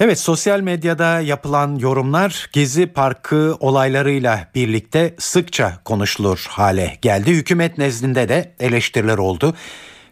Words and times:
Evet 0.00 0.18
sosyal 0.18 0.60
medyada 0.60 1.20
yapılan 1.20 1.78
yorumlar 1.78 2.50
Gezi 2.52 2.86
Parkı 2.86 3.56
olaylarıyla 3.60 4.48
birlikte 4.54 5.14
sıkça 5.18 5.78
konuşulur 5.84 6.46
hale 6.48 6.98
geldi. 7.02 7.30
Hükümet 7.30 7.78
nezdinde 7.78 8.28
de 8.28 8.54
eleştiriler 8.60 9.18
oldu. 9.18 9.54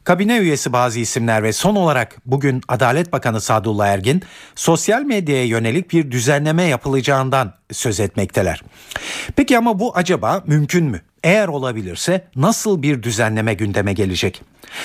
Kabine 0.04 0.36
üyesi 0.38 0.72
bazı 0.72 1.00
isimler 1.00 1.42
ve 1.42 1.52
son 1.52 1.76
olarak 1.76 2.16
bugün 2.24 2.60
Adalet 2.68 3.12
Bakanı 3.12 3.40
Sadullah 3.40 3.86
Ergin 3.86 4.22
sosyal 4.54 5.02
medyaya 5.02 5.44
yönelik 5.44 5.92
bir 5.92 6.10
düzenleme 6.10 6.62
yapılacağından 6.62 7.54
söz 7.72 8.00
etmekteler. 8.00 8.62
Peki 9.36 9.58
ama 9.58 9.78
bu 9.78 9.96
acaba 9.96 10.42
mümkün 10.46 10.84
mü? 10.84 11.00
Eğer 11.26 11.48
olabilirse 11.48 12.28
nasıl 12.36 12.82
bir 12.82 13.02
düzenleme 13.02 13.54
gündeme 13.54 13.92
gelecek? 13.92 14.42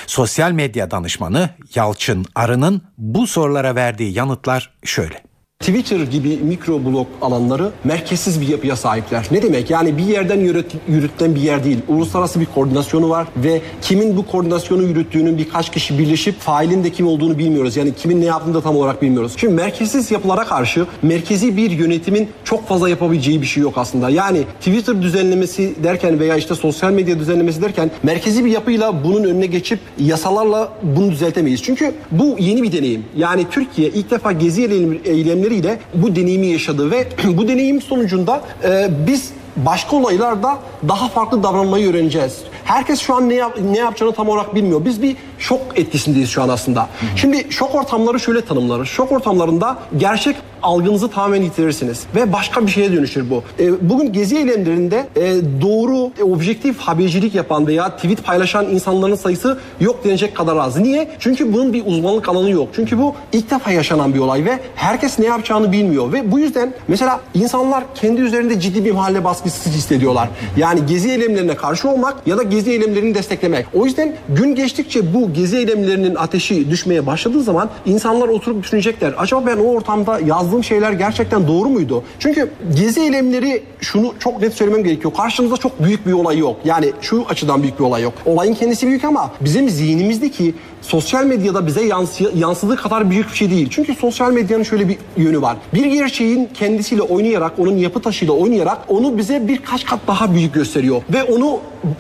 Sosyal 0.08 0.52
medya 0.52 0.92
danışmanı 0.92 1.50
Yalçın 1.76 2.26
Arı'nın 2.36 2.82
bu 2.98 3.28
sorulara 3.28 3.76
verdiği 3.76 4.14
yanıtlar 4.14 4.74
şöyle. 4.84 5.31
Twitter 5.62 6.00
gibi 6.00 6.38
mikro 6.38 6.86
blog 6.86 7.08
alanları 7.22 7.72
merkezsiz 7.84 8.42
bir 8.42 8.48
yapıya 8.48 8.76
sahipler. 8.76 9.28
Ne 9.32 9.42
demek? 9.42 9.70
Yani 9.70 9.98
bir 9.98 10.04
yerden 10.04 10.40
yürüt, 10.40 10.72
yürütülen 10.88 11.36
bir 11.36 11.42
yer 11.42 11.64
değil. 11.64 11.78
Uluslararası 11.88 12.40
bir 12.40 12.46
koordinasyonu 12.46 13.10
var 13.10 13.28
ve 13.38 13.62
kimin 13.82 14.18
bu 14.18 14.26
koordinasyonu 14.26 14.84
yürüttüğünün 14.84 15.38
birkaç 15.38 15.72
kişi 15.72 16.00
birleşip 16.00 16.40
failin 16.40 16.84
de 16.84 16.90
kim 16.90 17.08
olduğunu 17.08 17.38
bilmiyoruz. 17.38 17.78
Yani 17.78 17.96
kimin 17.96 18.22
ne 18.22 18.26
yaptığını 18.26 18.54
da 18.54 18.62
tam 18.62 18.76
olarak 18.76 19.02
bilmiyoruz. 19.02 19.34
Şimdi 19.38 19.54
merkezsiz 19.54 20.12
yapılara 20.12 20.46
karşı 20.46 20.86
merkezi 21.02 21.58
bir 21.58 21.72
yönetimin 21.72 22.30
çok 22.44 22.68
fazla 22.68 22.90
yapabileceği 22.90 23.42
bir 23.42 23.48
şey 23.48 23.64
yok 23.64 23.74
aslında. 23.78 24.10
Yani 24.10 24.44
Twitter 24.60 25.02
düzenlemesi 25.02 25.76
derken 25.84 26.20
veya 26.20 26.36
işte 26.36 26.56
sosyal 26.56 26.92
medya 26.92 27.20
düzenlemesi 27.20 27.62
derken 27.62 27.92
merkezi 28.04 28.46
bir 28.46 28.52
yapıyla 28.52 29.04
bunun 29.04 29.24
önüne 29.24 29.46
geçip 29.46 29.80
yasalarla 30.00 30.74
bunu 30.84 31.12
düzeltemeyiz. 31.12 31.64
Çünkü 31.64 31.94
bu 32.12 32.36
yeni 32.40 32.64
bir 32.64 32.72
deneyim. 32.72 33.06
Yani 33.18 33.46
Türkiye 33.52 33.90
ilk 33.90 34.12
defa 34.12 34.32
gezi 34.32 34.62
eylemleri 35.06 35.51
eylemleriyle 35.52 35.80
bu 35.94 36.16
deneyimi 36.16 36.48
yaşadı 36.48 36.92
ve 36.92 37.08
bu 37.38 37.48
deneyim 37.48 37.82
sonucunda 37.82 38.42
e, 38.64 38.90
biz 39.08 39.32
başka 39.56 39.96
olaylarda 39.96 40.58
daha 40.88 41.08
farklı 41.08 41.44
davranmayı 41.44 41.90
öğreneceğiz. 41.90 42.38
Herkes 42.64 43.00
şu 43.00 43.16
an 43.16 43.30
ne, 43.30 43.34
yap, 43.34 43.58
ne 43.72 43.78
yapacağını 43.78 44.14
tam 44.14 44.30
olarak 44.30 44.56
bilmiyor. 44.56 44.86
Biz 44.86 45.02
bir 45.02 45.16
şok 45.42 45.60
etkisindeyiz 45.76 46.30
şu 46.30 46.42
an 46.44 46.50
aslında. 46.50 46.82
Hı 46.82 46.86
hı. 46.86 47.18
Şimdi 47.18 47.48
şok 47.50 47.76
ortamları 47.76 48.20
şöyle 48.20 48.42
tanımlanır. 48.42 48.86
Şok 48.86 49.12
ortamlarında 49.12 49.78
gerçek 49.98 50.36
algınızı 50.64 51.08
tamamen 51.08 51.42
yitirirsiniz 51.42 52.04
ve 52.16 52.34
başka 52.34 52.66
bir 52.66 52.72
şeye 52.72 52.92
dönüşür 52.92 53.30
bu. 53.30 53.44
E, 53.60 53.90
bugün 53.90 54.14
gezi 54.14 54.38
eylemlerinde 54.38 55.08
e, 55.16 55.22
doğru, 55.62 56.12
e, 56.20 56.24
objektif 56.24 56.80
habercilik 56.80 57.36
yapan 57.36 57.68
veya 57.68 57.96
tweet 57.96 58.24
paylaşan 58.24 58.66
insanların 58.66 59.16
sayısı 59.16 59.60
yok 59.80 60.04
denecek 60.04 60.36
kadar 60.36 60.58
az. 60.58 60.78
Niye? 60.78 61.10
Çünkü 61.20 61.54
bunun 61.54 61.74
bir 61.74 61.86
uzmanlık 61.86 62.30
alanı 62.30 62.50
yok. 62.50 62.70
Çünkü 62.76 62.98
bu 62.98 63.16
ilk 63.34 63.52
defa 63.52 63.72
yaşanan 63.72 64.14
bir 64.14 64.20
olay 64.20 64.46
ve 64.46 64.60
herkes 64.76 65.20
ne 65.20 65.26
yapacağını 65.26 65.72
bilmiyor 65.72 66.14
ve 66.14 66.32
bu 66.32 66.40
yüzden 66.40 66.74
mesela 66.88 67.20
insanlar 67.34 67.84
kendi 67.96 68.22
üzerinde 68.22 68.60
ciddi 68.60 68.86
bir 68.86 68.92
mahalle 68.92 69.24
baskısı 69.24 69.70
hissediyorlar. 69.70 70.30
Yani 70.58 70.86
gezi 70.86 71.10
eylemlerine 71.10 71.56
karşı 71.56 71.90
olmak 71.90 72.28
ya 72.28 72.38
da 72.38 72.44
gezi 72.44 72.72
eylemlerini 72.72 73.16
desteklemek. 73.16 73.66
O 73.74 73.86
yüzden 73.86 74.16
gün 74.30 74.56
geçtikçe 74.56 75.14
bu 75.14 75.31
gezi 75.34 75.58
eylemlerinin 75.58 76.16
ateşi 76.16 76.70
düşmeye 76.70 77.06
başladığı 77.06 77.42
zaman 77.44 77.70
insanlar 77.86 78.28
oturup 78.28 78.64
düşünecekler. 78.64 79.14
Acaba 79.18 79.46
ben 79.46 79.58
o 79.58 79.64
ortamda 79.64 80.20
yazdığım 80.20 80.64
şeyler 80.64 80.92
gerçekten 80.92 81.48
doğru 81.48 81.70
muydu? 81.70 82.04
Çünkü 82.20 82.50
gezi 82.76 83.02
eylemleri 83.02 83.64
şunu 83.80 84.14
çok 84.20 84.42
net 84.42 84.54
söylemem 84.54 84.84
gerekiyor. 84.84 85.14
Karşımızda 85.14 85.58
çok 85.58 85.84
büyük 85.84 86.08
bir 86.08 86.14
olay 86.14 86.38
yok. 86.38 86.56
Yani 86.66 86.92
şu 87.02 87.26
açıdan 87.30 87.64
büyük 87.64 87.80
bir 87.80 87.84
olay 87.84 88.04
yok. 88.04 88.14
Olayın 88.26 88.54
kendisi 88.54 88.88
büyük 88.88 89.04
ama 89.04 89.32
bizim 89.42 89.70
zihnimizdeki 89.70 90.54
sosyal 90.82 91.26
medyada 91.26 91.68
bize 91.68 91.86
yansıya, 91.86 92.30
yansıdığı 92.36 92.76
kadar 92.76 93.10
büyük 93.10 93.32
bir 93.32 93.38
şey 93.38 93.50
değil. 93.50 93.68
Çünkü 93.72 93.96
sosyal 93.96 94.32
medyanın 94.32 94.64
şöyle 94.64 94.88
bir 94.88 94.98
yönü 95.18 95.42
var. 95.42 95.58
Bir 95.74 95.86
gerçeğin 95.86 96.50
kendisiyle 96.54 97.02
oynayarak, 97.02 97.60
onun 97.60 97.78
yapı 97.78 98.02
taşıyla 98.02 98.34
oynayarak 98.34 98.78
onu 98.88 99.18
bize 99.18 99.48
birkaç 99.48 99.86
kat 99.86 100.00
daha 100.08 100.34
büyük 100.34 100.54
gösteriyor. 100.54 101.02
Ve 101.14 101.24
onu 101.24 101.60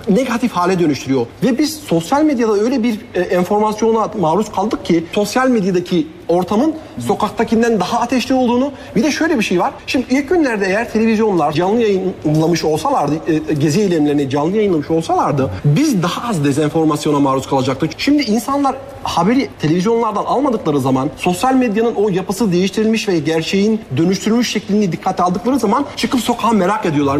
negatif 0.09 0.51
hale 0.51 0.79
dönüştürüyor. 0.79 1.25
Ve 1.43 1.57
biz 1.57 1.75
sosyal 1.75 2.23
medyada 2.23 2.53
öyle 2.53 2.83
bir 2.83 2.99
e, 3.13 3.21
enformasyona 3.21 4.11
maruz 4.19 4.51
kaldık 4.51 4.85
ki 4.85 5.03
sosyal 5.13 5.47
medyadaki 5.47 6.07
ortamın 6.31 6.75
sokaktakinden 7.07 7.79
daha 7.79 7.99
ateşli 7.99 8.35
olduğunu 8.35 8.71
bir 8.95 9.03
de 9.03 9.11
şöyle 9.11 9.39
bir 9.39 9.43
şey 9.43 9.59
var. 9.59 9.73
Şimdi 9.87 10.05
ilk 10.09 10.29
günlerde 10.29 10.65
eğer 10.65 10.91
televizyonlar 10.91 11.51
canlı 11.51 11.81
yayınlamış 11.81 12.63
olsalardı, 12.63 13.13
e, 13.27 13.53
gezi 13.53 13.81
eylemlerini 13.81 14.29
canlı 14.29 14.57
yayınlamış 14.57 14.91
olsalardı 14.91 15.51
biz 15.65 16.03
daha 16.03 16.29
az 16.29 16.45
dezenformasyona 16.45 17.19
maruz 17.19 17.47
kalacaktık. 17.47 17.91
Şimdi 17.97 18.23
insanlar 18.23 18.75
haberi 19.03 19.49
televizyonlardan 19.59 20.25
almadıkları 20.25 20.79
zaman 20.79 21.09
sosyal 21.17 21.53
medyanın 21.53 21.95
o 21.95 22.09
yapısı 22.09 22.51
değiştirilmiş 22.51 23.07
ve 23.07 23.19
gerçeğin 23.19 23.81
dönüştürülmüş 23.97 24.51
şeklini 24.51 24.91
dikkate 24.91 25.23
aldıkları 25.23 25.59
zaman 25.59 25.85
çıkıp 25.95 26.21
sokağa 26.21 26.51
merak 26.51 26.85
ediyorlar. 26.85 27.19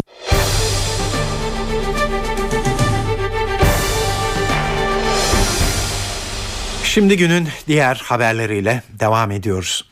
Şimdi 6.94 7.16
günün 7.16 7.48
diğer 7.66 8.02
haberleriyle 8.04 8.82
devam 9.00 9.30
ediyoruz. 9.30 9.84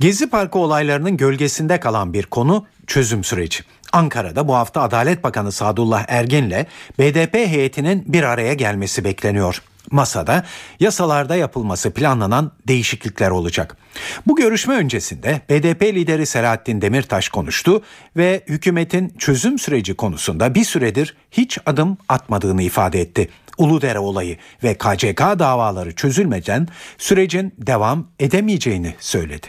Gezi 0.00 0.30
Parkı 0.30 0.58
olaylarının 0.58 1.16
gölgesinde 1.16 1.80
kalan 1.80 2.12
bir 2.12 2.22
konu 2.22 2.66
çözüm 2.86 3.24
süreci. 3.24 3.60
Ankara'da 3.92 4.48
bu 4.48 4.54
hafta 4.54 4.82
Adalet 4.82 5.24
Bakanı 5.24 5.52
Sadullah 5.52 6.04
Ergin'le 6.08 6.66
BDP 6.98 7.34
heyetinin 7.34 8.04
bir 8.06 8.22
araya 8.22 8.54
gelmesi 8.54 9.04
bekleniyor. 9.04 9.62
Masada 9.90 10.44
yasalarda 10.80 11.36
yapılması 11.36 11.90
planlanan 11.90 12.52
değişiklikler 12.68 13.30
olacak. 13.30 13.76
Bu 14.26 14.36
görüşme 14.36 14.74
öncesinde 14.74 15.40
BDP 15.50 15.82
lideri 15.82 16.26
Selahattin 16.26 16.80
Demirtaş 16.80 17.28
konuştu 17.28 17.82
ve 18.16 18.42
hükümetin 18.48 19.14
çözüm 19.18 19.58
süreci 19.58 19.94
konusunda 19.94 20.54
bir 20.54 20.64
süredir 20.64 21.16
hiç 21.30 21.58
adım 21.66 21.98
atmadığını 22.08 22.62
ifade 22.62 23.00
etti. 23.00 23.28
Uludere 23.58 23.98
olayı 23.98 24.36
ve 24.62 24.74
KCK 24.74 25.20
davaları 25.20 25.94
çözülmeden 25.94 26.68
sürecin 26.98 27.54
devam 27.58 28.08
edemeyeceğini 28.20 28.94
söyledi. 29.00 29.46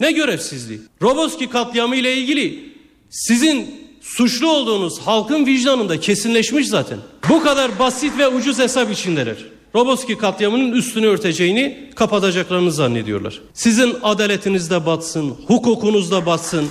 Ne 0.00 0.12
görevsizliği? 0.12 0.80
Roboski 1.02 1.48
katliamı 1.48 1.96
ile 1.96 2.16
ilgili 2.16 2.72
sizin 3.10 3.82
suçlu 4.00 4.50
olduğunuz 4.50 4.98
halkın 4.98 5.46
vicdanında 5.46 6.00
kesinleşmiş 6.00 6.68
zaten. 6.68 6.98
Bu 7.28 7.42
kadar 7.42 7.78
basit 7.78 8.18
ve 8.18 8.28
ucuz 8.28 8.58
hesap 8.58 8.90
içindeler. 8.90 9.36
Roboski 9.74 10.18
katliamının 10.18 10.72
üstünü 10.72 11.06
örteceğini 11.06 11.90
kapatacaklarını 11.94 12.72
zannediyorlar. 12.72 13.40
Sizin 13.54 13.96
adaletiniz 14.02 14.70
de 14.70 14.86
batsın, 14.86 15.36
hukukunuz 15.46 16.10
da 16.10 16.26
batsın, 16.26 16.68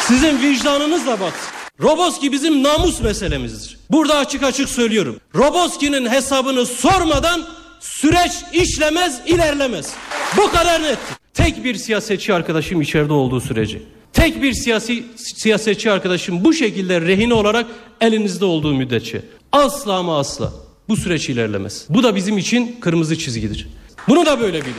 sizin 0.00 0.42
vicdanınız 0.42 1.06
da 1.06 1.20
batsın. 1.20 1.55
Roboski 1.82 2.32
bizim 2.32 2.62
namus 2.62 3.00
meselemizdir. 3.00 3.78
Burada 3.90 4.16
açık 4.16 4.42
açık 4.42 4.68
söylüyorum. 4.68 5.20
Roboski'nin 5.34 6.06
hesabını 6.08 6.66
sormadan 6.66 7.42
süreç 7.80 8.32
işlemez, 8.52 9.20
ilerlemez. 9.26 9.92
Bu 10.36 10.50
kadar 10.50 10.82
net. 10.82 10.98
Tek 11.34 11.64
bir 11.64 11.74
siyasetçi 11.74 12.34
arkadaşım 12.34 12.80
içeride 12.80 13.12
olduğu 13.12 13.40
sürece, 13.40 13.82
tek 14.12 14.42
bir 14.42 14.52
siyasi 14.52 15.04
siyasetçi 15.16 15.90
arkadaşım 15.90 16.44
bu 16.44 16.52
şekilde 16.52 17.00
rehin 17.00 17.30
olarak 17.30 17.66
elinizde 18.00 18.44
olduğu 18.44 18.74
müddetçe 18.74 19.22
asla 19.52 19.94
ama 19.94 20.18
asla 20.18 20.52
bu 20.88 20.96
süreç 20.96 21.28
ilerlemez. 21.28 21.84
Bu 21.88 22.02
da 22.02 22.16
bizim 22.16 22.38
için 22.38 22.76
kırmızı 22.80 23.18
çizgidir. 23.18 23.68
Bunu 24.08 24.26
da 24.26 24.40
böyle 24.40 24.60
bilin. 24.62 24.74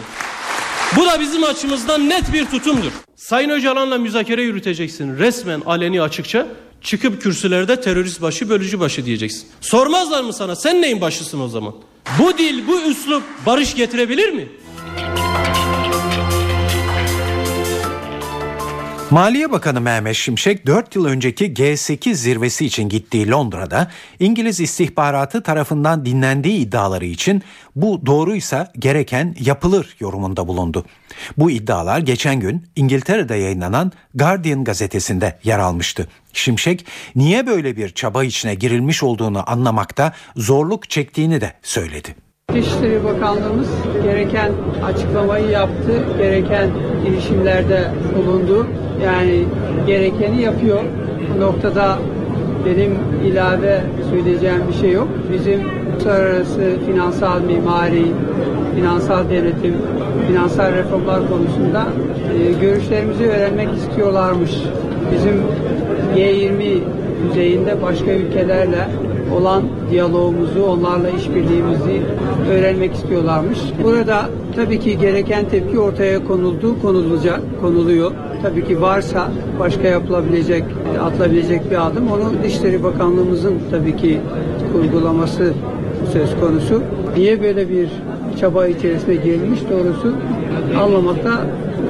Bu 0.96 1.06
da 1.06 1.20
bizim 1.20 1.44
açımızdan 1.44 2.10
net 2.10 2.34
bir 2.34 2.46
tutumdur. 2.46 2.92
Sayın 3.16 3.50
Öcalan'la 3.50 3.98
müzakere 3.98 4.42
yürüteceksin 4.42 5.18
resmen 5.18 5.62
aleni 5.66 6.02
açıkça. 6.02 6.48
Çıkıp 6.88 7.22
kürsülerde 7.22 7.82
terörist 7.82 8.22
başı 8.22 8.50
bölücü 8.50 8.80
başı 8.80 9.06
diyeceksin. 9.06 9.48
Sormazlar 9.62 10.24
mı 10.24 10.34
sana 10.34 10.56
sen 10.56 10.82
neyin 10.82 11.02
başısın 11.02 11.40
o 11.40 11.48
zaman? 11.48 11.76
Bu 12.20 12.38
dil 12.38 12.68
bu 12.68 12.82
üslup 12.82 13.24
barış 13.46 13.76
getirebilir 13.76 14.30
mi? 14.30 14.48
Maliye 19.12 19.52
Bakanı 19.52 19.82
Mehmet 19.82 20.16
Şimşek 20.16 20.66
4 20.66 20.96
yıl 20.96 21.06
önceki 21.06 21.54
G8 21.54 22.14
zirvesi 22.14 22.66
için 22.66 22.90
gittiği 22.90 23.30
Londra'da 23.30 23.92
İngiliz 24.20 24.60
istihbaratı 24.60 25.44
tarafından 25.44 26.06
dinlendiği 26.06 26.58
iddiaları 26.58 27.06
için 27.06 27.44
bu 27.76 28.06
doğruysa 28.06 28.72
gereken 28.80 29.36
yapılır 29.40 29.96
yorumunda 30.00 30.48
bulundu. 30.48 30.86
Bu 31.38 31.52
iddialar 31.52 32.00
geçen 32.00 32.40
gün 32.40 32.68
İngiltere'de 32.76 33.36
yayınlanan 33.36 33.92
Guardian 34.16 34.64
gazetesinde 34.64 35.40
yer 35.44 35.60
almıştı. 35.60 36.08
Şimşek 36.34 36.86
niye 37.16 37.48
böyle 37.48 37.78
bir 37.78 37.90
çaba 37.90 38.24
içine 38.24 38.56
girilmiş 38.56 39.04
olduğunu 39.04 39.52
anlamakta 39.52 40.14
zorluk 40.36 40.90
çektiğini 40.90 41.42
de 41.42 41.54
söyledi. 41.62 42.27
İçişleri 42.56 43.04
Bakanlığımız 43.04 43.68
gereken 44.04 44.52
açıklamayı 44.86 45.50
yaptı, 45.50 45.92
gereken 46.18 46.70
girişimlerde 47.06 47.92
bulundu. 48.18 48.68
Yani 49.04 49.44
gerekeni 49.88 50.42
yapıyor. 50.42 50.84
Bu 51.36 51.42
noktada 51.42 51.98
benim 52.66 52.98
ilave 53.26 53.82
söyleyeceğim 54.10 54.62
bir 54.70 54.74
şey 54.74 54.92
yok. 54.92 55.08
Bizim 55.34 55.62
uluslararası 55.94 56.78
finansal 56.86 57.42
mimari, 57.42 58.06
finansal 58.76 59.30
denetim 59.30 59.76
finansal 60.28 60.74
reformlar 60.74 61.30
konusunda 61.30 61.86
e, 62.34 62.62
görüşlerimizi 62.62 63.28
öğrenmek 63.28 63.70
istiyorlarmış. 63.74 64.52
Bizim 65.12 65.44
G20 66.16 66.80
düzeyinde 67.30 67.82
başka 67.82 68.12
ülkelerle 68.12 68.88
olan 69.36 69.64
diyalogumuzu, 69.92 70.64
onlarla 70.64 71.10
işbirliğimizi 71.10 72.02
öğrenmek 72.52 72.94
istiyorlarmış. 72.94 73.60
Burada 73.84 74.30
tabii 74.56 74.80
ki 74.80 74.98
gereken 74.98 75.50
tepki 75.50 75.80
ortaya 75.80 76.26
konuldu, 76.26 76.82
konulacak, 76.82 77.42
konuluyor. 77.62 78.12
Tabii 78.42 78.66
ki 78.66 78.82
varsa 78.82 79.32
başka 79.60 79.88
yapılabilecek, 79.88 80.64
atılabilecek 81.02 81.72
bir 81.72 81.88
adım. 81.88 82.12
Onu 82.12 82.44
Dışişleri 82.44 82.84
Bakanlığımızın 82.84 83.56
tabii 83.72 83.98
ki 83.98 84.20
kurgulaması 84.74 85.54
söz 86.14 86.40
konusu. 86.40 86.82
Niye 87.18 87.42
böyle 87.42 87.70
bir 87.70 87.90
çaba 88.40 88.68
içerisine 88.68 89.16
girilmiş 89.16 89.60
doğrusu 89.72 90.16
anlamakta 90.80 91.42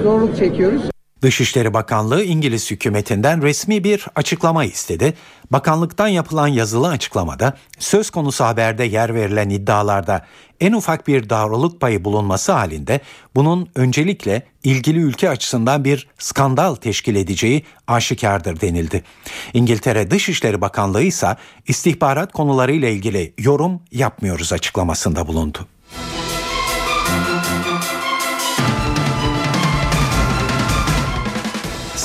zorluk 0.03 0.37
çekiyoruz. 0.37 0.96
Dışişleri 1.21 1.73
Bakanlığı 1.73 2.23
İngiliz 2.23 2.71
hükümetinden 2.71 3.41
resmi 3.41 3.83
bir 3.83 4.05
açıklama 4.15 4.65
istedi. 4.65 5.13
Bakanlıktan 5.51 6.07
yapılan 6.07 6.47
yazılı 6.47 6.87
açıklamada 6.87 7.57
söz 7.79 8.09
konusu 8.09 8.43
haberde 8.43 8.83
yer 8.83 9.15
verilen 9.15 9.49
iddialarda 9.49 10.25
en 10.59 10.73
ufak 10.73 11.07
bir 11.07 11.29
doğruluk 11.29 11.81
payı 11.81 12.05
bulunması 12.05 12.51
halinde 12.51 12.99
bunun 13.35 13.69
öncelikle 13.75 14.43
ilgili 14.63 14.99
ülke 14.99 15.29
açısından 15.29 15.85
bir 15.85 16.07
skandal 16.17 16.75
teşkil 16.75 17.15
edeceği 17.15 17.63
aşikardır 17.87 18.61
denildi. 18.61 19.03
İngiltere 19.53 20.11
Dışişleri 20.11 20.61
Bakanlığı 20.61 21.03
ise 21.03 21.35
istihbarat 21.67 22.31
konularıyla 22.31 22.89
ilgili 22.89 23.33
yorum 23.37 23.81
yapmıyoruz 23.91 24.53
açıklamasında 24.53 25.27
bulundu. 25.27 25.67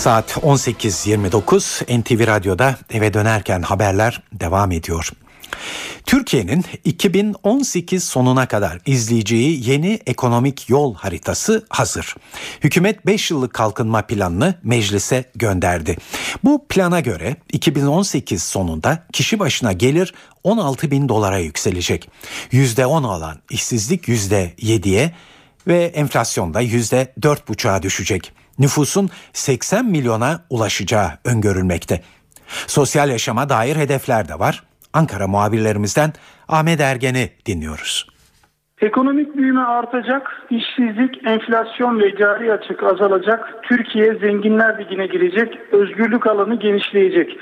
Saat 0.02 0.30
18.29 0.30 2.00
NTV 2.00 2.26
Radyo'da 2.26 2.76
eve 2.90 3.14
dönerken 3.14 3.62
haberler 3.62 4.22
devam 4.32 4.72
ediyor. 4.72 5.10
Türkiye'nin 6.06 6.64
2018 6.84 8.04
sonuna 8.04 8.48
kadar 8.48 8.78
izleyeceği 8.86 9.70
yeni 9.70 10.00
ekonomik 10.06 10.68
yol 10.68 10.94
haritası 10.94 11.66
hazır. 11.68 12.14
Hükümet 12.60 13.06
5 13.06 13.30
yıllık 13.30 13.54
kalkınma 13.54 14.02
planını 14.02 14.54
meclise 14.62 15.24
gönderdi. 15.34 15.96
Bu 16.44 16.66
plana 16.68 17.00
göre 17.00 17.36
2018 17.52 18.42
sonunda 18.42 19.06
kişi 19.12 19.38
başına 19.38 19.72
gelir 19.72 20.14
16 20.44 20.90
bin 20.90 21.08
dolara 21.08 21.38
yükselecek. 21.38 22.10
%10 22.52 23.06
alan 23.06 23.38
işsizlik 23.50 24.08
%7'ye 24.08 25.14
ve 25.66 25.84
enflasyonda 25.84 26.62
%4,5'a 26.62 27.82
düşecek 27.82 28.41
nüfusun 28.62 29.08
80 29.32 29.84
milyona 29.84 30.40
ulaşacağı 30.50 31.08
öngörülmekte. 31.24 32.00
Sosyal 32.66 33.10
yaşama 33.10 33.48
dair 33.48 33.76
hedefler 33.76 34.28
de 34.28 34.38
var. 34.38 34.62
Ankara 34.92 35.28
muhabirlerimizden 35.28 36.12
Ahmet 36.48 36.80
Ergen'i 36.80 37.30
dinliyoruz. 37.46 38.06
Ekonomik 38.80 39.36
büyüme 39.36 39.60
artacak, 39.60 40.46
işsizlik, 40.50 41.26
enflasyon 41.26 42.00
ve 42.00 42.16
cari 42.16 42.52
açık 42.52 42.82
azalacak, 42.82 43.48
Türkiye 43.62 44.14
zenginler 44.14 44.78
ligine 44.78 45.06
girecek, 45.06 45.58
özgürlük 45.72 46.26
alanı 46.26 46.54
genişleyecek. 46.54 47.38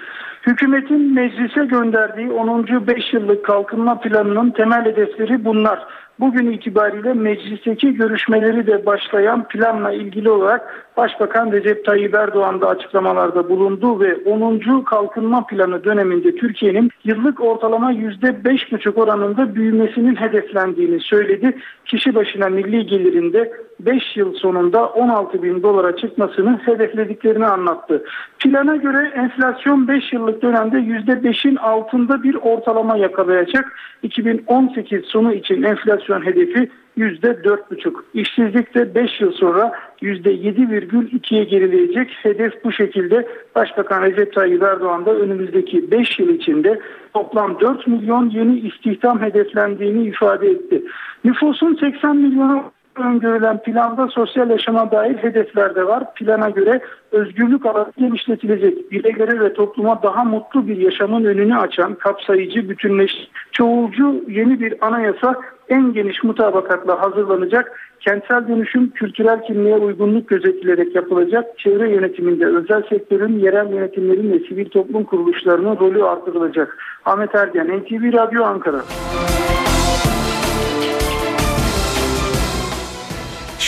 Hükümetin 0.46 1.14
meclise 1.14 1.64
gönderdiği 1.64 2.30
10. 2.30 2.86
5 2.86 3.12
yıllık 3.12 3.44
kalkınma 3.44 4.00
planının 4.00 4.50
temel 4.50 4.84
hedefleri 4.84 5.44
bunlar 5.44 5.86
bugün 6.20 6.52
itibariyle 6.52 7.14
meclisteki 7.14 7.94
görüşmeleri 7.94 8.66
de 8.66 8.86
başlayan 8.86 9.48
planla 9.48 9.92
ilgili 9.92 10.30
olarak 10.30 10.89
Başbakan 10.96 11.52
Recep 11.52 11.84
Tayyip 11.84 12.14
Erdoğan 12.14 12.60
da 12.60 12.68
açıklamalarda 12.68 13.48
bulundu 13.48 14.00
ve 14.00 14.16
10. 14.16 14.82
kalkınma 14.84 15.46
planı 15.46 15.84
döneminde 15.84 16.36
Türkiye'nin 16.36 16.90
yıllık 17.04 17.40
ortalama 17.40 17.92
%5,5 17.92 18.94
oranında 18.94 19.54
büyümesinin 19.54 20.16
hedeflendiğini 20.16 21.00
söyledi. 21.00 21.56
Kişi 21.84 22.14
başına 22.14 22.48
milli 22.48 22.86
gelirinde 22.86 23.52
5 23.80 24.16
yıl 24.16 24.34
sonunda 24.34 24.86
16 24.86 25.42
bin 25.42 25.62
dolara 25.62 25.96
çıkmasını 25.96 26.60
hedeflediklerini 26.64 27.46
anlattı. 27.46 28.04
Plana 28.38 28.76
göre 28.76 29.12
enflasyon 29.14 29.88
5 29.88 30.12
yıllık 30.12 30.42
dönemde 30.42 30.76
%5'in 30.76 31.56
altında 31.56 32.22
bir 32.22 32.34
ortalama 32.34 32.96
yakalayacak. 32.96 33.72
2018 34.02 35.04
sonu 35.04 35.32
için 35.32 35.62
enflasyon 35.62 36.26
hedefi 36.26 36.70
%4,5. 36.98 37.94
İşsizlik 38.14 38.74
de 38.74 38.94
5 38.94 39.20
yıl 39.20 39.32
sonra 39.32 39.72
%7,2'ye 40.02 41.44
gerileyecek. 41.44 42.10
Hedef 42.22 42.64
bu 42.64 42.72
şekilde 42.72 43.28
Başbakan 43.54 44.02
Recep 44.02 44.34
Tayyip 44.34 44.62
Erdoğan 44.62 45.06
da 45.06 45.14
önümüzdeki 45.14 45.90
5 45.90 46.18
yıl 46.18 46.28
içinde 46.28 46.80
toplam 47.14 47.60
4 47.60 47.86
milyon 47.86 48.30
yeni 48.30 48.58
istihdam 48.58 49.20
hedeflendiğini 49.20 50.06
ifade 50.06 50.50
etti. 50.50 50.82
Nüfusun 51.24 51.78
80 51.80 52.16
milyona 52.16 52.70
öngörülen 53.00 53.62
planda 53.62 54.08
sosyal 54.08 54.50
yaşama 54.50 54.90
dair 54.90 55.16
hedefler 55.16 55.74
de 55.74 55.86
var. 55.86 56.14
Plana 56.14 56.50
göre 56.50 56.80
özgürlük 57.12 57.66
alanı 57.66 57.92
genişletilecek. 57.98 58.92
Bireylere 58.92 59.40
ve 59.40 59.52
topluma 59.52 60.02
daha 60.02 60.24
mutlu 60.24 60.68
bir 60.68 60.76
yaşamın 60.76 61.24
önünü 61.24 61.56
açan 61.56 61.94
kapsayıcı, 61.94 62.68
bütünleş, 62.68 63.12
çoğulcu 63.52 64.24
yeni 64.28 64.60
bir 64.60 64.86
anayasa 64.86 65.34
en 65.68 65.92
geniş 65.92 66.24
mutabakatla 66.24 67.02
hazırlanacak. 67.02 67.80
Kentsel 68.00 68.48
dönüşüm 68.48 68.90
kültürel 68.90 69.42
kimliğe 69.42 69.76
uygunluk 69.76 70.28
gözetilerek 70.28 70.94
yapılacak. 70.94 71.58
Çevre 71.58 71.90
yönetiminde 71.90 72.46
özel 72.46 72.82
sektörün, 72.82 73.38
yerel 73.38 73.72
yönetimlerin 73.72 74.32
ve 74.32 74.38
sivil 74.38 74.68
toplum 74.68 75.04
kuruluşlarının 75.04 75.78
rolü 75.78 76.04
artırılacak. 76.04 76.78
Ahmet 77.04 77.34
Ergen, 77.34 77.66
NTV 77.66 78.12
Radyo 78.12 78.44
Ankara. 78.44 78.80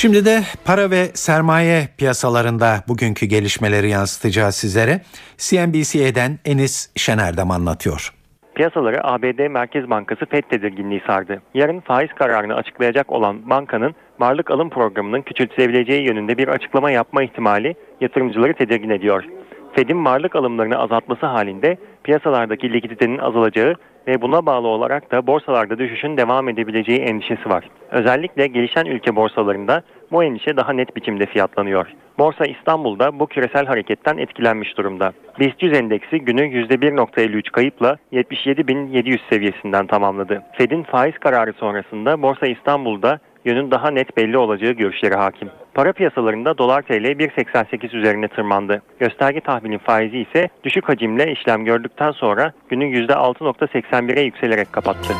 Şimdi 0.02 0.24
de 0.24 0.40
para 0.64 0.90
ve 0.90 1.04
sermaye 1.14 1.88
piyasalarında 1.98 2.84
bugünkü 2.88 3.26
gelişmeleri 3.26 3.88
yansıtacağız 3.88 4.54
sizlere. 4.54 5.00
CNBC'den 5.38 6.38
Enis 6.44 6.90
Şenerdem 6.96 7.50
anlatıyor. 7.50 8.14
Piyasaları 8.54 9.06
ABD 9.06 9.48
Merkez 9.48 9.90
Bankası 9.90 10.26
FED 10.26 10.42
tedirginliği 10.50 11.02
sardı. 11.06 11.42
Yarın 11.54 11.80
faiz 11.80 12.10
kararını 12.18 12.54
açıklayacak 12.54 13.12
olan 13.12 13.50
bankanın 13.50 13.94
varlık 14.20 14.50
alım 14.50 14.70
programının 14.70 15.22
küçültülebileceği 15.22 16.06
yönünde 16.06 16.38
bir 16.38 16.48
açıklama 16.48 16.90
yapma 16.90 17.22
ihtimali 17.22 17.74
yatırımcıları 18.00 18.54
tedirgin 18.54 18.90
ediyor. 18.90 19.24
Fed'in 19.72 20.04
varlık 20.04 20.36
alımlarını 20.36 20.78
azaltması 20.78 21.26
halinde 21.26 21.76
piyasalardaki 22.04 22.72
likiditenin 22.72 23.18
azalacağı 23.18 23.74
ve 24.06 24.22
buna 24.22 24.46
bağlı 24.46 24.68
olarak 24.68 25.12
da 25.12 25.26
borsalarda 25.26 25.78
düşüşün 25.78 26.16
devam 26.16 26.48
edebileceği 26.48 26.98
endişesi 26.98 27.48
var. 27.48 27.64
Özellikle 27.90 28.46
gelişen 28.46 28.84
ülke 28.84 29.16
borsalarında 29.16 29.82
bu 30.12 30.24
endişe 30.24 30.56
daha 30.56 30.72
net 30.72 30.96
biçimde 30.96 31.26
fiyatlanıyor. 31.26 31.86
Borsa 32.18 32.44
İstanbul'da 32.44 33.18
bu 33.18 33.26
küresel 33.26 33.66
hareketten 33.66 34.16
etkilenmiş 34.16 34.76
durumda. 34.78 35.12
BIST 35.40 35.62
100 35.62 35.72
endeksi 35.72 36.20
günü 36.20 36.40
%1.53 36.40 37.50
kayıpla 37.50 37.96
77.700 38.12 39.18
seviyesinden 39.30 39.86
tamamladı. 39.86 40.42
Fed'in 40.52 40.82
faiz 40.82 41.18
kararı 41.18 41.52
sonrasında 41.52 42.22
Borsa 42.22 42.46
İstanbul'da 42.46 43.18
yönün 43.44 43.70
daha 43.70 43.90
net 43.90 44.16
belli 44.16 44.38
olacağı 44.38 44.72
görüşleri 44.72 45.14
hakim. 45.14 45.48
Para 45.74 45.92
piyasalarında 45.92 46.58
dolar 46.58 46.82
TL 46.82 46.92
1.88 46.92 47.96
üzerine 47.96 48.28
tırmandı. 48.28 48.82
Gösterge 49.00 49.40
tahminin 49.40 49.78
faizi 49.78 50.18
ise 50.18 50.48
düşük 50.64 50.88
hacimle 50.88 51.32
işlem 51.32 51.64
gördükten 51.64 52.10
sonra 52.12 52.52
günü 52.68 52.84
%6.81'e 52.84 54.20
yükselerek 54.20 54.72
kapattı. 54.72 55.14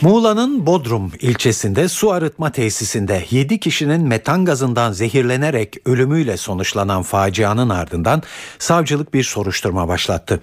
Muğla'nın 0.00 0.66
Bodrum 0.66 1.12
ilçesinde 1.20 1.88
su 1.88 2.12
arıtma 2.12 2.52
tesisinde 2.52 3.24
7 3.30 3.60
kişinin 3.60 4.08
metan 4.08 4.44
gazından 4.44 4.92
zehirlenerek 4.92 5.76
ölümüyle 5.84 6.36
sonuçlanan 6.36 7.02
facianın 7.02 7.68
ardından 7.68 8.22
savcılık 8.58 9.14
bir 9.14 9.22
soruşturma 9.22 9.88
başlattı. 9.88 10.40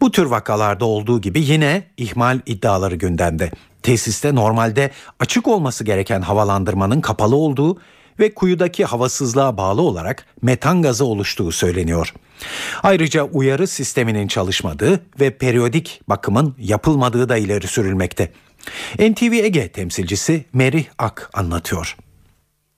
Bu 0.00 0.10
tür 0.10 0.26
vakalarda 0.26 0.84
olduğu 0.84 1.20
gibi 1.20 1.40
yine 1.40 1.82
ihmal 1.96 2.40
iddiaları 2.46 2.94
gündemde. 2.94 3.50
Tesiste 3.82 4.34
normalde 4.34 4.90
açık 5.20 5.48
olması 5.48 5.84
gereken 5.84 6.20
havalandırmanın 6.20 7.00
kapalı 7.00 7.36
olduğu 7.36 7.78
ve 8.20 8.34
kuyudaki 8.34 8.84
havasızlığa 8.84 9.56
bağlı 9.56 9.82
olarak 9.82 10.26
metan 10.42 10.82
gazı 10.82 11.04
oluştuğu 11.04 11.52
söyleniyor. 11.52 12.14
Ayrıca 12.82 13.22
uyarı 13.22 13.66
sisteminin 13.66 14.28
çalışmadığı 14.28 15.00
ve 15.20 15.30
periyodik 15.30 16.00
bakımın 16.08 16.54
yapılmadığı 16.58 17.28
da 17.28 17.36
ileri 17.36 17.66
sürülmekte. 17.66 18.32
NTV 18.98 19.32
Ege 19.32 19.68
temsilcisi 19.68 20.44
Merih 20.52 20.86
Ak 20.98 21.30
anlatıyor. 21.34 21.96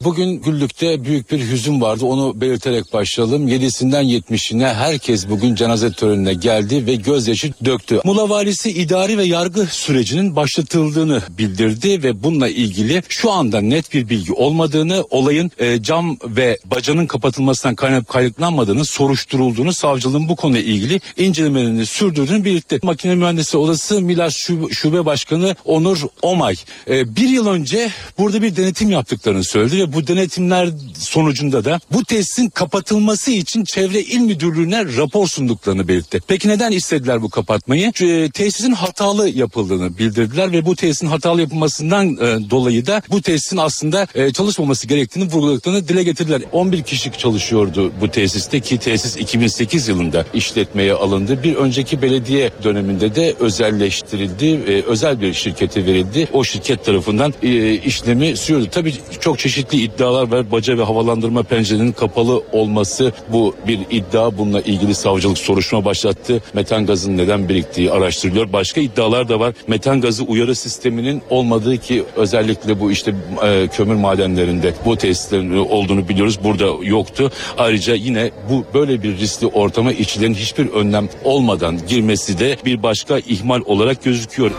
Bugün 0.05 0.43
Güllük'te 0.43 1.05
büyük 1.05 1.31
bir 1.33 1.51
hüzün 1.51 1.81
vardı. 1.81 2.05
Onu 2.05 2.41
belirterek 2.41 2.93
başlayalım. 2.93 3.49
7'sinden 3.49 4.05
70'ine 4.05 4.75
herkes 4.75 5.29
bugün 5.29 5.55
cenaze 5.55 5.93
törenine 5.93 6.35
geldi 6.35 6.87
ve 6.87 6.95
gözyaşı 6.95 7.53
döktü. 7.65 8.01
Muğla 8.05 8.29
valisi 8.29 8.71
idari 8.71 9.19
ve 9.19 9.25
yargı 9.25 9.67
sürecinin 9.67 10.37
başlatıldığını 10.37 11.23
bildirdi 11.39 12.03
ve 12.03 12.23
bununla 12.23 12.49
ilgili 12.49 13.03
şu 13.09 13.31
anda 13.31 13.61
net 13.61 13.95
bir 13.95 14.09
bilgi 14.09 14.33
olmadığını, 14.33 15.05
olayın 15.11 15.51
e, 15.59 15.83
cam 15.83 16.17
ve 16.25 16.59
bacanın 16.65 17.07
kapatılmasından 17.07 17.75
kaynak 17.75 18.09
kaynaklanmadığını, 18.09 18.85
soruşturulduğunu, 18.85 19.73
savcılığın 19.73 20.29
bu 20.29 20.37
konuyla 20.37 20.73
ilgili 20.73 21.01
incelemelerini 21.17 21.87
sürdürdüğünü 21.87 22.45
belirtti. 22.45 22.81
Makine 22.83 23.15
Mühendisi 23.15 23.59
Odası 23.59 24.01
Milas 24.01 24.35
Şube, 24.37 24.73
Şube 24.73 25.05
Başkanı 25.05 25.57
Onur 25.65 25.99
Omay 26.23 26.55
e, 26.89 27.17
bir 27.17 27.29
yıl 27.29 27.47
önce 27.47 27.91
burada 28.19 28.43
bir 28.43 28.57
denetim 28.57 28.91
yaptıklarını 28.91 29.45
söyledi 29.45 29.79
ve 29.79 29.90
bu 29.93 30.07
denetimler 30.07 30.69
sonucunda 30.99 31.65
da 31.65 31.81
bu 31.93 32.05
tesisin 32.05 32.51
kapatılması 32.51 33.31
için 33.31 33.65
Çevre 33.65 34.01
İl 34.01 34.21
Müdürlüğü'ne 34.21 34.97
rapor 34.97 35.27
sunduklarını 35.27 35.89
belirtti. 35.89 36.21
Peki 36.29 36.49
neden 36.49 36.73
istediler 36.73 37.23
bu 37.23 37.31
kapatmayı? 37.31 37.93
E, 38.03 38.31
tesisin 38.31 38.73
hatalı 38.73 39.29
yapıldığını 39.29 39.99
bildirdiler 39.99 40.53
ve 40.53 40.67
bu 40.67 40.77
tesisin 40.77 41.07
hatalı 41.07 41.41
yapılmasından 41.41 42.17
e, 42.17 42.51
dolayı 42.51 42.87
da 42.87 43.03
bu 43.11 43.23
tesisin 43.23 43.57
aslında 43.57 44.07
e, 44.15 44.33
çalışmaması 44.33 44.87
gerektiğini 44.87 45.25
vurguladıklarını 45.25 45.89
dile 45.89 46.03
getirdiler. 46.03 46.43
11 46.53 46.83
kişi 46.83 47.13
çalışıyordu 47.13 47.93
bu 48.01 48.09
tesiste 48.09 48.61
ki 48.61 48.79
tesis 48.79 49.17
2008 49.17 49.89
yılında 49.89 50.25
işletmeye 50.35 50.93
alındı. 50.93 51.43
Bir 51.43 51.55
önceki 51.55 52.03
belediye 52.03 52.51
döneminde 52.65 53.15
de 53.15 53.35
özelleştirildi. 53.41 54.47
E, 54.47 54.83
özel 54.83 55.21
bir 55.21 55.35
şirkete 55.35 55.87
verildi. 55.87 56.29
O 56.33 56.45
şirket 56.45 56.85
tarafından 56.85 57.35
e, 57.43 57.75
işlemi 57.75 58.37
sürüyordu. 58.37 58.69
Tabii 58.71 58.95
çok 59.21 59.39
çeşitli 59.39 59.80
iddialar 59.83 60.33
var. 60.33 60.53
Baca 60.53 60.79
ve 60.79 60.83
havalandırma 60.83 61.43
pencerenin 61.43 61.93
kapalı 61.93 62.43
olması 62.53 63.13
bu 63.33 63.55
bir 63.67 63.79
iddia. 63.91 64.39
Bununla 64.39 64.61
ilgili 64.61 64.95
savcılık 64.95 65.39
soruşturma 65.39 65.85
başlattı. 65.85 66.43
Metan 66.55 66.87
gazın 66.87 67.17
neden 67.17 67.49
biriktiği 67.49 67.91
araştırılıyor. 67.91 68.53
Başka 68.53 68.81
iddialar 68.81 69.29
da 69.29 69.41
var. 69.41 69.55
Metan 69.67 70.01
gazı 70.01 70.25
uyarı 70.25 70.55
sisteminin 70.55 71.23
olmadığı 71.31 71.77
ki 71.77 72.05
özellikle 72.17 72.81
bu 72.81 72.93
işte 72.93 73.15
e, 73.45 73.69
kömür 73.69 73.95
madenlerinde 73.95 74.75
bu 74.85 74.97
tesislerin 74.97 75.57
olduğunu 75.57 76.09
biliyoruz. 76.09 76.39
Burada 76.45 76.67
yoktu. 76.83 77.33
Ayrıca 77.59 77.95
yine 77.95 78.31
bu 78.51 78.65
böyle 78.75 79.03
bir 79.03 79.19
riskli 79.19 79.47
ortama 79.47 79.93
işçilerin 79.93 80.35
hiçbir 80.35 80.69
önlem 80.69 81.09
olmadan 81.25 81.79
girmesi 81.89 82.39
de 82.39 82.57
bir 82.65 82.83
başka 82.83 83.19
ihmal 83.19 83.61
olarak 83.67 84.05
gözüküyor. 84.05 84.51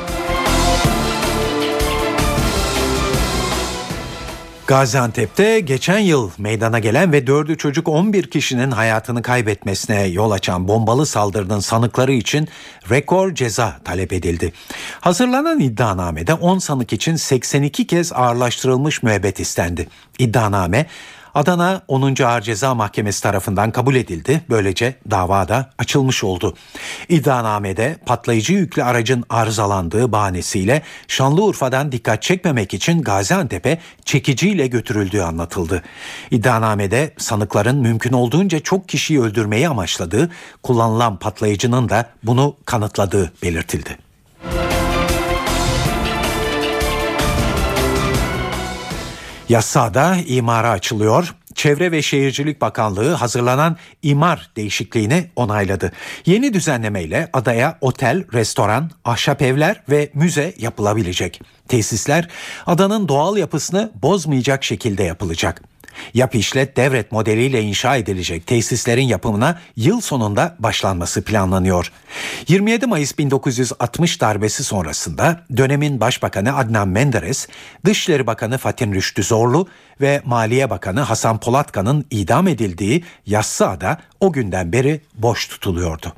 Gaziantep'te 4.72 5.60
geçen 5.60 6.00
yıl 6.00 6.32
meydana 6.38 6.80
gelen 6.80 7.12
ve 7.12 7.28
dördü 7.28 7.58
çocuk 7.58 7.88
11 7.88 8.30
kişinin 8.30 8.72
hayatını 8.72 9.22
kaybetmesine 9.22 10.04
yol 10.04 10.32
açan 10.32 10.68
bombalı 10.68 11.06
saldırının 11.06 11.60
sanıkları 11.60 12.12
için 12.12 12.48
rekor 12.90 13.36
ceza 13.36 13.80
talep 13.84 14.14
edildi. 14.14 14.54
Hazırlanan 15.02 15.60
iddianamede 15.60 16.34
10 16.34 16.60
sanık 16.60 16.94
için 16.94 17.16
82 17.16 17.88
kez 17.88 18.14
ağırlaştırılmış 18.14 19.04
müebbet 19.04 19.40
istendi. 19.40 19.88
İddianame 20.20 20.86
Adana 21.36 21.82
10. 21.88 22.24
Ağır 22.24 22.42
Ceza 22.42 22.76
Mahkemesi 22.76 23.24
tarafından 23.24 23.72
kabul 23.72 23.96
edildi. 23.96 24.42
Böylece 24.50 24.96
dava 25.12 25.48
da 25.48 25.70
açılmış 25.78 26.24
oldu. 26.24 26.56
İddianamede 27.10 27.98
patlayıcı 28.06 28.54
yüklü 28.54 28.84
aracın 28.84 29.24
arızalandığı 29.30 30.12
bahanesiyle 30.12 30.82
Şanlıurfa'dan 31.08 31.92
dikkat 31.92 32.22
çekmemek 32.22 32.74
için 32.74 33.02
Gaziantep'e 33.02 33.80
çekiciyle 34.06 34.68
götürüldüğü 34.68 35.22
anlatıldı. 35.22 35.84
İddianamede 36.32 37.14
sanıkların 37.18 37.78
mümkün 37.78 38.14
olduğunca 38.14 38.60
çok 38.60 38.90
kişiyi 38.90 39.22
öldürmeyi 39.22 39.70
amaçladığı, 39.70 40.32
kullanılan 40.64 41.20
patlayıcının 41.20 41.90
da 41.90 42.10
bunu 42.24 42.56
kanıtladığı 42.66 43.34
belirtildi. 43.44 44.11
Yassada 49.52 50.18
imara 50.28 50.70
açılıyor. 50.70 51.36
Çevre 51.56 51.92
ve 51.92 52.02
Şehircilik 52.02 52.62
Bakanlığı 52.62 53.14
hazırlanan 53.14 53.78
imar 54.02 54.52
değişikliğini 54.56 55.30
onayladı. 55.36 55.92
Yeni 56.26 56.54
düzenlemeyle 56.54 57.30
adaya 57.34 57.78
otel, 57.82 58.24
restoran, 58.34 58.92
ahşap 59.06 59.42
evler 59.42 59.84
ve 59.90 60.12
müze 60.14 60.54
yapılabilecek. 60.58 61.42
Tesisler 61.68 62.28
adanın 62.66 63.08
doğal 63.08 63.38
yapısını 63.38 63.92
bozmayacak 64.02 64.64
şekilde 64.64 65.04
yapılacak. 65.04 65.71
Yap 66.14 66.36
işlet 66.36 66.78
devret 66.78 67.12
modeliyle 67.12 67.62
inşa 67.62 67.96
edilecek 67.96 68.48
tesislerin 68.48 69.08
yapımına 69.08 69.60
yıl 69.76 70.02
sonunda 70.02 70.56
başlanması 70.60 71.24
planlanıyor. 71.24 71.92
27 72.48 72.86
Mayıs 72.88 73.18
1960 73.18 74.22
darbesi 74.22 74.64
sonrasında 74.64 75.46
dönemin 75.58 76.00
Başbakanı 76.00 76.58
Adnan 76.58 76.88
Menderes, 76.88 77.48
Dışişleri 77.86 78.28
Bakanı 78.28 78.58
Fatih 78.58 78.88
Rüştü 78.88 79.24
Zorlu 79.24 79.68
ve 80.02 80.22
Maliye 80.26 80.70
Bakanı 80.70 81.02
Hasan 81.02 81.40
Polatkan'ın 81.40 82.06
idam 82.12 82.48
edildiği 82.48 83.04
Yassıada 83.26 83.98
o 84.20 84.32
günden 84.32 84.74
beri 84.74 85.02
boş 85.16 85.48
tutuluyordu. 85.48 86.14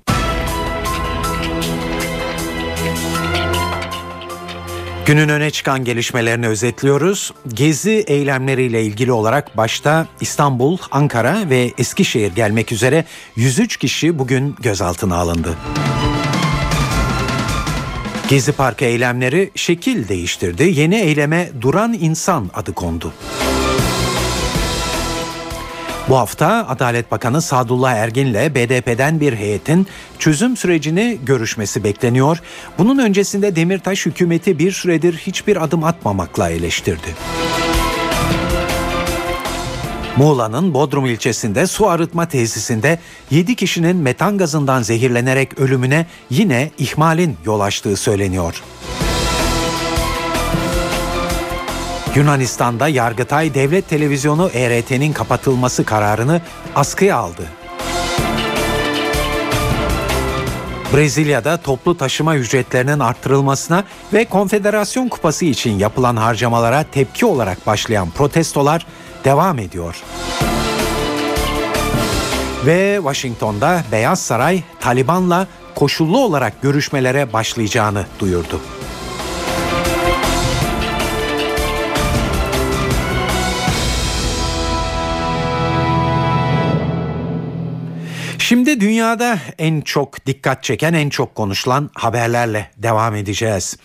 Günün 5.06 5.30
öne 5.30 5.52
çıkan 5.52 5.86
gelişmelerini 5.86 6.48
özetliyoruz. 6.48 7.34
Gezi 7.48 8.04
eylemleriyle 8.08 8.84
ilgili 8.84 9.12
olarak 9.12 9.58
başta 9.58 10.08
İstanbul, 10.22 10.78
Ankara 10.92 11.50
ve 11.50 11.72
Eskişehir 11.78 12.36
gelmek 12.36 12.72
üzere 12.72 13.06
103 13.36 13.78
kişi 13.78 14.20
bugün 14.20 14.56
gözaltına 14.62 15.16
alındı. 15.16 15.58
Gezi 18.30 18.52
Parkı 18.52 18.86
eylemleri 18.86 19.52
şekil 19.56 20.08
değiştirdi. 20.08 20.64
Yeni 20.64 20.96
eyleme 20.96 21.50
Duran 21.62 21.94
İnsan 21.94 22.50
adı 22.54 22.74
kondu. 22.74 23.14
Bu 26.10 26.18
hafta 26.18 26.68
Adalet 26.70 27.12
Bakanı 27.12 27.42
Sadullah 27.42 27.92
Ergin 27.92 28.26
ile 28.26 28.56
BDP'den 28.56 29.20
bir 29.20 29.34
heyetin 29.34 29.88
çözüm 30.20 30.58
sürecini 30.58 31.20
görüşmesi 31.26 31.84
bekleniyor. 31.84 32.42
Bunun 32.78 32.98
öncesinde 32.98 33.56
Demirtaş 33.56 34.06
hükümeti 34.06 34.60
bir 34.60 34.72
süredir 34.72 35.18
hiçbir 35.18 35.64
adım 35.64 35.84
atmamakla 35.84 36.50
eleştirdi. 36.50 37.16
Muğla'nın 40.18 40.74
Bodrum 40.74 41.06
ilçesinde 41.06 41.68
su 41.68 41.90
arıtma 41.90 42.28
tesisinde 42.28 43.00
7 43.32 43.56
kişinin 43.56 43.96
metan 43.96 44.38
gazından 44.38 44.82
zehirlenerek 44.82 45.60
ölümüne 45.60 46.06
yine 46.30 46.72
ihmalin 46.78 47.38
yol 47.46 47.60
açtığı 47.60 47.98
söyleniyor. 47.98 48.64
Yunanistan'da 52.16 52.88
Yargıtay 52.88 53.54
Devlet 53.54 53.90
Televizyonu 53.90 54.50
ERT'nin 54.54 55.14
kapatılması 55.14 55.86
kararını 55.86 56.42
askıya 56.76 57.18
aldı. 57.18 57.48
Brezilya'da 60.94 61.58
toplu 61.58 61.98
taşıma 61.98 62.36
ücretlerinin 62.36 63.00
arttırılmasına 63.00 63.84
ve 64.14 64.26
Konfederasyon 64.26 65.10
Kupası 65.10 65.46
için 65.46 65.80
yapılan 65.80 66.16
harcamalara 66.16 66.84
tepki 66.84 67.26
olarak 67.26 67.68
başlayan 67.68 68.10
protestolar 68.10 68.86
devam 69.26 69.60
ediyor. 69.60 69.96
Ve 72.66 72.96
Washington'da 72.98 73.84
Beyaz 73.92 74.22
Saray 74.22 74.64
Taliban'la 74.80 75.48
koşullu 75.76 76.20
olarak 76.20 76.62
görüşmelere 76.62 77.34
başlayacağını 77.34 78.06
duyurdu. 78.20 78.60
Dünyada 88.84 89.40
en 89.58 89.82
çok 89.82 90.26
dikkat 90.26 90.64
çeken, 90.64 90.94
en 90.94 91.10
çok 91.10 91.36
konuşulan 91.36 91.90
haberlerle 91.94 92.72
devam 92.78 93.16
edeceğiz. 93.16 93.78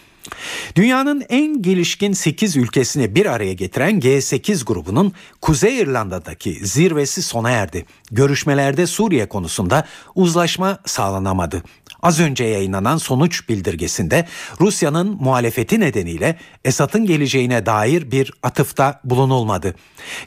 Dünyanın 0.77 1.25
en 1.29 1.63
gelişkin 1.63 2.13
8 2.13 2.57
ülkesini 2.57 3.15
bir 3.15 3.27
araya 3.27 3.53
getiren 3.53 4.01
G8 4.01 4.65
grubunun 4.65 5.13
Kuzey 5.41 5.79
İrlanda'daki 5.79 6.67
zirvesi 6.67 7.23
sona 7.23 7.51
erdi. 7.51 7.85
Görüşmelerde 8.11 8.87
Suriye 8.87 9.29
konusunda 9.29 9.85
uzlaşma 10.15 10.79
sağlanamadı. 10.87 11.63
Az 12.03 12.21
önce 12.21 12.45
yayınlanan 12.45 12.97
sonuç 12.97 13.49
bildirgesinde 13.49 14.27
Rusya'nın 14.61 15.17
muhalefeti 15.21 15.81
nedeniyle 15.81 16.39
Esad'ın 16.65 17.07
geleceğine 17.07 17.67
dair 17.67 18.11
bir 18.11 18.33
atıfta 18.43 19.01
bulunulmadı. 19.05 19.75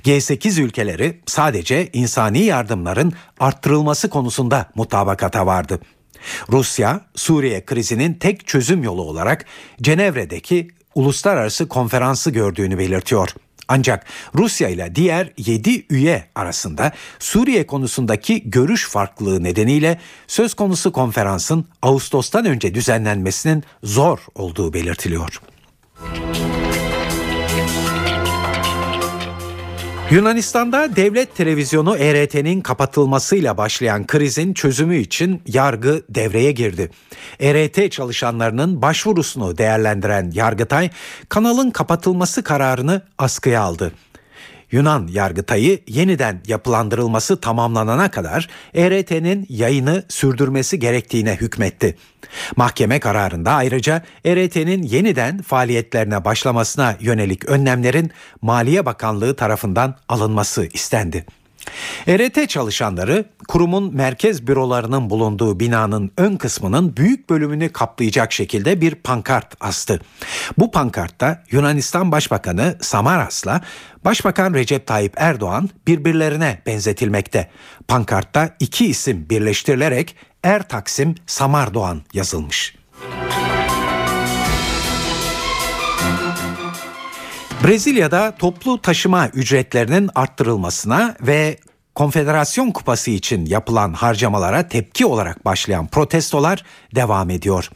G8 0.03 0.61
ülkeleri 0.61 1.21
sadece 1.25 1.89
insani 1.93 2.39
yardımların 2.39 3.13
arttırılması 3.39 4.09
konusunda 4.09 4.71
mutabakata 4.75 5.45
vardı. 5.45 5.79
Rusya, 6.51 7.01
Suriye 7.15 7.65
krizinin 7.65 8.13
tek 8.13 8.47
çözüm 8.47 8.83
yolu 8.83 9.01
olarak 9.01 9.45
Cenevre'deki 9.81 10.67
uluslararası 10.95 11.67
konferansı 11.67 12.31
gördüğünü 12.31 12.77
belirtiyor. 12.77 13.29
Ancak 13.73 14.05
Rusya 14.35 14.69
ile 14.69 14.95
diğer 14.95 15.33
7 15.37 15.85
üye 15.89 16.23
arasında 16.35 16.91
Suriye 17.19 17.67
konusundaki 17.67 18.49
görüş 18.49 18.89
farklılığı 18.89 19.43
nedeniyle 19.43 19.99
söz 20.27 20.53
konusu 20.53 20.91
konferansın 20.91 21.65
Ağustos'tan 21.81 22.45
önce 22.45 22.75
düzenlenmesinin 22.75 23.63
zor 23.83 24.19
olduğu 24.35 24.73
belirtiliyor. 24.73 25.41
Yunanistan'da 30.11 30.95
devlet 30.95 31.35
televizyonu 31.35 31.97
ERT'nin 31.97 32.61
kapatılmasıyla 32.61 33.57
başlayan 33.57 34.07
krizin 34.07 34.53
çözümü 34.53 34.97
için 34.97 35.41
yargı 35.47 36.03
devreye 36.09 36.51
girdi. 36.51 36.91
ERT 37.39 37.91
çalışanlarının 37.91 38.81
başvurusunu 38.81 39.57
değerlendiren 39.57 40.31
Yargıtay 40.33 40.89
kanalın 41.29 41.71
kapatılması 41.71 42.43
kararını 42.43 43.01
askıya 43.17 43.61
aldı. 43.61 43.91
Yunan 44.71 45.07
Yargıtay'ı 45.07 45.79
yeniden 45.87 46.41
yapılandırılması 46.47 47.41
tamamlanana 47.41 48.11
kadar 48.11 48.47
ERT'nin 48.73 49.45
yayını 49.49 50.03
sürdürmesi 50.09 50.79
gerektiğine 50.79 51.35
hükmetti. 51.35 51.97
Mahkeme 52.55 52.99
kararında 52.99 53.51
ayrıca 53.51 54.03
ERT'nin 54.25 54.83
yeniden 54.83 55.41
faaliyetlerine 55.41 56.25
başlamasına 56.25 56.95
yönelik 56.99 57.45
önlemlerin 57.45 58.11
Maliye 58.41 58.85
Bakanlığı 58.85 59.35
tarafından 59.35 59.95
alınması 60.09 60.65
istendi. 60.73 61.25
ERT 62.07 62.49
çalışanları 62.49 63.25
kurumun 63.47 63.95
merkez 63.95 64.47
bürolarının 64.47 65.09
bulunduğu 65.09 65.59
binanın 65.59 66.11
ön 66.17 66.35
kısmının 66.35 66.97
büyük 66.97 67.29
bölümünü 67.29 67.69
kaplayacak 67.69 68.33
şekilde 68.33 68.81
bir 68.81 68.95
pankart 68.95 69.55
astı. 69.59 69.99
Bu 70.57 70.71
pankartta 70.71 71.43
Yunanistan 71.51 72.11
Başbakanı 72.11 72.77
Samaras'la 72.81 73.61
Başbakan 74.05 74.53
Recep 74.53 74.87
Tayyip 74.87 75.13
Erdoğan 75.17 75.69
birbirlerine 75.87 76.61
benzetilmekte. 76.65 77.49
Pankartta 77.87 78.55
iki 78.59 78.85
isim 78.85 79.29
birleştirilerek 79.29 80.15
Er 80.43 80.69
Taksim 80.69 81.15
Samardoğan 81.25 82.01
yazılmış. 82.13 82.75
Brezilya'da 87.63 88.35
toplu 88.39 88.81
taşıma 88.81 89.27
ücretlerinin 89.27 90.09
arttırılmasına 90.15 91.15
ve 91.21 91.57
Konfederasyon 91.95 92.71
Kupası 92.71 93.11
için 93.11 93.45
yapılan 93.45 93.93
harcamalara 93.93 94.67
tepki 94.67 95.05
olarak 95.05 95.45
başlayan 95.45 95.87
protestolar 95.87 96.63
devam 96.95 97.29
ediyor. 97.29 97.69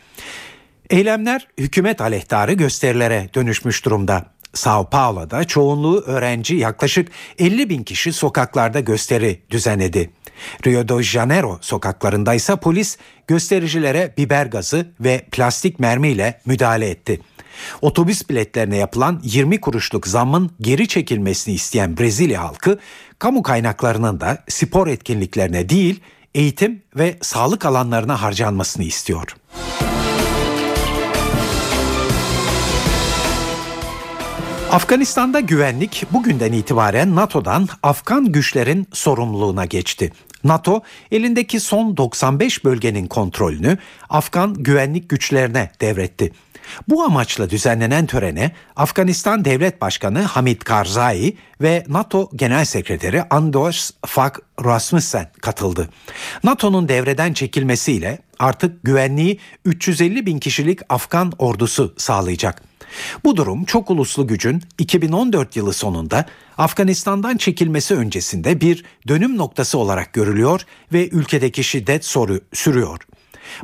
Eylemler 0.90 1.48
hükümet 1.58 2.02
aleyhtarı 2.02 2.54
gösterilere 2.54 3.30
dönüşmüş 3.36 3.86
durumda. 3.86 4.26
Sao 4.54 4.90
Paulo'da 4.90 5.44
çoğunluğu 5.44 6.02
öğrenci 6.02 6.56
yaklaşık 6.56 7.12
50 7.40 7.70
bin 7.70 7.84
kişi 7.84 8.14
sokaklarda 8.14 8.80
gösteri 8.80 9.42
düzenledi. 9.52 10.10
Rio 10.66 10.88
de 10.88 11.04
Janeiro 11.04 11.58
sokaklarında 11.62 12.34
ise 12.34 12.56
polis 12.56 12.98
göstericilere 13.28 14.14
biber 14.18 14.46
gazı 14.46 14.88
ve 15.00 15.26
plastik 15.32 15.80
mermiyle 15.80 16.42
müdahale 16.46 16.90
etti. 16.90 17.22
Otobüs 17.82 18.30
biletlerine 18.30 18.78
yapılan 18.78 19.20
20 19.24 19.62
kuruşluk 19.62 20.08
zammın 20.08 20.52
geri 20.62 20.88
çekilmesini 20.88 21.54
isteyen 21.54 21.98
Brezilya 21.98 22.44
halkı 22.44 22.80
kamu 23.20 23.44
kaynaklarının 23.44 24.20
da 24.20 24.44
spor 24.50 24.88
etkinliklerine 24.88 25.70
değil 25.70 26.00
eğitim 26.36 26.82
ve 26.96 27.18
sağlık 27.22 27.66
alanlarına 27.66 28.22
harcanmasını 28.22 28.84
istiyor. 28.84 29.36
Afganistan'da 34.72 35.40
güvenlik 35.40 36.04
bugünden 36.12 36.54
itibaren 36.54 37.16
NATO'dan 37.16 37.68
Afgan 37.84 38.32
güçlerin 38.32 38.88
sorumluluğuna 38.94 39.66
geçti. 39.66 40.12
NATO 40.44 40.82
elindeki 41.12 41.60
son 41.60 41.98
95 41.98 42.66
bölgenin 42.66 43.08
kontrolünü 43.08 43.78
Afgan 44.10 44.54
güvenlik 44.54 45.10
güçlerine 45.10 45.72
devretti. 45.82 46.32
Bu 46.88 47.04
amaçla 47.04 47.50
düzenlenen 47.50 48.06
törene 48.06 48.52
Afganistan 48.76 49.46
Devlet 49.46 49.82
Başkanı 49.82 50.22
Hamid 50.22 50.62
Karzai 50.62 51.38
ve 51.62 51.86
NATO 51.88 52.30
Genel 52.36 52.66
Sekreteri 52.66 53.24
Anders 53.30 53.92
Fogh 54.06 54.40
Rasmussen 54.66 55.32
katıldı. 55.42 55.90
NATO'nun 56.44 56.88
devreden 56.88 57.34
çekilmesiyle 57.34 58.20
artık 58.40 58.84
güvenliği 58.84 59.40
350 59.66 60.26
bin 60.26 60.40
kişilik 60.40 60.80
Afgan 60.90 61.32
ordusu 61.40 61.94
sağlayacak. 61.98 62.62
Bu 63.24 63.38
durum 63.38 63.66
çok 63.66 63.90
uluslu 63.90 64.28
gücün 64.28 64.62
2014 64.80 65.56
yılı 65.56 65.74
sonunda 65.74 66.26
Afganistan'dan 66.58 67.38
çekilmesi 67.38 67.96
öncesinde 67.96 68.62
bir 68.62 68.84
dönüm 69.08 69.38
noktası 69.38 69.78
olarak 69.78 70.14
görülüyor 70.14 70.62
ve 70.94 71.10
ülkedeki 71.10 71.64
şiddet 71.64 72.06
soru 72.06 72.40
sürüyor. 72.54 73.00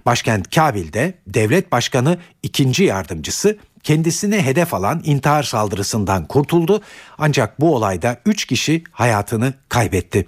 Başkent 0.06 0.56
Kabil'de 0.56 1.13
devlet 1.28 1.72
başkanı 1.72 2.17
ikinci 2.44 2.84
yardımcısı 2.84 3.58
kendisine 3.84 4.46
hedef 4.46 4.74
alan 4.74 5.02
intihar 5.06 5.44
saldırısından 5.44 6.26
kurtuldu 6.26 6.82
ancak 7.17 7.62
bu 7.62 7.76
olayda 7.76 8.17
3 8.26 8.46
kişi 8.46 8.84
hayatını 8.91 9.54
kaybetti. 9.70 10.28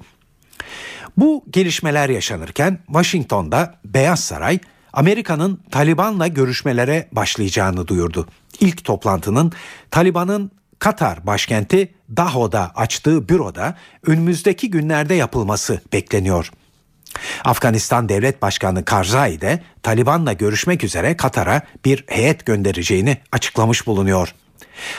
Bu 1.18 1.46
gelişmeler 1.50 2.10
yaşanırken 2.10 2.80
Washington'da 2.86 3.76
Beyaz 3.86 4.24
Saray 4.24 4.60
Amerika'nın 4.94 5.60
Taliban'la 5.72 6.28
görüşmelere 6.28 7.08
başlayacağını 7.12 7.88
duyurdu. 7.88 8.28
İlk 8.60 8.84
toplantının 8.84 9.52
Taliban'ın 9.92 10.52
Katar 10.80 11.28
başkenti 11.28 11.94
Daho'da 12.18 12.72
açtığı 12.76 13.30
büroda 13.30 13.76
önümüzdeki 14.06 14.70
günlerde 14.70 15.13
yapılması 15.13 15.82
bekleniyor. 15.94 16.52
Afganistan 17.45 18.10
Devlet 18.10 18.41
Başkanı 18.41 18.86
Karzai 18.86 19.41
de 19.41 19.60
Taliban'la 19.84 20.34
görüşmek 20.34 20.84
üzere 20.84 21.17
Katar'a 21.17 21.62
bir 21.86 22.04
heyet 22.08 22.45
göndereceğini 22.45 23.17
açıklamış 23.32 23.88
bulunuyor. 23.88 24.36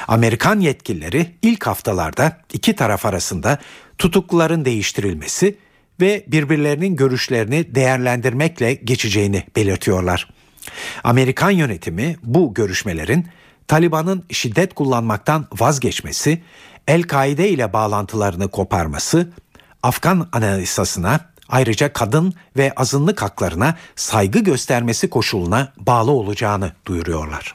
Amerikan 0.09 0.61
yetkilileri 0.61 1.35
ilk 1.43 1.67
haftalarda 1.67 2.41
iki 2.53 2.77
taraf 2.77 3.07
arasında 3.07 3.59
tutukluların 3.99 4.65
değiştirilmesi 4.65 5.57
ve 6.01 6.25
birbirlerinin 6.29 6.97
görüşlerini 6.97 7.75
değerlendirmekle 7.75 8.75
geçeceğini 8.75 9.45
belirtiyorlar. 9.57 10.29
Amerikan 11.05 11.51
yönetimi 11.51 12.17
bu 12.23 12.55
görüşmelerin 12.55 13.27
Taliban'ın 13.69 14.25
şiddet 14.31 14.75
kullanmaktan 14.75 15.47
vazgeçmesi, 15.53 16.43
El-Kaide 16.89 17.49
ile 17.49 17.73
bağlantılarını 17.73 18.49
koparması, 18.49 19.33
Afgan 19.83 20.29
anayasasına 20.33 21.21
ayrıca 21.49 21.93
kadın 21.93 22.35
ve 22.57 22.73
azınlık 22.77 23.23
haklarına 23.23 23.77
saygı 23.97 24.39
göstermesi 24.39 25.11
koşuluna 25.11 25.73
bağlı 25.77 26.11
olacağını 26.11 26.73
duyuruyorlar. 26.87 27.55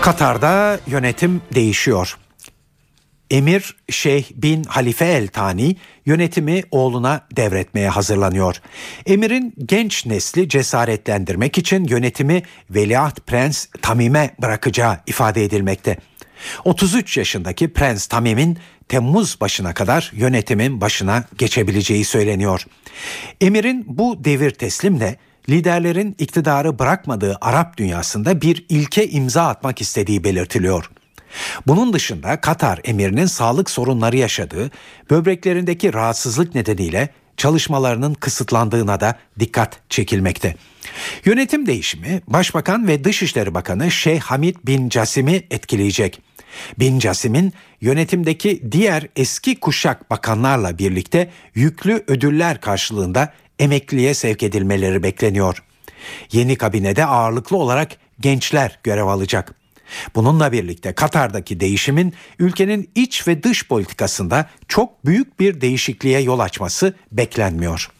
Katar'da 0.00 0.80
yönetim 0.86 1.42
değişiyor. 1.54 2.18
Emir 3.30 3.76
Şeyh 3.90 4.24
bin 4.34 4.64
Halife 4.64 5.04
El 5.04 5.28
Tani 5.28 5.76
yönetimi 6.06 6.62
oğluna 6.70 7.26
devretmeye 7.36 7.88
hazırlanıyor. 7.88 8.56
Emir'in 9.06 9.54
genç 9.64 10.06
nesli 10.06 10.48
cesaretlendirmek 10.48 11.58
için 11.58 11.84
yönetimi 11.84 12.42
Veliaht 12.70 13.26
Prens 13.26 13.66
Tamim'e 13.82 14.34
bırakacağı 14.42 15.00
ifade 15.06 15.44
edilmekte. 15.44 15.98
33 16.64 17.16
yaşındaki 17.16 17.72
Prens 17.72 18.06
Tamim'in 18.06 18.58
Temmuz 18.88 19.40
başına 19.40 19.74
kadar 19.74 20.12
yönetimin 20.14 20.80
başına 20.80 21.24
geçebileceği 21.38 22.04
söyleniyor. 22.04 22.66
Emir'in 23.40 23.84
bu 23.88 24.24
devir 24.24 24.50
teslimle 24.50 25.16
liderlerin 25.48 26.16
iktidarı 26.18 26.78
bırakmadığı 26.78 27.38
Arap 27.40 27.76
dünyasında 27.76 28.40
bir 28.40 28.66
ilke 28.68 29.08
imza 29.08 29.46
atmak 29.46 29.80
istediği 29.80 30.24
belirtiliyor. 30.24 30.90
Bunun 31.66 31.92
dışında 31.92 32.40
Katar 32.40 32.80
emirinin 32.84 33.26
sağlık 33.26 33.70
sorunları 33.70 34.16
yaşadığı, 34.16 34.70
böbreklerindeki 35.10 35.94
rahatsızlık 35.94 36.54
nedeniyle 36.54 37.08
çalışmalarının 37.36 38.14
kısıtlandığına 38.14 39.00
da 39.00 39.18
dikkat 39.38 39.80
çekilmekte. 39.90 40.56
Yönetim 41.24 41.66
değişimi 41.66 42.22
Başbakan 42.26 42.88
ve 42.88 43.04
Dışişleri 43.04 43.54
Bakanı 43.54 43.90
Şeyh 43.90 44.20
Hamid 44.20 44.56
bin 44.66 44.88
Casim'i 44.88 45.46
etkileyecek. 45.50 46.27
Bin 46.78 46.98
Casim'in 46.98 47.52
yönetimdeki 47.80 48.72
diğer 48.72 49.06
eski 49.16 49.60
kuşak 49.60 50.10
bakanlarla 50.10 50.78
birlikte 50.78 51.30
yüklü 51.54 52.04
ödüller 52.06 52.60
karşılığında 52.60 53.32
emekliye 53.58 54.14
sevk 54.14 54.42
edilmeleri 54.42 55.02
bekleniyor. 55.02 55.62
Yeni 56.32 56.56
kabinede 56.56 57.06
ağırlıklı 57.06 57.56
olarak 57.56 57.90
gençler 58.20 58.78
görev 58.82 59.06
alacak. 59.06 59.54
Bununla 60.14 60.52
birlikte 60.52 60.92
Katar'daki 60.92 61.60
değişimin 61.60 62.14
ülkenin 62.38 62.90
iç 62.94 63.28
ve 63.28 63.42
dış 63.42 63.68
politikasında 63.68 64.50
çok 64.68 65.06
büyük 65.06 65.40
bir 65.40 65.60
değişikliğe 65.60 66.20
yol 66.20 66.38
açması 66.38 66.94
beklenmiyor. 67.12 67.90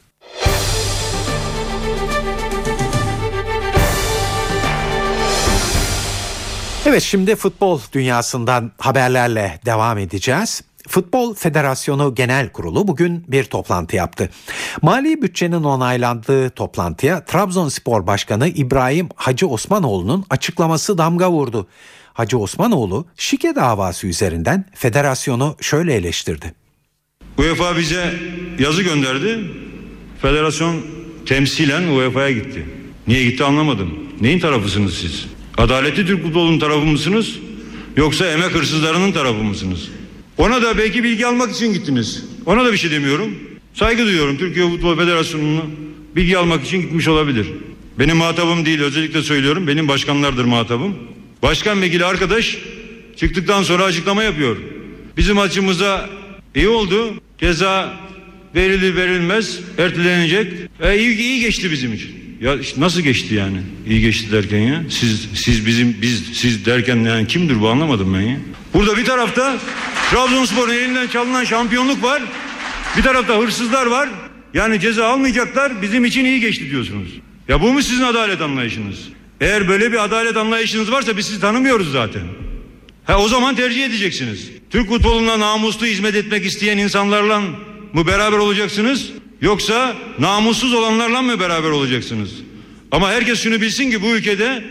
Evet 6.88 7.03
şimdi 7.03 7.37
futbol 7.37 7.81
dünyasından 7.92 8.72
haberlerle 8.79 9.61
devam 9.66 9.98
edeceğiz. 9.98 10.62
Futbol 10.88 11.35
Federasyonu 11.35 12.14
Genel 12.14 12.48
Kurulu 12.48 12.88
bugün 12.88 13.24
bir 13.29 13.44
toplantı 13.44 13.96
yaptı. 13.96 14.31
Mali 14.83 15.22
bütçenin 15.22 15.64
onaylandığı 15.64 16.51
toplantıya 16.51 17.24
Trabzonspor 17.24 18.07
Başkanı 18.07 18.48
İbrahim 18.48 19.09
Hacı 19.16 19.48
Osmanoğlu'nun 19.48 20.24
açıklaması 20.31 20.98
damga 20.98 21.31
vurdu. 21.31 21.68
Hacı 22.12 22.38
Osmanoğlu 22.38 23.07
şike 23.16 23.55
davası 23.55 24.07
üzerinden 24.07 24.64
federasyonu 24.74 25.57
şöyle 25.61 25.94
eleştirdi. 25.94 26.55
UEFA 27.38 27.77
bize 27.77 28.14
yazı 28.59 28.83
gönderdi. 28.83 29.38
Federasyon 30.22 30.77
temsilen 31.27 31.83
UEFA'ya 31.83 32.31
gitti. 32.31 32.66
Niye 33.07 33.24
gitti 33.24 33.44
anlamadım. 33.44 33.94
Neyin 34.20 34.40
tarafısınız 34.40 34.94
siz? 34.94 35.38
Adaletli 35.59 36.07
Türk 36.07 36.23
futbolunun 36.23 36.59
tarafı 36.59 36.87
mısınız? 36.87 37.38
Yoksa 37.97 38.27
emek 38.27 38.55
hırsızlarının 38.55 39.12
tarafı 39.12 39.44
mısınız? 39.44 39.88
Ona 40.37 40.62
da 40.62 40.79
belki 40.79 41.05
bilgi 41.05 41.27
almak 41.27 41.51
için 41.55 41.73
gittiniz. 41.73 42.25
Ona 42.47 42.64
da 42.64 42.73
bir 42.73 42.77
şey 42.77 42.90
demiyorum. 42.90 43.38
Saygı 43.75 44.05
duyuyorum 44.05 44.38
Türkiye 44.38 44.68
Futbol 44.68 44.97
Federasyonu'na 44.97 45.62
bilgi 46.16 46.38
almak 46.38 46.64
için 46.64 46.81
gitmiş 46.81 47.09
olabilir. 47.09 47.47
Benim 47.99 48.16
muhatabım 48.16 48.66
değil 48.66 48.81
özellikle 48.81 49.23
söylüyorum. 49.23 49.66
Benim 49.66 49.88
başkanlardır 49.88 50.44
muhatabım. 50.44 50.94
Başkan 51.42 51.83
vekili 51.83 52.05
arkadaş 52.05 52.59
çıktıktan 53.16 53.62
sonra 53.62 53.85
açıklama 53.85 54.23
yapıyor. 54.23 54.57
Bizim 55.16 55.38
açımıza 55.38 56.11
iyi 56.55 56.68
oldu. 56.68 57.14
Ceza 57.38 57.97
verilir 58.55 58.97
verilmez 58.97 59.61
ertelenecek. 59.79 60.53
E, 60.81 60.99
iyi, 60.99 61.18
iyi 61.18 61.40
geçti 61.40 61.71
bizim 61.73 61.94
için. 61.94 62.28
Ya 62.40 62.57
işte 62.57 62.81
nasıl 62.81 63.01
geçti 63.01 63.35
yani? 63.35 63.59
İyi 63.88 64.01
geçti 64.01 64.33
derken 64.33 64.59
ya. 64.59 64.83
Siz 64.90 65.29
siz 65.35 65.66
bizim 65.66 65.96
biz 66.03 66.22
siz 66.33 66.66
derken 66.66 66.96
yani 66.96 67.27
kimdir 67.27 67.61
bu 67.61 67.68
anlamadım 67.68 68.14
ben 68.14 68.20
ya. 68.20 68.37
Burada 68.74 68.96
bir 68.96 69.05
tarafta 69.05 69.57
Trabzonspor'un 70.11 70.72
elinden 70.72 71.07
çalınan 71.07 71.44
şampiyonluk 71.44 72.03
var. 72.03 72.22
Bir 72.96 73.03
tarafta 73.03 73.38
hırsızlar 73.38 73.87
var. 73.87 74.09
Yani 74.55 74.81
ceza 74.81 75.07
almayacaklar. 75.07 75.83
Bizim 75.83 76.05
için 76.05 76.24
iyi 76.24 76.40
geçti 76.40 76.70
diyorsunuz. 76.70 77.09
Ya 77.48 77.62
bu 77.62 77.72
mu 77.72 77.83
sizin 77.83 78.03
adalet 78.03 78.40
anlayışınız? 78.40 78.98
Eğer 79.40 79.68
böyle 79.68 79.92
bir 79.92 80.05
adalet 80.05 80.37
anlayışınız 80.37 80.92
varsa 80.92 81.16
biz 81.16 81.27
sizi 81.27 81.40
tanımıyoruz 81.40 81.92
zaten. 81.92 82.22
Ha 83.05 83.18
o 83.18 83.29
zaman 83.29 83.55
tercih 83.55 83.87
edeceksiniz. 83.87 84.51
Türk 84.70 84.88
futboluna 84.88 85.40
namuslu 85.40 85.87
hizmet 85.87 86.14
etmek 86.14 86.44
isteyen 86.46 86.79
insanlarla 86.79 87.40
mı 87.92 88.07
beraber 88.07 88.38
olacaksınız? 88.38 89.11
Yoksa 89.40 89.96
namussuz 90.18 90.74
olanlarla 90.74 91.22
mı 91.22 91.40
beraber 91.40 91.70
olacaksınız? 91.70 92.31
Ama 92.92 93.11
herkes 93.11 93.42
şunu 93.42 93.61
bilsin 93.61 93.90
ki 93.90 94.03
bu 94.03 94.07
ülkede 94.07 94.64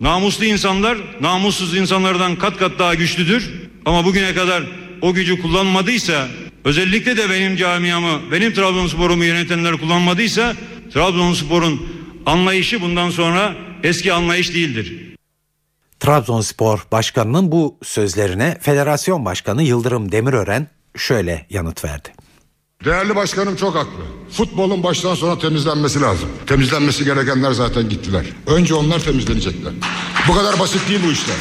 namuslu 0.00 0.44
insanlar 0.44 0.98
namussuz 1.20 1.76
insanlardan 1.76 2.36
kat 2.36 2.56
kat 2.56 2.78
daha 2.78 2.94
güçlüdür. 2.94 3.50
Ama 3.84 4.04
bugüne 4.04 4.34
kadar 4.34 4.62
o 5.02 5.14
gücü 5.14 5.42
kullanmadıysa 5.42 6.28
özellikle 6.64 7.16
de 7.16 7.30
benim 7.30 7.56
camiamı, 7.56 8.20
benim 8.32 8.54
Trabzonspor'umu 8.54 9.24
yönetenler 9.24 9.76
kullanmadıysa 9.76 10.54
Trabzonspor'un 10.94 11.88
anlayışı 12.26 12.80
bundan 12.82 13.10
sonra 13.10 13.54
eski 13.82 14.12
anlayış 14.12 14.54
değildir. 14.54 15.16
Trabzonspor 16.00 16.86
Başkanı'nın 16.92 17.52
bu 17.52 17.78
sözlerine 17.82 18.58
Federasyon 18.60 19.24
Başkanı 19.24 19.62
Yıldırım 19.62 20.12
Demirören 20.12 20.68
şöyle 20.96 21.46
yanıt 21.50 21.84
verdi. 21.84 22.08
Değerli 22.86 23.16
başkanım 23.16 23.56
çok 23.56 23.74
haklı. 23.74 24.04
Futbolun 24.30 24.82
baştan 24.82 25.14
sona 25.14 25.38
temizlenmesi 25.38 26.00
lazım. 26.00 26.28
Temizlenmesi 26.46 27.04
gerekenler 27.04 27.52
zaten 27.52 27.88
gittiler. 27.88 28.26
Önce 28.46 28.74
onlar 28.74 28.98
temizlenecekler. 28.98 29.72
Bu 30.28 30.34
kadar 30.34 30.58
basit 30.58 30.88
değil 30.88 31.00
bu 31.06 31.12
işler. 31.12 31.36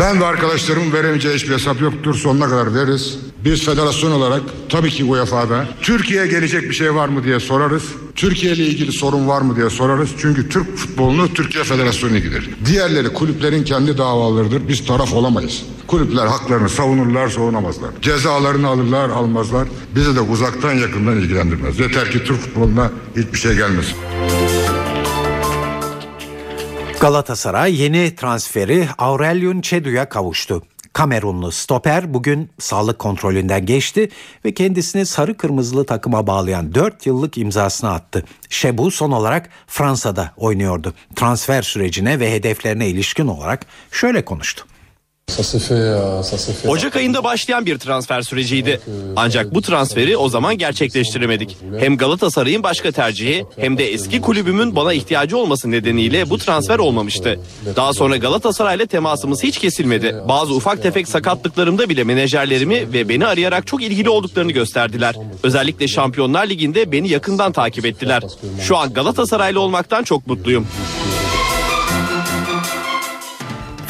Ben 0.00 0.20
ve 0.20 0.26
arkadaşlarımın 0.26 0.92
veremeyeceği 0.92 1.34
hiçbir 1.34 1.54
hesap 1.54 1.80
yoktur. 1.80 2.14
Sonuna 2.14 2.48
kadar 2.48 2.74
veririz. 2.74 3.18
Biz 3.44 3.64
federasyon 3.64 4.10
olarak 4.10 4.42
tabii 4.68 4.90
ki 4.90 5.04
UEFA'da 5.04 5.68
Türkiye'ye 5.82 6.26
gelecek 6.26 6.62
bir 6.62 6.74
şey 6.74 6.94
var 6.94 7.08
mı 7.08 7.24
diye 7.24 7.40
sorarız. 7.40 7.84
Türkiye 8.14 8.52
ile 8.52 8.66
ilgili 8.66 8.92
sorun 8.92 9.28
var 9.28 9.40
mı 9.42 9.56
diye 9.56 9.70
sorarız. 9.70 10.10
Çünkü 10.18 10.48
Türk 10.48 10.76
futbolunu 10.76 11.34
Türkiye 11.34 11.64
Federasyonu 11.64 12.16
ilgilenir. 12.16 12.50
Diğerleri 12.66 13.12
kulüplerin 13.12 13.64
kendi 13.64 13.98
davalarıdır. 13.98 14.68
Biz 14.68 14.86
taraf 14.86 15.12
olamayız. 15.12 15.62
Kulüpler 15.86 16.26
haklarını 16.26 16.68
savunurlar, 16.68 17.28
savunamazlar. 17.28 17.90
Cezalarını 18.02 18.68
alırlar, 18.68 19.08
almazlar. 19.08 19.68
Bizi 19.94 20.16
de 20.16 20.20
uzaktan 20.20 20.72
yakından 20.72 21.16
ilgilendirmez. 21.16 21.78
Yeter 21.80 22.10
ki 22.10 22.24
Türk 22.24 22.40
futboluna 22.40 22.90
hiçbir 23.16 23.38
şey 23.38 23.54
gelmesin. 23.54 23.96
Galatasaray 27.00 27.82
yeni 27.82 28.14
transferi 28.16 28.88
Aurelion 28.98 29.60
Çedu'ya 29.60 30.08
kavuştu. 30.08 30.62
Kamerunlu 30.92 31.52
stoper 31.52 32.14
bugün 32.14 32.50
sağlık 32.58 32.98
kontrolünden 32.98 33.66
geçti 33.66 34.08
ve 34.44 34.54
kendisini 34.54 35.06
sarı 35.06 35.36
kırmızılı 35.36 35.86
takıma 35.86 36.26
bağlayan 36.26 36.74
4 36.74 37.06
yıllık 37.06 37.38
imzasını 37.38 37.90
attı. 37.90 38.24
Şebu 38.48 38.90
son 38.90 39.10
olarak 39.10 39.48
Fransa'da 39.66 40.32
oynuyordu. 40.36 40.94
Transfer 41.16 41.62
sürecine 41.62 42.20
ve 42.20 42.32
hedeflerine 42.32 42.88
ilişkin 42.88 43.26
olarak 43.26 43.66
şöyle 43.90 44.24
konuştu. 44.24 44.69
Ocak 46.68 46.96
ayında 46.96 47.24
başlayan 47.24 47.66
bir 47.66 47.78
transfer 47.78 48.22
süreciydi. 48.22 48.80
Ancak 49.16 49.54
bu 49.54 49.62
transferi 49.62 50.16
o 50.16 50.28
zaman 50.28 50.58
gerçekleştiremedik. 50.58 51.56
Hem 51.78 51.96
Galatasaray'ın 51.96 52.62
başka 52.62 52.92
tercihi 52.92 53.44
hem 53.56 53.78
de 53.78 53.92
eski 53.92 54.20
kulübümün 54.20 54.76
bana 54.76 54.92
ihtiyacı 54.92 55.38
olması 55.38 55.70
nedeniyle 55.70 56.30
bu 56.30 56.38
transfer 56.38 56.78
olmamıştı. 56.78 57.40
Daha 57.76 57.92
sonra 57.92 58.16
Galatasaray'la 58.16 58.86
temasımız 58.86 59.42
hiç 59.42 59.58
kesilmedi. 59.58 60.16
Bazı 60.28 60.54
ufak 60.54 60.82
tefek 60.82 61.08
sakatlıklarımda 61.08 61.88
bile 61.88 62.04
menajerlerimi 62.04 62.92
ve 62.92 63.08
beni 63.08 63.26
arayarak 63.26 63.66
çok 63.66 63.82
ilgili 63.82 64.10
olduklarını 64.10 64.52
gösterdiler. 64.52 65.14
Özellikle 65.42 65.88
Şampiyonlar 65.88 66.46
Ligi'nde 66.48 66.92
beni 66.92 67.08
yakından 67.08 67.52
takip 67.52 67.86
ettiler. 67.86 68.22
Şu 68.62 68.76
an 68.76 68.92
Galatasaraylı 68.92 69.60
olmaktan 69.60 70.02
çok 70.04 70.26
mutluyum. 70.26 70.66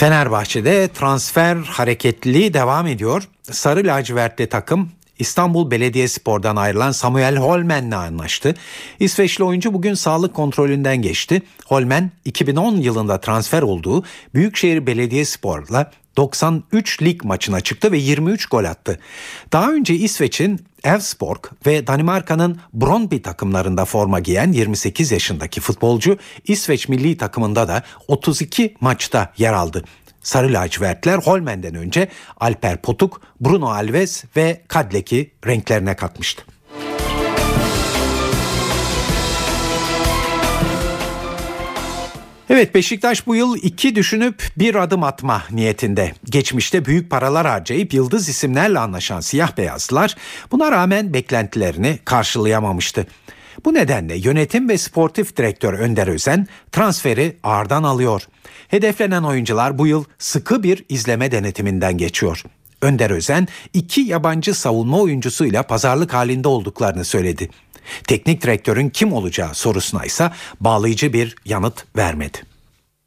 Fenerbahçe'de 0.00 0.88
transfer 0.88 1.56
hareketliliği 1.56 2.54
devam 2.54 2.86
ediyor. 2.86 3.28
Sarı 3.42 3.86
lacivertli 3.86 4.46
takım 4.46 4.90
İstanbul 5.18 5.70
Belediyespor'dan 5.70 6.56
ayrılan 6.56 6.92
Samuel 6.92 7.36
Holmen'le 7.36 7.92
anlaştı. 7.92 8.54
İsveçli 9.00 9.44
oyuncu 9.44 9.74
bugün 9.74 9.94
sağlık 9.94 10.34
kontrolünden 10.34 11.02
geçti. 11.02 11.42
Holmen 11.66 12.10
2010 12.24 12.76
yılında 12.76 13.20
transfer 13.20 13.62
olduğu 13.62 14.04
Büyükşehir 14.34 14.86
Belediyespor'la 14.86 15.90
93 16.16 17.02
lig 17.02 17.24
maçına 17.24 17.60
çıktı 17.60 17.92
ve 17.92 17.98
23 17.98 18.46
gol 18.46 18.64
attı. 18.64 19.00
Daha 19.52 19.72
önce 19.72 19.94
İsveç'in 19.94 20.66
Elfsborg 20.84 21.44
ve 21.66 21.86
Danimarka'nın 21.86 22.60
Brøndby 22.74 23.22
takımlarında 23.22 23.84
forma 23.84 24.20
giyen 24.20 24.52
28 24.52 25.12
yaşındaki 25.12 25.60
futbolcu 25.60 26.18
İsveç 26.44 26.88
milli 26.88 27.16
takımında 27.16 27.68
da 27.68 27.82
32 28.08 28.74
maçta 28.80 29.32
yer 29.38 29.52
aldı. 29.52 29.84
Sarı 30.22 30.52
lacivertler 30.52 31.18
Holmen'den 31.18 31.74
önce 31.74 32.08
Alper 32.40 32.82
Potuk, 32.82 33.22
Bruno 33.40 33.68
Alves 33.68 34.24
ve 34.36 34.60
Kadlek'i 34.68 35.30
renklerine 35.46 35.96
katmıştı. 35.96 36.42
Evet 42.50 42.74
Beşiktaş 42.74 43.26
bu 43.26 43.36
yıl 43.36 43.56
iki 43.56 43.94
düşünüp 43.94 44.42
bir 44.58 44.74
adım 44.74 45.02
atma 45.02 45.42
niyetinde. 45.50 46.12
Geçmişte 46.24 46.84
büyük 46.84 47.10
paralar 47.10 47.46
harcayıp 47.46 47.94
yıldız 47.94 48.28
isimlerle 48.28 48.78
anlaşan 48.78 49.20
siyah 49.20 49.56
beyazlılar 49.56 50.16
buna 50.52 50.72
rağmen 50.72 51.14
beklentilerini 51.14 51.98
karşılayamamıştı. 52.04 53.06
Bu 53.64 53.74
nedenle 53.74 54.16
yönetim 54.16 54.68
ve 54.68 54.78
sportif 54.78 55.36
direktör 55.36 55.74
Önder 55.74 56.06
Özen 56.06 56.46
transferi 56.72 57.36
ağırdan 57.42 57.82
alıyor. 57.82 58.22
Hedeflenen 58.68 59.22
oyuncular 59.22 59.78
bu 59.78 59.86
yıl 59.86 60.04
sıkı 60.18 60.62
bir 60.62 60.84
izleme 60.88 61.32
denetiminden 61.32 61.98
geçiyor. 61.98 62.42
Önder 62.82 63.10
Özen 63.10 63.48
iki 63.74 64.00
yabancı 64.00 64.54
savunma 64.54 65.00
oyuncusuyla 65.00 65.62
pazarlık 65.62 66.14
halinde 66.14 66.48
olduklarını 66.48 67.04
söyledi. 67.04 67.48
Teknik 68.06 68.42
direktörün 68.42 68.88
kim 68.90 69.12
olacağı 69.12 69.54
sorusuna 69.54 70.04
ise 70.04 70.30
bağlayıcı 70.60 71.12
bir 71.12 71.36
yanıt 71.44 71.84
vermedi. 71.96 72.38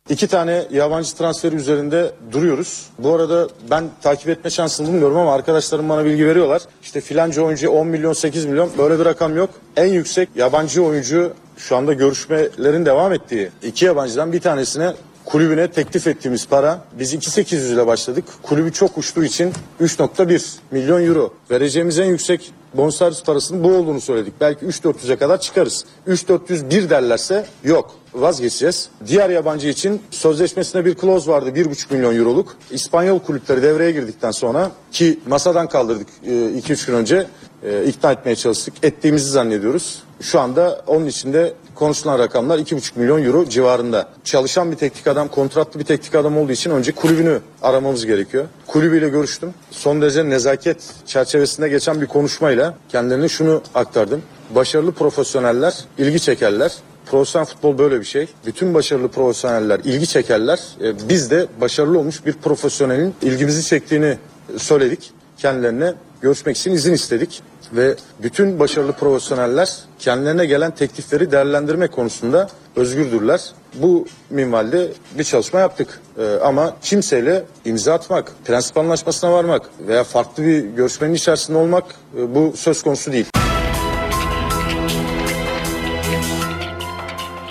İki 0.10 0.28
tane 0.28 0.66
yabancı 0.72 1.16
transferi 1.16 1.56
üzerinde 1.56 2.12
duruyoruz. 2.32 2.86
Bu 3.00 3.14
arada 3.14 3.50
ben 3.70 3.84
takip 4.02 4.30
etme 4.30 4.50
şansını 4.50 4.88
bulmuyorum 4.88 5.18
ama 5.18 5.34
arkadaşlarım 5.34 5.90
bana 5.90 6.06
bilgi 6.06 6.28
veriyorlar. 6.28 6.62
İşte 6.84 7.02
filanca 7.02 7.42
oyuncu 7.42 7.70
10 7.70 7.88
milyon 7.88 8.14
8 8.14 8.46
milyon 8.46 8.72
böyle 8.78 9.00
bir 9.00 9.06
rakam 9.06 9.38
yok. 9.38 9.50
En 9.78 9.86
yüksek 9.86 10.30
yabancı 10.36 10.84
oyuncu 10.84 11.34
şu 11.58 11.78
anda 11.78 11.94
görüşmelerin 11.94 12.86
devam 12.86 13.14
ettiği 13.14 13.50
iki 13.64 13.86
yabancıdan 13.86 14.34
bir 14.34 14.40
tanesine 14.40 14.94
kulübüne 15.26 15.68
teklif 15.72 16.08
ettiğimiz 16.08 16.48
para 16.48 16.82
biz 17.00 17.14
2.800 17.14 17.74
ile 17.74 17.88
başladık. 17.88 18.26
Kulübü 18.42 18.74
çok 18.74 18.98
uçtuğu 18.98 19.24
için 19.24 19.54
3.1 19.82 20.56
milyon 20.72 21.06
euro. 21.06 21.34
Vereceğimiz 21.52 22.00
en 22.00 22.06
yüksek 22.06 22.52
bonservis 22.74 23.24
parasının 23.24 23.64
bu 23.64 23.68
olduğunu 23.68 24.02
söyledik. 24.02 24.34
Belki 24.42 24.66
3-400'e 24.66 25.16
kadar 25.16 25.42
çıkarız. 25.42 25.86
3-401 26.08 26.90
derlerse 26.90 27.46
yok 27.64 27.96
vazgeçeceğiz. 28.14 28.90
Diğer 29.08 29.30
yabancı 29.30 29.68
için 29.68 30.02
sözleşmesinde 30.12 30.86
bir 30.86 30.96
kloz 30.96 31.28
vardı 31.28 31.50
1,5 31.50 31.94
milyon 31.94 32.16
euroluk. 32.16 32.56
İspanyol 32.72 33.20
kulüpleri 33.20 33.62
devreye 33.62 33.92
girdikten 33.92 34.32
sonra 34.32 34.72
ki 34.92 35.20
masadan 35.28 35.68
kaldırdık 35.68 36.08
2-3 36.26 36.88
gün 36.88 36.94
önce 36.94 37.28
e, 37.64 37.86
ikna 37.86 38.12
etmeye 38.12 38.36
çalıştık. 38.36 38.74
Ettiğimizi 38.84 39.30
zannediyoruz. 39.30 40.04
Şu 40.22 40.40
anda 40.40 40.82
onun 40.88 41.06
içinde 41.06 41.54
konuşulan 41.84 42.20
rakamlar 42.20 42.60
2,5 42.60 43.00
milyon 43.00 43.24
euro 43.24 43.46
civarında. 43.50 44.08
Çalışan 44.24 44.72
bir 44.72 44.76
teknik 44.76 45.08
adam, 45.08 45.28
kontratlı 45.28 45.80
bir 45.80 45.86
teknik 45.86 46.16
adam 46.16 46.38
olduğu 46.38 46.52
için 46.52 46.72
önce 46.72 46.92
kulübünü 46.92 47.40
aramamız 47.62 48.06
gerekiyor. 48.06 48.46
Kulübüyle 48.68 49.10
görüştüm. 49.10 49.54
Son 49.72 50.02
derece 50.02 50.30
nezaket 50.30 50.78
çerçevesinde 51.06 51.70
geçen 51.70 52.02
bir 52.02 52.06
konuşmayla 52.06 52.74
kendilerine 52.90 53.30
şunu 53.30 53.62
aktardım. 53.76 54.22
Başarılı 54.56 54.92
profesyoneller 54.92 55.76
ilgi 55.98 56.20
çekerler. 56.20 56.74
Profesyonel 57.06 57.46
futbol 57.46 57.78
böyle 57.78 58.00
bir 58.00 58.06
şey. 58.06 58.28
Bütün 58.46 58.74
başarılı 58.74 59.08
profesyoneller 59.08 59.80
ilgi 59.80 60.08
çekerler. 60.08 60.60
E, 60.84 61.10
biz 61.10 61.32
de 61.32 61.48
başarılı 61.62 62.00
olmuş 62.00 62.26
bir 62.26 62.34
profesyonelin 62.34 63.16
ilgimizi 63.22 63.64
çektiğini 63.66 64.18
söyledik. 64.58 65.12
Kendilerine 65.38 65.94
görüşmek 66.22 66.58
için 66.58 66.72
izin 66.72 66.94
istedik 66.94 67.42
ve 67.76 67.96
bütün 68.24 68.60
başarılı 68.60 68.94
profesyoneller 68.94 69.78
kendilerine 70.00 70.46
gelen 70.46 70.72
teklifleri 70.72 71.32
değerlendirme 71.32 71.88
konusunda 71.88 72.48
özgürdürler. 72.76 73.42
Bu 73.76 74.06
minvalde 74.30 74.92
bir 75.18 75.24
çalışma 75.24 75.60
yaptık. 75.60 76.02
Ee, 76.18 76.36
ama 76.44 76.76
kimseyle 76.82 77.44
imza 77.66 77.94
atmak, 77.94 78.32
prensip 78.46 78.78
anlaşmasına 78.78 79.32
varmak 79.32 79.70
veya 79.88 80.04
farklı 80.04 80.44
bir 80.44 80.60
görüşmenin 80.60 81.14
içerisinde 81.14 81.58
olmak 81.58 81.84
e, 82.18 82.36
bu 82.36 82.54
söz 82.58 82.84
konusu 82.84 83.12
değil. 83.12 83.26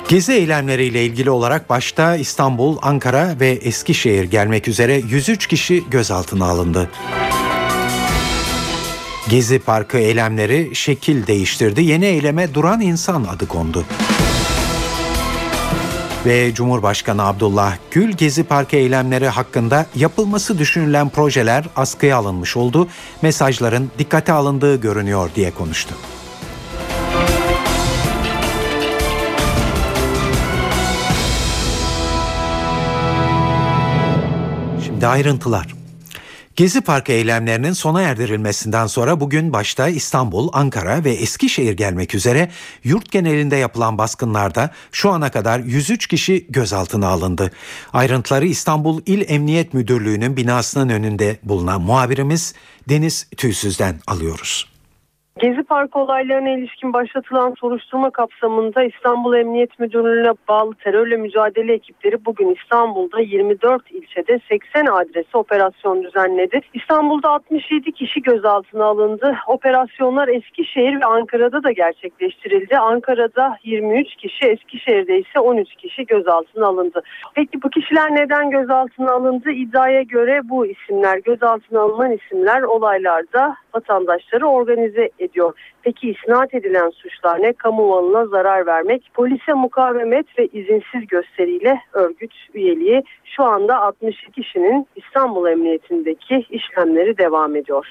Gezi 0.08 0.32
eylemleriyle 0.32 1.04
ilgili 1.04 1.30
olarak 1.30 1.70
başta 1.70 2.16
İstanbul, 2.16 2.76
Ankara 2.82 3.40
ve 3.40 3.48
Eskişehir 3.50 4.24
gelmek 4.24 4.68
üzere 4.68 4.94
103 4.94 5.46
kişi 5.46 5.90
gözaltına 5.90 6.44
alındı. 6.44 6.90
Gezi 9.32 9.58
Parkı 9.58 9.98
eylemleri 9.98 10.74
şekil 10.74 11.26
değiştirdi. 11.26 11.82
Yeni 11.82 12.04
eyleme 12.04 12.54
duran 12.54 12.80
insan 12.80 13.24
adı 13.24 13.48
kondu. 13.48 13.84
Ve 16.26 16.54
Cumhurbaşkanı 16.54 17.22
Abdullah 17.22 17.76
Gül 17.90 18.12
Gezi 18.12 18.44
Parkı 18.44 18.76
eylemleri 18.76 19.28
hakkında 19.28 19.86
yapılması 19.94 20.58
düşünülen 20.58 21.08
projeler 21.08 21.64
askıya 21.76 22.16
alınmış 22.16 22.56
oldu. 22.56 22.88
Mesajların 23.22 23.90
dikkate 23.98 24.32
alındığı 24.32 24.80
görünüyor 24.80 25.30
diye 25.34 25.50
konuştu. 25.50 25.94
Şimdi 34.86 35.06
ayrıntılar. 35.06 35.81
Gezi 36.56 36.80
Parkı 36.80 37.12
eylemlerinin 37.12 37.72
sona 37.72 38.02
erdirilmesinden 38.02 38.86
sonra 38.86 39.20
bugün 39.20 39.52
başta 39.52 39.88
İstanbul, 39.88 40.48
Ankara 40.52 41.04
ve 41.04 41.12
Eskişehir 41.12 41.72
gelmek 41.72 42.14
üzere 42.14 42.50
yurt 42.84 43.12
genelinde 43.12 43.56
yapılan 43.56 43.98
baskınlarda 43.98 44.70
şu 44.92 45.10
ana 45.10 45.30
kadar 45.30 45.60
103 45.60 46.06
kişi 46.06 46.46
gözaltına 46.48 47.08
alındı. 47.08 47.50
Ayrıntıları 47.92 48.46
İstanbul 48.46 49.00
İl 49.06 49.24
Emniyet 49.28 49.74
Müdürlüğü'nün 49.74 50.36
binasının 50.36 50.88
önünde 50.88 51.38
bulunan 51.42 51.82
muhabirimiz 51.82 52.54
Deniz 52.88 53.26
Tüysüz'den 53.36 54.00
alıyoruz. 54.06 54.71
Gezi 55.38 55.62
Parkı 55.62 55.98
olaylarına 55.98 56.50
ilişkin 56.50 56.92
başlatılan 56.92 57.54
soruşturma 57.60 58.10
kapsamında 58.10 58.84
İstanbul 58.84 59.34
Emniyet 59.34 59.78
Müdürlüğü'ne 59.78 60.32
bağlı 60.48 60.74
terörle 60.74 61.16
mücadele 61.16 61.72
ekipleri 61.72 62.24
bugün 62.24 62.54
İstanbul'da 62.54 63.20
24 63.20 63.90
ilçede 63.90 64.40
80 64.48 64.86
adrese 64.86 65.38
operasyon 65.38 66.02
düzenledi. 66.02 66.60
İstanbul'da 66.74 67.30
67 67.30 67.92
kişi 67.92 68.22
gözaltına 68.22 68.84
alındı. 68.84 69.36
Operasyonlar 69.46 70.28
Eskişehir 70.28 71.00
ve 71.00 71.04
Ankara'da 71.04 71.62
da 71.62 71.72
gerçekleştirildi. 71.72 72.78
Ankara'da 72.78 73.56
23 73.64 74.16
kişi, 74.16 74.46
Eskişehir'de 74.46 75.18
ise 75.18 75.40
13 75.40 75.74
kişi 75.74 76.06
gözaltına 76.06 76.66
alındı. 76.66 77.02
Peki 77.34 77.62
bu 77.62 77.70
kişiler 77.70 78.14
neden 78.14 78.50
gözaltına 78.50 79.12
alındı? 79.12 79.50
İddiaya 79.50 80.02
göre 80.02 80.40
bu 80.44 80.66
isimler, 80.66 81.18
gözaltına 81.18 81.80
alınan 81.80 82.12
isimler 82.12 82.62
olaylarda 82.62 83.56
vatandaşları 83.74 84.46
organize 84.46 85.10
ediyor. 85.18 85.52
Peki 85.82 86.10
isnat 86.10 86.54
edilen 86.54 86.90
suçlar 86.90 87.42
ne? 87.42 87.52
Kamu 87.52 87.88
malına 87.88 88.26
zarar 88.26 88.66
vermek, 88.66 89.10
polise 89.14 89.54
mukavemet 89.54 90.38
ve 90.38 90.46
izinsiz 90.46 91.06
gösteriyle 91.08 91.80
örgüt 91.92 92.34
üyeliği. 92.54 93.02
Şu 93.24 93.44
anda 93.44 93.82
62 93.82 94.32
kişinin 94.32 94.86
İstanbul 94.96 95.46
Emniyetindeki 95.46 96.46
işlemleri 96.50 97.18
devam 97.18 97.56
ediyor. 97.56 97.86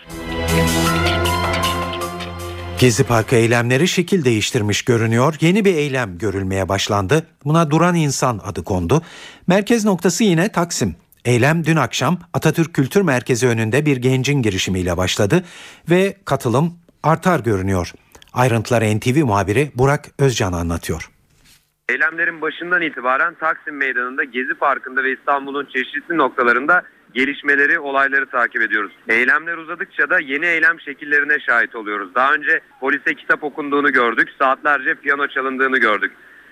Gezi 2.81 3.03
Parkı 3.03 3.35
eylemleri 3.35 3.87
şekil 3.87 4.25
değiştirmiş 4.25 4.81
görünüyor. 4.81 5.35
Yeni 5.41 5.65
bir 5.65 5.75
eylem 5.75 6.17
görülmeye 6.17 6.69
başlandı. 6.69 7.23
Buna 7.45 7.71
duran 7.71 7.95
insan 7.95 8.39
adı 8.45 8.63
kondu. 8.63 9.01
Merkez 9.47 9.85
noktası 9.85 10.23
yine 10.23 10.51
Taksim. 10.51 10.95
Eylem 11.25 11.65
dün 11.65 11.75
akşam 11.75 12.17
Atatürk 12.33 12.73
Kültür 12.73 13.01
Merkezi 13.01 13.47
önünde 13.47 13.85
bir 13.85 13.97
gencin 13.97 14.41
girişimiyle 14.41 14.97
başladı 14.97 15.43
ve 15.89 16.15
katılım 16.25 16.73
artar 17.03 17.39
görünüyor. 17.39 17.91
Ayrıntıları 18.33 18.97
NTV 18.97 19.25
muhabiri 19.25 19.71
Burak 19.75 20.05
Özcan 20.19 20.53
anlatıyor. 20.53 21.09
Eylemlerin 21.89 22.41
başından 22.41 22.81
itibaren 22.81 23.33
Taksim 23.33 23.77
Meydanı'nda, 23.77 24.23
Gezi 24.23 24.53
Parkı'nda 24.53 25.03
ve 25.03 25.13
İstanbul'un 25.13 25.65
çeşitli 25.65 26.17
noktalarında 26.17 26.81
gelişmeleri, 27.13 27.79
olayları 27.79 28.25
takip 28.25 28.61
ediyoruz. 28.61 28.91
Eylemler 29.09 29.57
uzadıkça 29.57 30.09
da 30.09 30.19
yeni 30.19 30.45
eylem 30.45 30.79
şekillerine 30.79 31.39
şahit 31.39 31.75
oluyoruz. 31.75 32.15
Daha 32.15 32.33
önce 32.33 32.59
polise 32.79 33.15
kitap 33.15 33.43
okunduğunu 33.43 33.91
gördük, 33.91 34.29
saatlerce 34.39 34.95
piyano 34.95 35.27
çalındığını 35.27 35.77
gördük. 35.77 36.11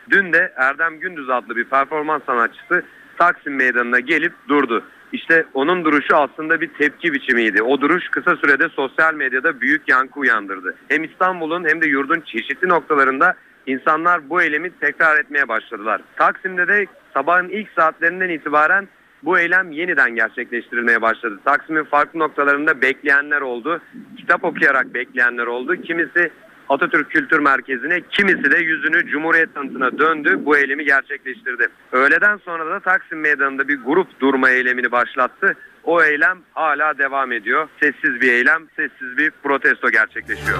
Dün 0.09 0.33
de 0.33 0.53
Erdem 0.55 0.99
Gündüz 0.99 1.29
adlı 1.29 1.55
bir 1.55 1.65
performans 1.65 2.21
sanatçısı 2.25 2.83
Taksim 3.19 3.55
Meydanı'na 3.55 3.99
gelip 3.99 4.33
durdu. 4.47 4.83
İşte 5.13 5.45
onun 5.53 5.85
duruşu 5.85 6.15
aslında 6.15 6.61
bir 6.61 6.67
tepki 6.67 7.13
biçimiydi. 7.13 7.63
O 7.63 7.81
duruş 7.81 8.09
kısa 8.09 8.35
sürede 8.35 8.69
sosyal 8.69 9.13
medyada 9.13 9.61
büyük 9.61 9.89
yankı 9.89 10.19
uyandırdı. 10.19 10.75
Hem 10.87 11.03
İstanbul'un 11.03 11.67
hem 11.67 11.81
de 11.81 11.87
yurdun 11.87 12.21
çeşitli 12.21 12.69
noktalarında 12.69 13.35
insanlar 13.65 14.29
bu 14.29 14.41
eylemi 14.41 14.71
tekrar 14.79 15.19
etmeye 15.19 15.47
başladılar. 15.47 16.01
Taksim'de 16.15 16.67
de 16.67 16.85
sabahın 17.13 17.49
ilk 17.49 17.69
saatlerinden 17.75 18.29
itibaren 18.29 18.87
bu 19.23 19.39
eylem 19.39 19.71
yeniden 19.71 20.15
gerçekleştirilmeye 20.15 21.01
başladı. 21.01 21.39
Taksim'in 21.45 21.83
farklı 21.83 22.19
noktalarında 22.19 22.81
bekleyenler 22.81 23.41
oldu. 23.41 23.81
Kitap 24.17 24.43
okuyarak 24.43 24.93
bekleyenler 24.93 25.45
oldu. 25.45 25.75
Kimisi 25.75 26.31
Atatürk 26.69 27.11
Kültür 27.11 27.39
Merkezi'ne, 27.39 28.01
kimisi 28.11 28.51
de 28.51 28.57
yüzünü 28.57 29.07
Cumhuriyet 29.11 29.57
anıtına 29.57 29.97
döndü, 29.97 30.39
bu 30.45 30.57
eylemi 30.57 30.85
gerçekleştirdi. 30.85 31.67
Öğleden 31.91 32.37
sonra 32.37 32.65
da 32.65 32.79
Taksim 32.79 33.19
Meydanı'nda 33.19 33.67
bir 33.67 33.79
grup 33.85 34.19
durma 34.19 34.49
eylemini 34.49 34.91
başlattı. 34.91 35.55
O 35.83 36.03
eylem 36.03 36.37
hala 36.53 36.97
devam 36.97 37.31
ediyor. 37.31 37.69
Sessiz 37.79 38.21
bir 38.21 38.33
eylem, 38.33 38.67
sessiz 38.75 39.17
bir 39.17 39.31
protesto 39.43 39.89
gerçekleşiyor. 39.89 40.59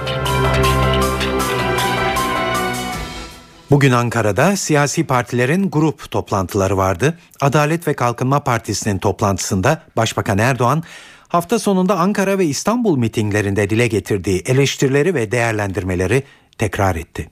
Bugün 3.70 3.92
Ankara'da 3.92 4.56
siyasi 4.56 5.06
partilerin 5.06 5.70
grup 5.70 6.10
toplantıları 6.10 6.76
vardı. 6.76 7.18
Adalet 7.40 7.88
ve 7.88 7.94
Kalkınma 7.94 8.44
Partisi'nin 8.44 8.98
toplantısında 8.98 9.82
Başbakan 9.96 10.38
Erdoğan 10.38 10.82
hafta 11.30 11.58
sonunda 11.58 11.94
Ankara 11.94 12.38
ve 12.38 12.44
İstanbul 12.44 12.96
mitinglerinde 12.96 13.70
dile 13.70 13.86
getirdiği 13.86 14.42
eleştirileri 14.46 15.14
ve 15.14 15.32
değerlendirmeleri 15.32 16.22
tekrar 16.58 16.96
etti. 16.96 17.30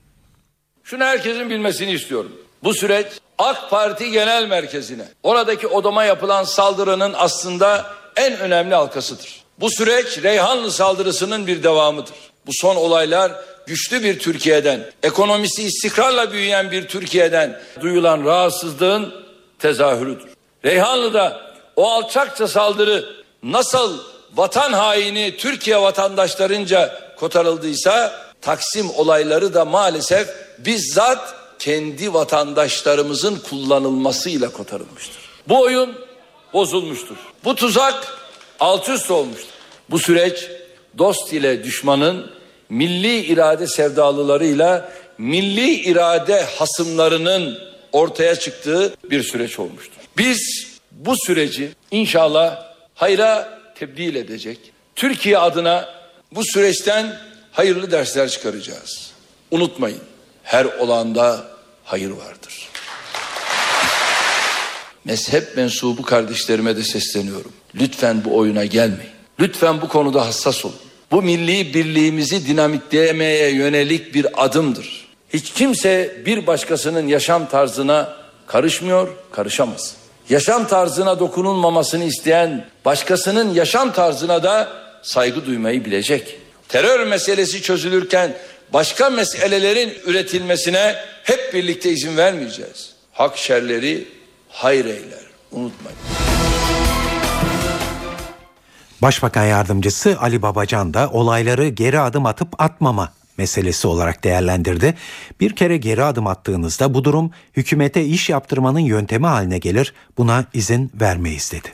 Şunu 0.83 1.03
herkesin 1.03 1.49
bilmesini 1.49 1.91
istiyorum. 1.91 2.31
Bu 2.63 2.73
süreç 2.73 3.07
AK 3.37 3.69
Parti 3.69 4.11
Genel 4.11 4.47
Merkezi'ne, 4.47 5.05
oradaki 5.23 5.67
odama 5.67 6.03
yapılan 6.03 6.43
saldırının 6.43 7.13
aslında 7.17 7.85
en 8.15 8.39
önemli 8.39 8.75
halkasıdır. 8.75 9.43
Bu 9.59 9.69
süreç 9.69 10.23
Reyhanlı 10.23 10.71
saldırısının 10.71 11.47
bir 11.47 11.63
devamıdır. 11.63 12.15
Bu 12.45 12.51
son 12.53 12.75
olaylar 12.75 13.31
güçlü 13.67 14.03
bir 14.03 14.19
Türkiye'den, 14.19 14.85
ekonomisi 15.03 15.63
istikrarla 15.63 16.31
büyüyen 16.31 16.71
bir 16.71 16.87
Türkiye'den 16.87 17.59
duyulan 17.81 18.25
rahatsızlığın 18.25 19.13
tezahürüdür. 19.59 20.29
Reyhanlı'da 20.65 21.41
o 21.75 21.91
alçakça 21.91 22.47
saldırı 22.47 23.18
nasıl 23.43 23.99
vatan 24.35 24.73
haini 24.73 25.37
Türkiye 25.37 25.81
vatandaşlarınca 25.81 26.99
kotarıldıysa 27.17 28.29
Taksim 28.41 28.89
olayları 28.89 29.53
da 29.53 29.65
maalesef 29.65 30.27
bizzat 30.57 31.35
kendi 31.59 32.13
vatandaşlarımızın 32.13 33.39
kullanılmasıyla 33.49 34.49
kotarılmıştır. 34.49 35.17
Bu 35.47 35.61
oyun 35.61 35.95
bozulmuştur. 36.53 37.15
Bu 37.43 37.55
tuzak 37.55 38.17
alt 38.59 38.89
üst 38.89 39.11
olmuştur. 39.11 39.49
Bu 39.89 39.99
süreç 39.99 40.49
dost 40.97 41.33
ile 41.33 41.63
düşmanın 41.63 42.31
milli 42.69 43.19
irade 43.19 43.67
sevdalılarıyla 43.67 44.91
milli 45.17 45.71
irade 45.71 46.43
hasımlarının 46.43 47.57
ortaya 47.91 48.35
çıktığı 48.35 48.93
bir 49.03 49.23
süreç 49.23 49.59
olmuştur. 49.59 49.97
Biz 50.17 50.67
bu 50.91 51.15
süreci 51.17 51.71
inşallah 51.91 52.68
hayra 52.99 53.59
tebdil 53.75 54.15
edecek. 54.15 54.59
Türkiye 54.95 55.37
adına 55.37 55.89
bu 56.31 56.43
süreçten 56.43 57.19
hayırlı 57.51 57.91
dersler 57.91 58.29
çıkaracağız. 58.29 59.11
Unutmayın 59.51 60.01
her 60.43 60.65
olanda 60.65 61.45
hayır 61.83 62.09
vardır. 62.09 62.69
Mezhep 65.05 65.57
mensubu 65.57 66.01
kardeşlerime 66.01 66.77
de 66.77 66.83
sesleniyorum. 66.83 67.53
Lütfen 67.75 68.25
bu 68.25 68.37
oyuna 68.37 68.65
gelmeyin. 68.65 69.11
Lütfen 69.39 69.81
bu 69.81 69.87
konuda 69.87 70.27
hassas 70.27 70.65
olun. 70.65 70.75
Bu 71.11 71.21
milli 71.21 71.73
birliğimizi 71.73 72.47
dinamitleyemeye 72.47 73.49
yönelik 73.49 74.13
bir 74.13 74.45
adımdır. 74.45 75.07
Hiç 75.33 75.53
kimse 75.53 76.21
bir 76.25 76.47
başkasının 76.47 77.07
yaşam 77.07 77.49
tarzına 77.49 78.15
karışmıyor, 78.47 79.07
karışamaz. 79.31 79.98
Yaşam 80.29 80.67
tarzına 80.67 81.19
dokunulmamasını 81.19 82.03
isteyen 82.03 82.65
başkasının 82.85 83.53
yaşam 83.53 83.93
tarzına 83.93 84.43
da 84.43 84.67
saygı 85.01 85.45
duymayı 85.45 85.85
bilecek. 85.85 86.39
Terör 86.67 87.07
meselesi 87.07 87.61
çözülürken 87.61 88.37
başka 88.73 89.09
meselelerin 89.09 89.93
üretilmesine 90.05 90.95
hep 91.23 91.53
birlikte 91.53 91.91
izin 91.91 92.17
vermeyeceğiz. 92.17 92.93
Hak 93.13 93.37
şerleri 93.37 94.07
hayır 94.49 94.85
eyler. 94.85 95.23
Unutmayın. 95.51 95.99
Başbakan 99.01 99.45
yardımcısı 99.45 100.17
Ali 100.21 100.41
Babacan 100.41 100.93
da 100.93 101.09
olayları 101.09 101.67
geri 101.67 101.99
adım 101.99 102.25
atıp 102.25 102.61
atmama 102.61 103.13
meselesi 103.39 103.87
olarak 103.87 104.23
değerlendirdi. 104.23 104.93
Bir 105.39 105.55
kere 105.55 105.77
geri 105.77 106.03
adım 106.03 106.27
attığınızda 106.27 106.93
bu 106.93 107.03
durum 107.03 107.31
hükümete 107.57 108.03
iş 108.03 108.29
yaptırmanın 108.29 108.79
yöntemi 108.79 109.25
haline 109.25 109.57
gelir. 109.57 109.93
Buna 110.17 110.45
izin 110.53 110.91
vermeyiz 111.01 111.51
dedi. 111.51 111.67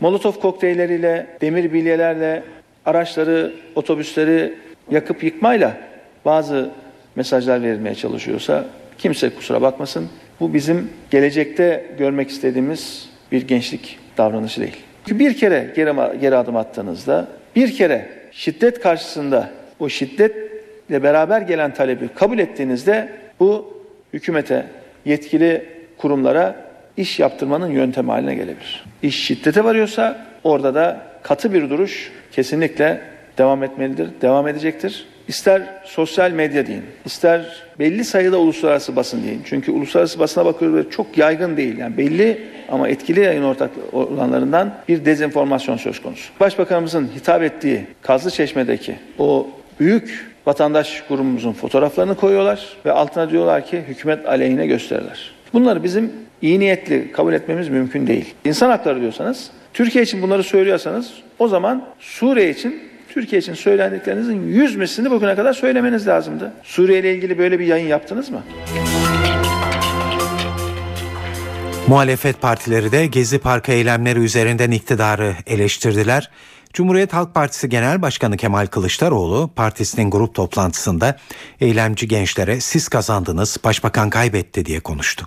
Molotov 0.00 0.32
kokteylleriyle, 0.32 1.36
demir 1.40 1.72
bilyelerle, 1.72 2.42
araçları, 2.86 3.54
otobüsleri 3.74 4.54
yakıp 4.90 5.24
yıkmayla 5.24 5.76
bazı 6.24 6.70
mesajlar 7.16 7.62
verilmeye 7.62 7.94
çalışıyorsa 7.94 8.64
kimse 8.98 9.30
kusura 9.30 9.62
bakmasın. 9.62 10.08
Bu 10.40 10.54
bizim 10.54 10.90
gelecekte 11.10 11.94
görmek 11.98 12.30
istediğimiz 12.30 13.08
bir 13.32 13.48
gençlik 13.48 13.98
davranışı 14.18 14.60
değil. 14.60 14.76
Çünkü 15.06 15.18
bir 15.18 15.36
kere 15.36 15.72
geri, 15.76 16.20
geri 16.20 16.36
adım 16.36 16.56
attığınızda, 16.56 17.28
bir 17.56 17.76
kere 17.76 18.08
şiddet 18.32 18.80
karşısında 18.80 19.50
o 19.78 19.88
şiddetle 20.92 21.02
beraber 21.02 21.42
gelen 21.42 21.74
talebi 21.74 22.08
kabul 22.14 22.38
ettiğinizde 22.38 23.08
bu 23.40 23.82
hükümete, 24.12 24.66
yetkili 25.04 25.64
kurumlara 25.98 26.54
iş 26.96 27.18
yaptırmanın 27.18 27.70
yöntemi 27.70 28.10
haline 28.10 28.34
gelebilir. 28.34 28.84
İş 29.02 29.26
şiddete 29.26 29.64
varıyorsa 29.64 30.26
orada 30.44 30.74
da 30.74 31.00
katı 31.22 31.52
bir 31.52 31.70
duruş 31.70 32.12
kesinlikle 32.32 33.00
devam 33.38 33.62
etmelidir, 33.62 34.08
devam 34.20 34.48
edecektir. 34.48 35.06
İster 35.28 35.62
sosyal 35.84 36.30
medya 36.30 36.66
deyin, 36.66 36.84
ister 37.04 37.40
belli 37.78 38.04
sayıda 38.04 38.38
uluslararası 38.38 38.96
basın 38.96 39.24
deyin. 39.24 39.42
Çünkü 39.44 39.72
uluslararası 39.72 40.18
basına 40.18 40.44
bakıyoruz 40.44 40.76
ve 40.76 40.90
çok 40.90 41.18
yaygın 41.18 41.56
değil. 41.56 41.78
Yani 41.78 41.96
belli 41.96 42.38
ama 42.68 42.88
etkili 42.88 43.20
yayın 43.20 43.42
ortak 43.42 43.70
olanlarından 43.92 44.74
bir 44.88 45.04
dezenformasyon 45.04 45.76
söz 45.76 46.02
konusu. 46.02 46.32
Başbakanımızın 46.40 47.10
hitap 47.16 47.42
ettiği 47.42 47.86
Kazlı 48.02 48.30
Çeşme'deki 48.30 48.94
o 49.18 49.48
büyük 49.80 50.31
vatandaş 50.46 51.02
grubumuzun 51.08 51.52
fotoğraflarını 51.52 52.14
koyuyorlar 52.14 52.76
ve 52.84 52.92
altına 52.92 53.30
diyorlar 53.30 53.66
ki 53.66 53.84
hükümet 53.88 54.28
aleyhine 54.28 54.66
gösterirler. 54.66 55.30
Bunları 55.52 55.84
bizim 55.84 56.12
iyi 56.42 56.60
niyetli 56.60 57.12
kabul 57.12 57.32
etmemiz 57.32 57.68
mümkün 57.68 58.06
değil. 58.06 58.34
İnsan 58.44 58.70
hakları 58.70 59.00
diyorsanız, 59.00 59.50
Türkiye 59.74 60.04
için 60.04 60.22
bunları 60.22 60.42
söylüyorsanız 60.42 61.12
o 61.38 61.48
zaman 61.48 61.84
Suriye 62.00 62.50
için 62.50 62.82
Türkiye 63.08 63.40
için 63.40 63.54
söylendiklerinizin 63.54 64.48
yüz 64.48 64.76
mislini 64.76 65.10
bugüne 65.10 65.34
kadar 65.34 65.52
söylemeniz 65.52 66.06
lazımdı. 66.06 66.52
Suriye 66.62 66.98
ile 66.98 67.14
ilgili 67.14 67.38
böyle 67.38 67.58
bir 67.58 67.66
yayın 67.66 67.88
yaptınız 67.88 68.30
mı? 68.30 68.42
Muhalefet 71.88 72.40
partileri 72.40 72.92
de 72.92 73.06
Gezi 73.06 73.38
Parkı 73.38 73.72
eylemleri 73.72 74.18
üzerinden 74.18 74.70
iktidarı 74.70 75.34
eleştirdiler. 75.46 76.30
Cumhuriyet 76.72 77.12
Halk 77.12 77.34
Partisi 77.34 77.68
Genel 77.68 78.02
Başkanı 78.02 78.36
Kemal 78.36 78.66
Kılıçdaroğlu 78.66 79.50
partisinin 79.56 80.10
grup 80.10 80.34
toplantısında 80.34 81.16
eylemci 81.60 82.08
gençlere 82.08 82.60
siz 82.60 82.88
kazandınız, 82.88 83.56
başbakan 83.64 84.10
kaybetti 84.10 84.66
diye 84.66 84.80
konuştu. 84.80 85.26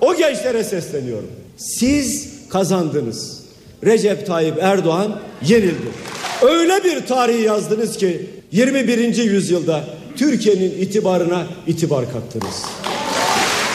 O 0.00 0.16
gençlere 0.16 0.64
sesleniyorum. 0.64 1.30
Siz 1.56 2.28
kazandınız. 2.48 3.44
Recep 3.84 4.26
Tayyip 4.26 4.58
Erdoğan 4.62 5.20
yenildi. 5.42 5.88
Öyle 6.42 6.84
bir 6.84 7.06
tarihi 7.06 7.42
yazdınız 7.42 7.96
ki 7.96 8.30
21. 8.52 9.16
yüzyılda 9.16 9.84
Türkiye'nin 10.16 10.70
itibarına 10.70 11.46
itibar 11.66 12.12
kattınız. 12.12 12.64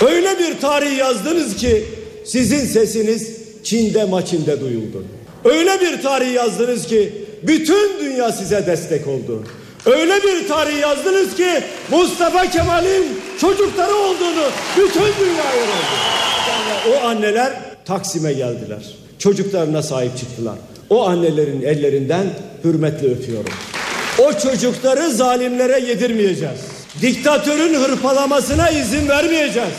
Öyle 0.08 0.40
bir 0.40 0.62
tarih 0.62 0.98
yazdınız 0.98 1.56
ki 1.56 1.86
sizin 2.26 2.66
sesiniz 2.66 3.38
Çin'de 3.64 4.06
maçinde 4.06 4.62
duyuldu. 4.62 5.06
Öyle 5.46 5.82
bir 5.82 6.02
tarih 6.02 6.34
yazdınız 6.34 6.88
ki 6.88 7.14
bütün 7.44 8.00
dünya 8.00 8.32
size 8.32 8.66
destek 8.66 9.08
oldu. 9.08 9.44
Öyle 9.86 10.24
bir 10.24 10.48
tarih 10.48 10.82
yazdınız 10.82 11.36
ki 11.36 11.50
Mustafa 11.92 12.50
Kemal'in 12.50 13.06
çocukları 13.42 13.96
olduğunu 13.96 14.46
bütün 14.78 15.26
dünya 15.26 15.44
öğrendi. 15.54 16.94
O 16.94 17.08
anneler 17.08 17.54
Taksim'e 17.86 18.34
geldiler. 18.34 18.96
Çocuklarına 19.20 19.82
sahip 19.82 20.18
çıktılar. 20.18 20.56
O 20.90 21.08
annelerin 21.08 21.62
ellerinden 21.62 22.26
hürmetle 22.64 23.08
öpüyorum. 23.08 23.54
O 24.20 24.34
çocukları 24.34 25.12
zalimlere 25.12 25.80
yedirmeyeceğiz. 25.80 26.60
Diktatörün 27.02 27.74
hırpalamasına 27.74 28.70
izin 28.70 29.10
vermeyeceğiz. 29.10 29.74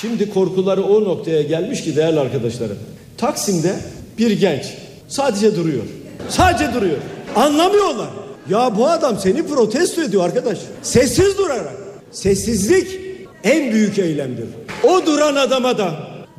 Şimdi 0.00 0.30
korkuları 0.30 0.82
o 0.82 1.04
noktaya 1.04 1.42
gelmiş 1.42 1.84
ki 1.84 1.96
değerli 1.96 2.20
arkadaşlarım. 2.20 2.78
Taksim'de 3.18 3.74
bir 4.18 4.30
genç 4.30 4.64
sadece 5.08 5.56
duruyor. 5.56 5.84
Sadece 6.28 6.74
duruyor. 6.74 6.96
Anlamıyorlar. 7.36 8.08
Ya 8.50 8.76
bu 8.76 8.88
adam 8.88 9.18
seni 9.18 9.46
protesto 9.46 10.02
ediyor 10.02 10.24
arkadaş. 10.24 10.58
Sessiz 10.82 11.38
durarak. 11.38 11.76
Sessizlik 12.12 13.00
en 13.44 13.72
büyük 13.72 13.98
eylemdir. 13.98 14.46
O 14.82 15.06
duran 15.06 15.34
adama 15.34 15.78
da 15.78 15.90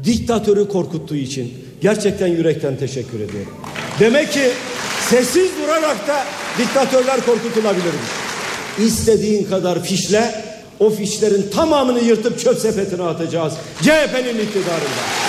diktatörü 0.03 0.67
korkuttuğu 0.67 1.15
için 1.15 1.53
gerçekten 1.82 2.27
yürekten 2.27 2.77
teşekkür 2.77 3.19
ediyorum. 3.19 3.53
Demek 3.99 4.32
ki 4.32 4.51
sessiz 5.10 5.49
durarak 5.63 6.08
da 6.08 6.23
diktatörler 6.58 7.25
korkutulabilirmiş. 7.25 8.10
İstediğin 8.80 9.43
kadar 9.43 9.84
fişle 9.84 10.43
o 10.80 10.89
fişlerin 10.89 11.49
tamamını 11.53 11.99
yırtıp 11.99 12.39
çöp 12.39 12.60
sepetine 12.60 13.03
atacağız. 13.03 13.53
CHP'nin 13.82 14.39
iktidarında. 14.39 15.27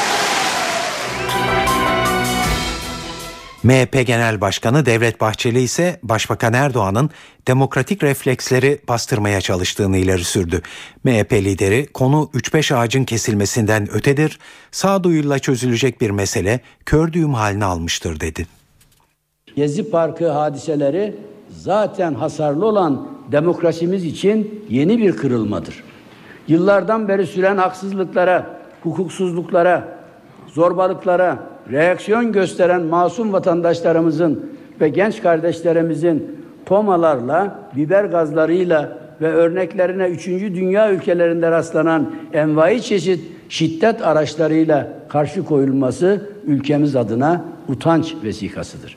MHP 3.63 4.07
Genel 4.07 4.41
Başkanı 4.41 4.87
Devlet 4.87 5.21
Bahçeli 5.21 5.61
ise 5.61 6.01
Başbakan 6.03 6.53
Erdoğan'ın 6.53 7.11
demokratik 7.49 8.03
refleksleri 8.03 8.81
bastırmaya 8.89 9.41
çalıştığını 9.41 9.97
ileri 9.97 10.25
sürdü. 10.25 10.63
MHP 11.05 11.33
lideri 11.33 11.87
konu 11.87 12.31
3-5 12.35 12.75
ağacın 12.75 13.05
kesilmesinden 13.05 13.89
ötedir, 13.93 14.39
sağduyuyla 14.71 15.39
çözülecek 15.39 16.01
bir 16.01 16.11
mesele 16.11 16.61
kör 16.87 17.13
düğüm 17.13 17.35
haline 17.35 17.65
almıştır 17.65 18.21
dedi. 18.21 18.47
Gezi 19.57 19.91
Parkı 19.91 20.31
hadiseleri 20.31 21.17
zaten 21.51 22.15
hasarlı 22.15 22.67
olan 22.67 23.09
demokrasimiz 23.33 24.05
için 24.05 24.65
yeni 24.69 24.99
bir 24.99 25.17
kırılmadır. 25.17 25.85
Yıllardan 26.49 27.09
beri 27.09 27.27
süren 27.27 27.57
haksızlıklara, 27.57 28.61
hukuksuzluklara, 28.83 29.99
zorbalıklara 30.47 31.58
reaksiyon 31.73 32.33
gösteren 32.33 32.83
masum 32.83 33.33
vatandaşlarımızın 33.33 34.53
ve 34.81 34.89
genç 34.89 35.23
kardeşlerimizin 35.23 36.39
pomalarla, 36.67 37.59
biber 37.77 38.05
gazlarıyla 38.05 38.99
ve 39.21 39.29
örneklerine 39.29 40.09
üçüncü 40.09 40.55
dünya 40.55 40.93
ülkelerinde 40.93 41.51
rastlanan 41.51 42.15
envai 42.33 42.83
çeşit 42.83 43.21
şiddet 43.49 44.03
araçlarıyla 44.03 44.93
karşı 45.09 45.45
koyulması 45.45 46.31
ülkemiz 46.47 46.97
adına 46.97 47.45
utanç 47.69 48.15
vesikasıdır. 48.25 48.97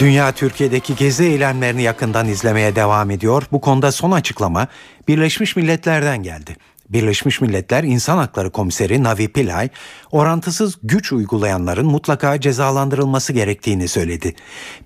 Dünya 0.00 0.32
Türkiye'deki 0.32 0.96
gezi 0.96 1.24
eylemlerini 1.24 1.82
yakından 1.82 2.28
izlemeye 2.28 2.76
devam 2.76 3.10
ediyor. 3.10 3.42
Bu 3.52 3.60
konuda 3.60 3.92
son 3.92 4.10
açıklama 4.10 4.66
Birleşmiş 5.08 5.56
Milletler'den 5.56 6.22
geldi. 6.22 6.56
Birleşmiş 6.90 7.40
Milletler 7.40 7.84
İnsan 7.84 8.18
Hakları 8.18 8.50
Komiseri 8.50 9.02
Navi 9.02 9.28
Pillay, 9.28 9.68
orantısız 10.10 10.78
güç 10.82 11.12
uygulayanların 11.12 11.86
mutlaka 11.86 12.40
cezalandırılması 12.40 13.32
gerektiğini 13.32 13.88
söyledi. 13.88 14.34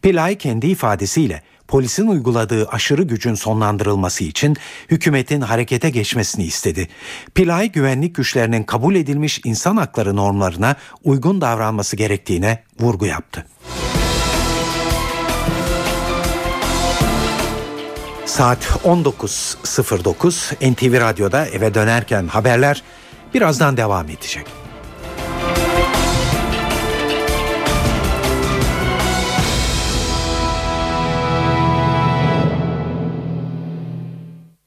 Pillay 0.02 0.38
kendi 0.38 0.66
ifadesiyle 0.66 1.42
polisin 1.68 2.06
uyguladığı 2.06 2.68
aşırı 2.68 3.02
gücün 3.02 3.34
sonlandırılması 3.34 4.24
için 4.24 4.56
hükümetin 4.90 5.40
harekete 5.40 5.90
geçmesini 5.90 6.44
istedi. 6.44 6.88
Pilay 7.34 7.72
güvenlik 7.72 8.14
güçlerinin 8.14 8.62
kabul 8.62 8.94
edilmiş 8.94 9.40
insan 9.44 9.76
hakları 9.76 10.16
normlarına 10.16 10.76
uygun 11.04 11.40
davranması 11.40 11.96
gerektiğine 11.96 12.62
vurgu 12.80 13.06
yaptı. 13.06 13.46
Saat 18.26 18.64
19.09 18.84 20.54
NTV 20.72 21.00
Radyo'da 21.00 21.46
eve 21.46 21.74
dönerken 21.74 22.28
haberler 22.28 22.82
birazdan 23.34 23.76
devam 23.76 24.08
edecek. 24.08 24.63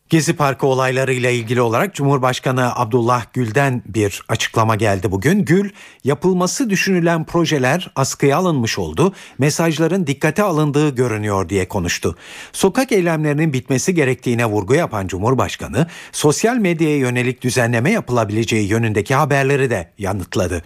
Gezi 0.09 0.33
Parkı 0.33 0.67
olaylarıyla 0.67 1.29
ilgili 1.29 1.61
olarak 1.61 1.95
Cumhurbaşkanı 1.95 2.75
Abdullah 2.75 3.25
Gül'den 3.33 3.81
bir 3.85 4.21
açıklama 4.27 4.75
geldi 4.75 5.11
bugün. 5.11 5.45
Gül, 5.45 5.69
yapılması 6.03 6.69
düşünülen 6.69 7.25
projeler 7.25 7.91
askıya 7.95 8.37
alınmış 8.37 8.79
oldu, 8.79 9.13
mesajların 9.37 10.07
dikkate 10.07 10.43
alındığı 10.43 10.95
görünüyor 10.95 11.49
diye 11.49 11.67
konuştu. 11.67 12.15
Sokak 12.51 12.91
eylemlerinin 12.91 13.53
bitmesi 13.53 13.95
gerektiğine 13.95 14.45
vurgu 14.45 14.75
yapan 14.75 15.07
Cumhurbaşkanı, 15.07 15.87
sosyal 16.11 16.55
medyaya 16.57 16.97
yönelik 16.97 17.41
düzenleme 17.41 17.91
yapılabileceği 17.91 18.67
yönündeki 18.67 19.15
haberleri 19.15 19.69
de 19.69 19.91
yanıtladı. 19.97 20.63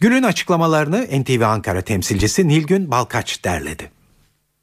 Gül'ün 0.00 0.22
açıklamalarını 0.22 1.06
NTV 1.22 1.40
Ankara 1.40 1.82
temsilcisi 1.82 2.48
Nilgün 2.48 2.90
Balkaç 2.90 3.44
derledi. 3.44 4.03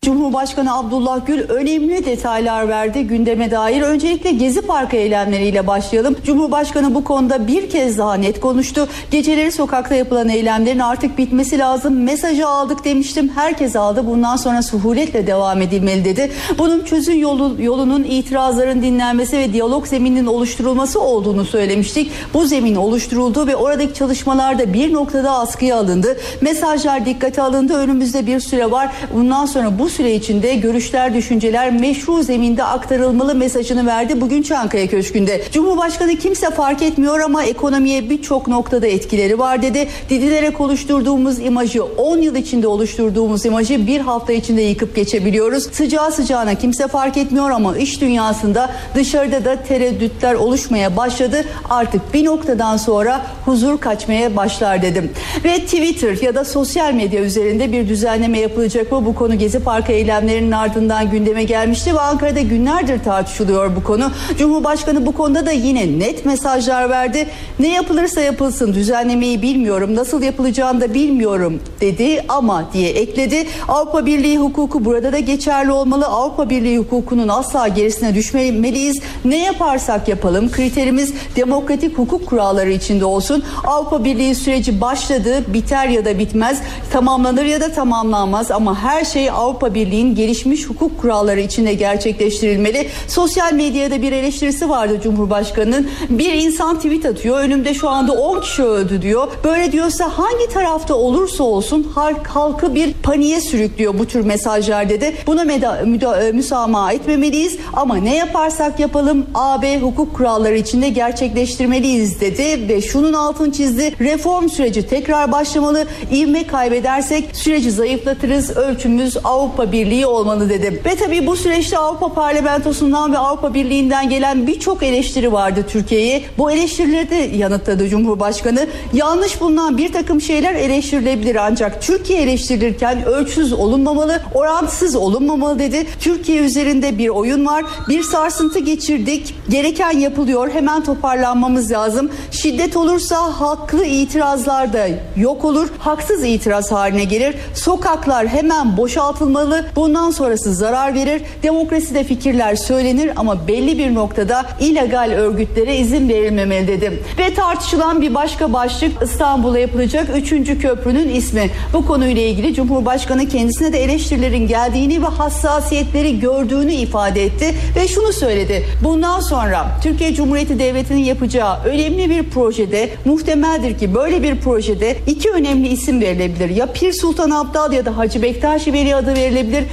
Cumhurbaşkanı 0.06 0.78
Abdullah 0.78 1.26
Gül 1.26 1.49
önemli 1.49 2.06
detaylar 2.06 2.70
verdi 2.70 3.04
gündeme 3.04 3.52
dair. 3.52 3.82
Öncelikle 3.82 4.32
Gezi 4.32 4.62
Parkı 4.62 4.95
eylemleriyle 4.95 5.68
başlayalım. 5.68 6.16
Cumhurbaşkanı 6.24 6.95
bu 6.95 7.04
konuda 7.04 7.47
bir 7.47 7.70
kez 7.70 7.97
daha 7.97 8.14
net 8.14 8.39
konuştu. 8.39 8.88
Geceleri 9.12 9.52
sokakta 9.52 9.95
yapılan 9.95 10.30
eylemlerin 10.30 10.80
artık 10.80 11.18
bitmesi 11.18 11.60
lazım. 11.60 12.04
Mesajı 12.04 12.47
aldık 12.47 12.86
demiştim. 12.86 13.32
Herkes 13.36 13.76
aldı. 13.76 14.08
Bundan 14.08 14.36
sonra 14.36 14.62
suhuletle 14.62 15.28
devam 15.28 15.62
edilmeli 15.62 16.06
dedi. 16.06 16.32
Bunun 16.58 16.84
çözüm 16.84 17.20
yolu, 17.20 17.56
yolunun 17.60 18.04
itirazların 18.04 18.82
dinlenmesi 18.82 19.38
ve 19.38 19.54
diyalog 19.54 19.88
zemininin 19.88 20.26
oluşturulması 20.26 21.02
olduğunu 21.02 21.45
söylemiştik. 21.45 22.12
Bu 22.34 22.45
zemin 22.45 22.76
oluşturuldu 22.76 23.47
ve 23.47 23.56
oradaki 23.56 23.93
çalışmalarda 23.93 24.74
bir 24.74 24.93
noktada 24.93 25.32
askıya 25.32 25.78
alındı. 25.78 26.18
Mesajlar 26.41 27.06
dikkate 27.06 27.41
alındı. 27.41 27.74
Önümüzde 27.74 28.28
bir 28.28 28.39
süre 28.39 28.72
var. 28.72 28.91
Bundan 29.14 29.45
sonra 29.45 29.80
bu 29.80 29.91
süre 29.92 30.16
içinde 30.16 30.56
görüşler, 30.56 31.14
düşünceler 31.14 31.72
meşru 31.80 32.24
zeminde 32.24 32.64
aktarılmalı 32.64 33.36
mesajını 33.36 33.86
verdi 33.86 34.22
bugün 34.22 34.42
Çankaya 34.42 34.88
Köşkü'nde. 34.88 35.42
Cumhurbaşkanı 35.52 36.16
kimse 36.16 36.50
fark 36.50 36.82
etmiyor 36.82 37.20
ama 37.20 37.44
ekonomiye 37.44 38.10
birçok 38.10 38.48
noktada 38.48 38.88
etkileri 38.88 39.39
var 39.39 39.62
dedi. 39.62 39.88
Didilerek 40.10 40.62
oluşturduğumuz 40.62 41.39
imajı 41.39 41.84
10 41.84 42.18
yıl 42.18 42.36
içinde 42.36 42.68
oluşturduğumuz 42.68 43.46
imajı 43.46 43.88
bir 43.88 44.00
hafta 44.00 44.34
içinde 44.34 44.62
yıkıp 44.62 44.96
geçebiliyoruz. 44.96 45.64
Sıcağı 45.72 46.12
sıcağına 46.12 46.56
kimse 46.56 46.88
fark 46.88 47.18
etmiyor 47.18 47.50
ama 47.50 47.78
iş 47.78 48.02
dünyasında 48.02 48.70
dışarıda 48.96 49.46
da 49.46 49.64
tereddütler 49.64 50.34
oluşmaya 50.34 50.98
başladı. 50.98 51.46
Artık 51.70 52.14
bir 52.14 52.26
noktadan 52.26 52.78
sonra 52.78 53.22
huzur 53.46 53.78
kaçmaya 53.78 54.36
başlar 54.36 54.82
dedim. 54.82 55.12
Ve 55.44 55.58
Twitter 55.58 56.22
ya 56.22 56.36
da 56.36 56.46
sosyal 56.46 56.94
medya 56.94 57.22
üzerinde 57.22 57.72
bir 57.72 57.89
düzenleme 57.89 58.39
yapılacak 58.39 58.92
mı? 58.92 59.06
Bu 59.06 59.16
konu 59.16 59.38
Gezi 59.38 59.60
Parkı 59.60 59.81
eylemlerinin 59.90 60.52
ardından 60.52 61.12
gündeme 61.12 61.44
gelmişti 61.44 61.96
ve 61.96 62.00
Ankara'da 62.00 62.42
günlerdir 62.42 63.04
tartışılıyor 63.04 63.76
bu 63.76 63.84
konu. 63.84 64.12
Cumhurbaşkanı 64.38 65.06
bu 65.06 65.12
konuda 65.12 65.46
da 65.46 65.52
yine 65.52 66.00
net 66.00 66.26
mesajlar 66.26 66.90
verdi. 66.90 67.28
Ne 67.60 67.74
yapılırsa 67.74 68.22
yapılsın 68.22 68.74
düzenlemeyi 68.74 69.42
bilmiyorum, 69.42 69.96
nasıl 69.96 70.22
yapılacağını 70.22 70.82
da 70.82 70.94
bilmiyorum 70.94 71.60
dedi 71.82 72.26
ama 72.30 72.74
diye 72.74 72.90
ekledi. 72.90 73.48
Avrupa 73.68 74.06
Birliği 74.06 74.38
hukuku 74.38 74.86
burada 74.86 75.14
da 75.14 75.20
geçerli 75.20 75.72
olmalı. 75.72 76.06
Avrupa 76.06 76.50
Birliği 76.50 76.78
hukukunun 76.78 77.28
asla 77.28 77.68
gerisine 77.68 78.16
düşmemeliyiz. 78.16 79.00
Ne 79.26 79.44
yaparsak 79.44 80.08
yapalım 80.08 80.52
kriterimiz 80.52 81.14
demokratik 81.36 81.98
hukuk 81.98 82.28
kuralları 82.28 82.72
içinde 82.72 83.06
olsun. 83.06 83.44
Avrupa 83.64 84.04
Birliği 84.04 84.36
süreci 84.36 84.82
başladı, 84.82 85.54
biter 85.54 85.88
ya 85.88 86.06
da 86.06 86.20
bitmez, 86.20 86.62
tamamlanır 86.94 87.46
ya 87.46 87.62
da 87.62 87.72
tamamlanmaz 87.72 88.52
ama 88.52 88.80
her 88.80 89.06
şey 89.06 89.30
Avrupa 89.30 89.70
Birliği'nin 89.74 90.15
gelişmiş 90.15 90.69
hukuk 90.69 91.01
kuralları 91.01 91.39
içinde 91.39 91.74
gerçekleştirilmeli. 91.74 92.88
Sosyal 93.07 93.53
medyada 93.53 94.01
bir 94.01 94.11
eleştirisi 94.11 94.69
vardı 94.69 94.99
Cumhurbaşkanı'nın. 95.03 95.89
Bir 96.09 96.34
insan 96.34 96.76
tweet 96.76 97.05
atıyor. 97.05 97.39
Önümde 97.39 97.74
şu 97.74 97.89
anda 97.89 98.11
10 98.11 98.41
kişi 98.41 98.63
öldü 98.63 99.01
diyor. 99.01 99.28
Böyle 99.43 99.72
diyorsa 99.72 100.17
hangi 100.17 100.49
tarafta 100.53 100.95
olursa 100.95 101.43
olsun 101.43 101.91
halk 101.95 102.28
halkı 102.28 102.76
bir 102.76 102.93
paniğe 102.93 103.41
sürüklüyor 103.41 103.99
bu 103.99 104.05
tür 104.05 104.22
mesajlar 104.22 104.89
dedi. 104.89 105.13
Buna 105.28 105.43
meda, 105.43 105.82
müda, 105.86 106.24
e, 106.24 106.32
müsamaha 106.32 106.93
etmemeliyiz 106.93 107.57
ama 107.74 107.95
ne 107.95 108.15
yaparsak 108.15 108.80
yapalım 108.80 109.26
AB 109.34 109.80
hukuk 109.80 110.15
kuralları 110.15 110.57
içinde 110.57 110.89
gerçekleştirmeliyiz 110.89 112.22
dedi 112.22 112.69
ve 112.69 112.82
şunun 112.82 113.13
altını 113.13 113.51
çizdi. 113.51 113.95
Reform 113.99 114.49
süreci 114.49 114.88
tekrar 114.88 115.32
başlamalı. 115.32 115.86
İvme 116.11 116.47
kaybedersek 116.47 117.36
süreci 117.36 117.72
zayıflatırız. 117.72 118.57
Ölçümüz 118.57 119.17
Avrupa 119.24 119.61
Birliği 119.72 120.05
olmalı 120.05 120.49
dedi. 120.49 120.82
Ve 120.86 120.95
tabii 120.95 121.28
bu 121.28 121.36
süreçte 121.36 121.78
Avrupa 121.78 122.14
Parlamentosu'ndan 122.14 123.14
ve 123.14 123.18
Avrupa 123.18 123.53
Birliği'nden 123.53 124.09
gelen 124.09 124.47
birçok 124.47 124.84
eleştiri 124.84 125.32
vardı 125.32 125.66
Türkiye'ye. 125.70 126.24
Bu 126.38 126.51
eleştirileri 126.51 127.09
de 127.09 127.16
yanıtladı 127.16 127.89
Cumhurbaşkanı. 127.89 128.68
Yanlış 128.93 129.41
bulunan 129.41 129.78
bir 129.78 129.93
takım 129.93 130.22
şeyler 130.22 130.53
eleştirilebilir 130.53 131.36
ancak 131.36 131.82
Türkiye 131.82 132.22
eleştirilirken 132.22 133.05
ölçüsüz 133.05 133.53
olunmamalı, 133.53 134.22
orantısız 134.34 134.95
olunmamalı 134.95 135.59
dedi. 135.59 135.88
Türkiye 135.99 136.41
üzerinde 136.41 136.97
bir 136.97 137.09
oyun 137.09 137.45
var. 137.45 137.66
Bir 137.89 138.03
sarsıntı 138.03 138.59
geçirdik. 138.59 139.36
Gereken 139.49 139.91
yapılıyor. 139.91 140.49
Hemen 140.53 140.84
toparlanmamız 140.84 141.72
lazım. 141.72 142.09
Şiddet 142.32 142.78
olursa 142.78 143.41
haklı 143.41 143.86
itirazlar 143.86 144.74
da 144.74 144.88
yok 145.18 145.45
olur. 145.45 145.70
Haksız 145.80 146.24
itiraz 146.24 146.72
haline 146.72 147.03
gelir. 147.03 147.36
Sokaklar 147.55 148.28
hemen 148.28 148.78
boşaltılmalı. 148.78 149.51
Bundan 149.76 150.12
sonrası 150.12 150.54
zarar 150.54 150.93
verir. 150.93 151.22
Demokraside 151.43 152.04
fikirler 152.04 152.56
söylenir 152.56 153.12
ama 153.16 153.47
belli 153.47 153.78
bir 153.78 153.95
noktada 153.95 154.45
illegal 154.60 155.12
örgütlere 155.12 155.78
izin 155.78 156.10
verilmemeli 156.10 156.68
dedim. 156.68 156.99
Ve 157.18 157.34
tartışılan 157.34 158.02
bir 158.02 158.14
başka 158.14 158.54
başlık 158.54 158.91
İstanbul'a 159.04 159.60
yapılacak 159.60 160.08
3. 160.16 160.30
köprünün 160.62 161.10
ismi. 161.10 161.49
Bu 161.74 161.88
konuyla 161.88 162.22
ilgili 162.22 162.54
Cumhurbaşkanı 162.54 163.30
kendisine 163.30 163.74
de 163.74 163.84
eleştirilerin 163.84 164.47
geldiğini 164.47 165.04
ve 165.04 165.08
hassasiyetleri 165.08 166.20
gördüğünü 166.20 166.72
ifade 166.72 167.24
etti 167.24 167.56
ve 167.76 167.88
şunu 167.88 168.14
söyledi. 168.14 168.66
Bundan 168.84 169.20
sonra 169.20 169.68
Türkiye 169.84 170.14
Cumhuriyeti 170.14 170.60
Devleti'nin 170.60 171.04
yapacağı 171.04 171.64
önemli 171.64 172.10
bir 172.10 172.24
projede 172.24 172.89
muhtemeldir 173.06 173.80
ki 173.80 173.95
böyle 173.95 174.24
bir 174.24 174.39
projede 174.39 174.97
iki 175.08 175.32
önemli 175.32 175.68
isim 175.68 176.02
verilebilir. 176.02 176.49
Ya 176.49 176.66
Pir 176.66 176.93
Sultan 176.93 177.30
Abdal 177.30 177.74
ya 177.74 177.86
da 177.86 177.97
Hacı 177.97 178.22
Bektaşi 178.22 178.74
Veli 178.74 178.95
adı 178.95 179.16
verilebilir. 179.16 179.31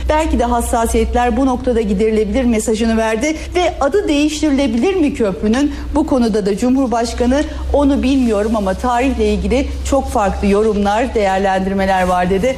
Belki 0.09 0.39
de 0.39 0.45
hassasiyetler 0.45 1.37
bu 1.37 1.47
noktada 1.47 1.81
giderilebilir 1.81 2.45
mesajını 2.45 2.97
verdi 2.97 3.37
ve 3.55 3.75
adı 3.81 4.09
değiştirilebilir 4.09 4.95
mi 4.95 5.15
köprünün? 5.15 5.75
Bu 5.95 6.07
konuda 6.07 6.47
da 6.47 6.57
Cumhurbaşkanı 6.57 7.43
onu 7.73 8.03
bilmiyorum 8.03 8.57
ama 8.57 8.75
tarihle 8.75 9.29
ilgili 9.29 9.69
çok 9.91 10.09
farklı 10.09 10.47
yorumlar, 10.47 11.15
değerlendirmeler 11.15 12.03
var 12.03 12.31
dedi. 12.31 12.57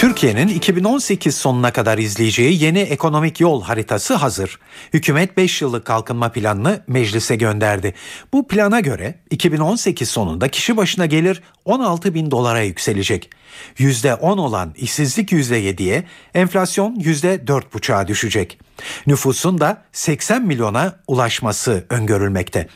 Türkiye'nin 0.00 0.48
2018 0.48 1.36
sonuna 1.36 1.72
kadar 1.72 1.98
izleyeceği 1.98 2.62
yeni 2.64 2.78
ekonomik 2.78 3.40
yol 3.40 3.62
haritası 3.62 4.14
hazır. 4.14 4.58
Hükümet 4.92 5.36
5 5.36 5.62
yıllık 5.62 5.84
kalkınma 5.84 6.32
planını 6.32 6.82
meclise 6.86 7.36
gönderdi. 7.36 7.94
Bu 8.32 8.48
plana 8.48 8.80
göre 8.80 9.14
2018 9.30 10.08
sonunda 10.08 10.48
kişi 10.48 10.76
başına 10.76 11.06
gelir 11.06 11.42
16 11.64 12.14
bin 12.14 12.30
dolara 12.30 12.60
yükselecek. 12.60 13.30
%10 13.78 14.40
olan 14.40 14.74
işsizlik 14.76 15.32
%7'ye, 15.32 16.04
enflasyon 16.34 16.96
%4,5'a 16.96 18.08
düşecek. 18.08 18.58
Nüfusun 19.06 19.60
da 19.60 19.82
80 19.92 20.42
milyona 20.42 20.96
ulaşması 21.06 21.84
öngörülmekte. 21.90 22.68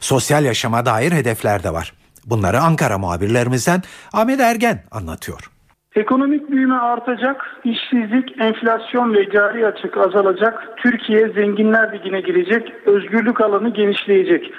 Sosyal 0.00 0.44
yaşama 0.44 0.86
dair 0.86 1.12
hedefler 1.12 1.62
de 1.62 1.72
var. 1.72 1.92
Bunları 2.26 2.60
Ankara 2.60 2.98
muhabirlerimizden 2.98 3.82
Ahmet 4.12 4.40
Ergen 4.40 4.84
anlatıyor. 4.90 5.50
Ekonomik 5.96 6.50
büyüme 6.50 6.74
artacak, 6.74 7.60
işsizlik, 7.64 8.40
enflasyon 8.40 9.14
ve 9.14 9.30
cari 9.30 9.66
açık 9.66 9.96
azalacak, 9.96 10.68
Türkiye 10.76 11.28
zenginler 11.28 11.92
ligine 11.92 12.20
girecek, 12.20 12.72
özgürlük 12.86 13.40
alanı 13.40 13.68
genişleyecek. 13.68 14.52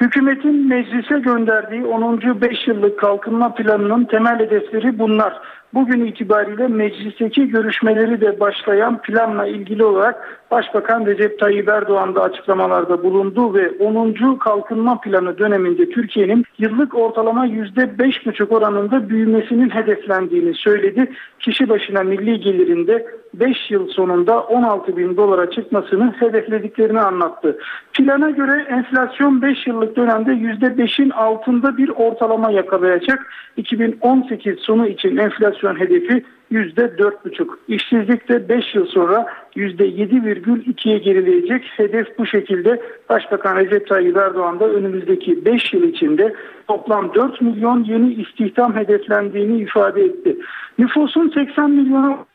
Hükümetin 0.00 0.68
meclise 0.68 1.18
gönderdiği 1.18 1.84
10. 1.84 2.40
5 2.40 2.68
yıllık 2.68 2.98
kalkınma 2.98 3.54
planının 3.54 4.04
temel 4.04 4.38
hedefleri 4.38 4.98
bunlar. 4.98 5.40
bugün 5.74 6.06
itibariyle 6.06 6.68
meclisteki 6.68 7.48
görüşmeleri 7.48 8.20
de 8.20 8.40
başlayan 8.40 9.02
planla 9.02 9.46
ilgili 9.46 9.84
olarak 9.84 10.37
Başbakan 10.50 11.06
Recep 11.06 11.38
Tayyip 11.38 11.68
Erdoğan 11.68 12.14
da 12.14 12.22
açıklamalarda 12.22 13.02
bulundu 13.02 13.54
ve 13.54 13.70
10. 13.70 14.36
kalkınma 14.38 15.00
planı 15.00 15.38
döneminde 15.38 15.90
Türkiye'nin 15.90 16.44
yıllık 16.58 16.94
ortalama 16.94 17.46
%5,5 17.46 18.54
oranında 18.54 19.08
büyümesinin 19.08 19.70
hedeflendiğini 19.70 20.54
söyledi. 20.54 21.12
Kişi 21.40 21.68
başına 21.68 22.02
milli 22.02 22.40
gelirinde 22.40 23.06
5 23.34 23.70
yıl 23.70 23.88
sonunda 23.88 24.40
16 24.40 24.96
bin 24.96 25.16
dolara 25.16 25.50
çıkmasını 25.50 26.14
hedeflediklerini 26.18 27.00
anlattı. 27.00 27.58
Plana 27.92 28.30
göre 28.30 28.66
enflasyon 28.68 29.42
5 29.42 29.66
yıllık 29.66 29.96
dönemde 29.96 30.30
%5'in 30.30 31.10
altında 31.10 31.76
bir 31.76 31.88
ortalama 31.88 32.50
yakalayacak. 32.50 33.26
2018 33.56 34.58
sonu 34.58 34.86
için 34.86 35.16
enflasyon 35.16 35.80
hedefi 35.80 36.24
%4,5. 36.52 37.48
İşsizlik 37.68 38.28
de 38.28 38.48
5 38.48 38.74
yıl 38.74 38.86
sonra 38.86 39.26
%7,2'ye 39.58 40.98
gerileyecek. 40.98 41.64
Hedef 41.76 42.18
bu 42.18 42.26
şekilde 42.26 42.80
Başbakan 43.08 43.56
Recep 43.56 43.88
Tayyip 43.88 44.16
Erdoğan 44.16 44.60
da 44.60 44.68
önümüzdeki 44.68 45.44
5 45.44 45.72
yıl 45.72 45.82
içinde 45.82 46.34
toplam 46.68 47.14
4 47.14 47.40
milyon 47.40 47.84
yeni 47.84 48.14
istihdam 48.14 48.76
hedeflendiğini 48.76 49.60
ifade 49.60 50.04
etti. 50.04 50.36
Nüfusun 50.78 51.32
80 51.34 51.70
milyonu 51.70 52.26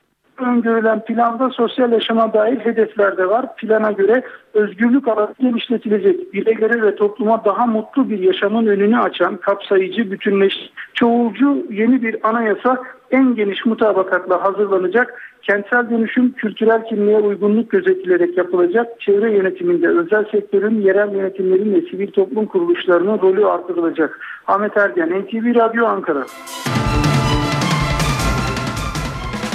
öngörülen 0.41 1.05
planda 1.05 1.49
sosyal 1.49 1.91
yaşama 1.91 2.33
dair 2.33 2.59
hedefler 2.59 3.17
de 3.17 3.29
var. 3.29 3.55
Plana 3.55 3.91
göre 3.91 4.23
özgürlük 4.53 5.07
alanı 5.07 5.33
genişletilecek. 5.39 6.33
Bireylere 6.33 6.81
ve 6.81 6.95
topluma 6.95 7.45
daha 7.45 7.65
mutlu 7.65 8.09
bir 8.09 8.19
yaşamın 8.19 8.67
önünü 8.67 8.99
açan 8.99 9.37
kapsayıcı, 9.37 10.11
bütünleş, 10.11 10.53
çoğulcu 10.93 11.65
yeni 11.69 12.01
bir 12.01 12.29
anayasa 12.29 12.83
en 13.11 13.35
geniş 13.35 13.65
mutabakatla 13.65 14.43
hazırlanacak. 14.43 15.21
Kentsel 15.41 15.89
dönüşüm 15.89 16.31
kültürel 16.31 16.85
kimliğe 16.85 17.19
uygunluk 17.19 17.71
gözetilerek 17.71 18.37
yapılacak. 18.37 19.01
Çevre 19.01 19.31
yönetiminde 19.31 19.87
özel 19.87 20.25
sektörün, 20.31 20.81
yerel 20.81 21.13
yönetimlerin 21.13 21.73
ve 21.73 21.81
sivil 21.81 22.11
toplum 22.11 22.45
kuruluşlarının 22.45 23.21
rolü 23.21 23.45
artırılacak. 23.45 24.19
Ahmet 24.47 24.77
Ergen, 24.77 25.09
NTV 25.09 25.55
Radyo 25.55 25.85
Ankara. 25.85 26.23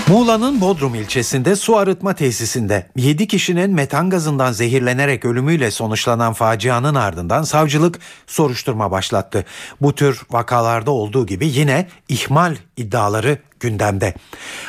Muğla'nın 0.09 0.61
Bodrum 0.61 0.95
ilçesinde 0.95 1.57
su 1.57 1.77
arıtma 1.77 2.15
tesisinde 2.15 2.87
7 2.97 3.27
kişinin 3.27 3.71
metan 3.71 4.11
gazından 4.11 4.53
zehirlenerek 4.53 5.25
ölümüyle 5.25 5.71
sonuçlanan 5.71 6.33
facianın 6.33 6.95
ardından 6.95 7.43
savcılık 7.43 7.99
soruşturma 8.27 8.91
başlattı. 8.91 9.45
Bu 9.81 9.95
tür 9.95 10.23
vakalarda 10.31 10.91
olduğu 10.91 11.27
gibi 11.27 11.49
yine 11.49 11.89
ihmal 12.09 12.57
iddiaları 12.77 13.39
gündemde. 13.61 14.15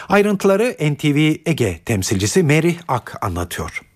Ayrıntıları 0.10 0.76
NTV 0.82 1.36
Ege 1.46 1.80
temsilcisi 1.86 2.44
Merih 2.44 2.78
Ak 2.88 3.18
anlatıyor. 3.22 3.89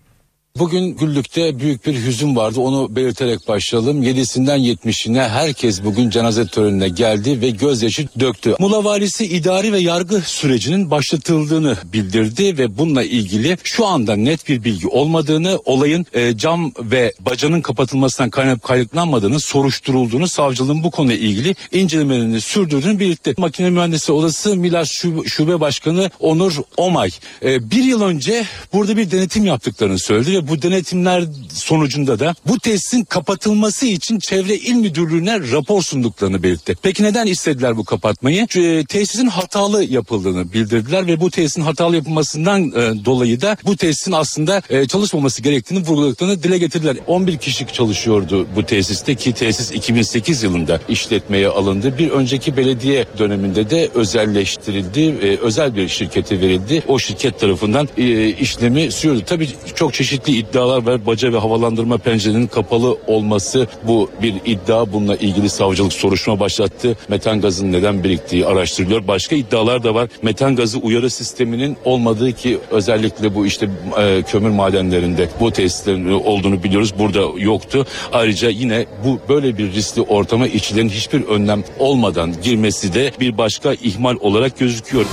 Bugün 0.58 0.96
Güllük'te 0.96 1.58
büyük 1.58 1.86
bir 1.86 1.94
hüzün 2.04 2.36
vardı 2.36 2.60
onu 2.60 2.96
belirterek 2.96 3.48
başlayalım. 3.48 4.02
7'sinden 4.02 4.58
70'ine 4.58 5.28
herkes 5.28 5.84
bugün 5.84 6.10
cenaze 6.10 6.46
törenine 6.46 6.88
geldi 6.88 7.40
ve 7.40 7.50
gözyaşı 7.50 8.08
döktü. 8.20 8.56
Muğla 8.58 8.84
valisi 8.84 9.26
idari 9.26 9.72
ve 9.72 9.78
yargı 9.78 10.20
sürecinin 10.20 10.90
başlatıldığını 10.90 11.76
bildirdi 11.92 12.58
ve 12.58 12.78
bununla 12.78 13.02
ilgili 13.02 13.56
şu 13.64 13.86
anda 13.86 14.16
net 14.16 14.48
bir 14.48 14.64
bilgi 14.64 14.88
olmadığını, 14.88 15.60
olayın 15.64 16.06
e, 16.12 16.36
cam 16.36 16.72
ve 16.78 17.12
bacanın 17.20 17.60
kapatılmasından 17.60 18.30
kaynaklanıp 18.30 18.62
kaynaklanmadığını 18.62 19.40
soruşturulduğunu, 19.40 20.28
savcılığın 20.28 20.84
bu 20.84 20.90
konuyla 20.90 21.16
ilgili 21.16 21.54
incelemelerini 21.72 22.40
sürdürdüğünü 22.40 23.00
belirtti. 23.00 23.34
Makine 23.38 23.70
Mühendisi 23.70 24.12
Odası 24.12 24.56
Milas 24.56 24.88
Şube 25.26 25.60
Başkanı 25.60 26.10
Onur 26.20 26.54
Omay 26.76 27.10
e, 27.44 27.70
bir 27.70 27.84
yıl 27.84 28.02
önce 28.02 28.46
burada 28.72 28.96
bir 28.96 29.10
denetim 29.10 29.44
yaptıklarını 29.44 29.98
söyledi 29.98 30.43
ve 30.43 30.43
bu 30.48 30.62
denetimler 30.62 31.24
sonucunda 31.52 32.18
da 32.18 32.34
bu 32.48 32.58
tesisin 32.58 33.04
kapatılması 33.04 33.86
için 33.86 34.18
Çevre 34.18 34.54
İl 34.54 34.74
Müdürlüğü'ne 34.74 35.40
rapor 35.52 35.82
sunduklarını 35.82 36.42
belirtti. 36.42 36.76
Peki 36.82 37.02
neden 37.02 37.26
istediler 37.26 37.76
bu 37.76 37.84
kapatmayı? 37.84 38.46
E, 38.56 38.84
tesisin 38.84 39.26
hatalı 39.26 39.84
yapıldığını 39.84 40.52
bildirdiler 40.52 41.06
ve 41.06 41.20
bu 41.20 41.30
tesisin 41.30 41.62
hatalı 41.62 41.96
yapılmasından 41.96 42.68
e, 42.68 43.04
dolayı 43.04 43.40
da 43.40 43.56
bu 43.64 43.76
tesisin 43.76 44.12
aslında 44.12 44.62
e, 44.70 44.88
çalışmaması 44.88 45.42
gerektiğini 45.42 45.80
vurguladıklarını 45.86 46.42
dile 46.42 46.58
getirdiler. 46.58 46.96
11 47.06 47.38
kişi 47.38 47.66
çalışıyordu 47.66 48.46
bu 48.56 48.66
tesiste 48.66 49.14
ki 49.14 49.32
tesis 49.32 49.72
2008 49.72 50.42
yılında 50.42 50.80
işletmeye 50.88 51.48
alındı. 51.48 51.98
Bir 51.98 52.10
önceki 52.10 52.56
belediye 52.56 53.06
döneminde 53.18 53.70
de 53.70 53.90
özelleştirildi. 53.94 55.00
E, 55.00 55.36
özel 55.36 55.76
bir 55.76 55.88
şirkete 55.88 56.40
verildi. 56.40 56.82
O 56.88 56.98
şirket 56.98 57.40
tarafından 57.40 57.88
e, 57.98 58.28
işlemi 58.28 58.92
sürüyordu. 58.92 59.22
Tabii 59.26 59.48
çok 59.74 59.94
çeşitli 59.94 60.33
iddialar 60.36 60.86
var. 60.86 61.06
Baca 61.06 61.32
ve 61.32 61.38
havalandırma 61.38 61.98
pencerenin 61.98 62.46
kapalı 62.46 62.96
olması 63.06 63.66
bu 63.86 64.10
bir 64.22 64.34
iddia. 64.44 64.92
Bununla 64.92 65.16
ilgili 65.16 65.48
savcılık 65.48 65.92
soruşturma 65.92 66.40
başlattı. 66.40 66.96
Metan 67.08 67.40
gazının 67.40 67.72
neden 67.72 68.04
biriktiği 68.04 68.46
araştırılıyor. 68.46 69.08
Başka 69.08 69.36
iddialar 69.36 69.84
da 69.84 69.94
var. 69.94 70.08
Metan 70.22 70.56
gazı 70.56 70.78
uyarı 70.78 71.10
sisteminin 71.10 71.76
olmadığı 71.84 72.32
ki 72.32 72.58
özellikle 72.70 73.34
bu 73.34 73.46
işte 73.46 73.68
e, 73.98 74.22
kömür 74.22 74.50
madenlerinde 74.50 75.28
bu 75.40 75.50
tesislerin 75.50 76.12
olduğunu 76.12 76.62
biliyoruz. 76.62 76.94
Burada 76.98 77.20
yoktu. 77.38 77.86
Ayrıca 78.12 78.48
yine 78.48 78.86
bu 79.04 79.18
böyle 79.28 79.58
bir 79.58 79.72
riskli 79.72 80.02
ortama 80.02 80.46
işçilerin 80.46 80.88
hiçbir 80.88 81.24
önlem 81.24 81.64
olmadan 81.78 82.34
girmesi 82.42 82.94
de 82.94 83.12
bir 83.20 83.38
başka 83.38 83.74
ihmal 83.74 84.16
olarak 84.20 84.58
gözüküyor. 84.58 85.04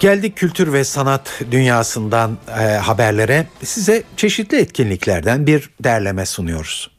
Geldik 0.00 0.36
kültür 0.36 0.72
ve 0.72 0.84
sanat 0.84 1.40
dünyasından 1.50 2.38
e, 2.48 2.62
haberlere. 2.62 3.46
Size 3.64 4.02
çeşitli 4.16 4.58
etkinliklerden 4.58 5.46
bir 5.46 5.70
derleme 5.84 6.26
sunuyoruz. 6.26 6.90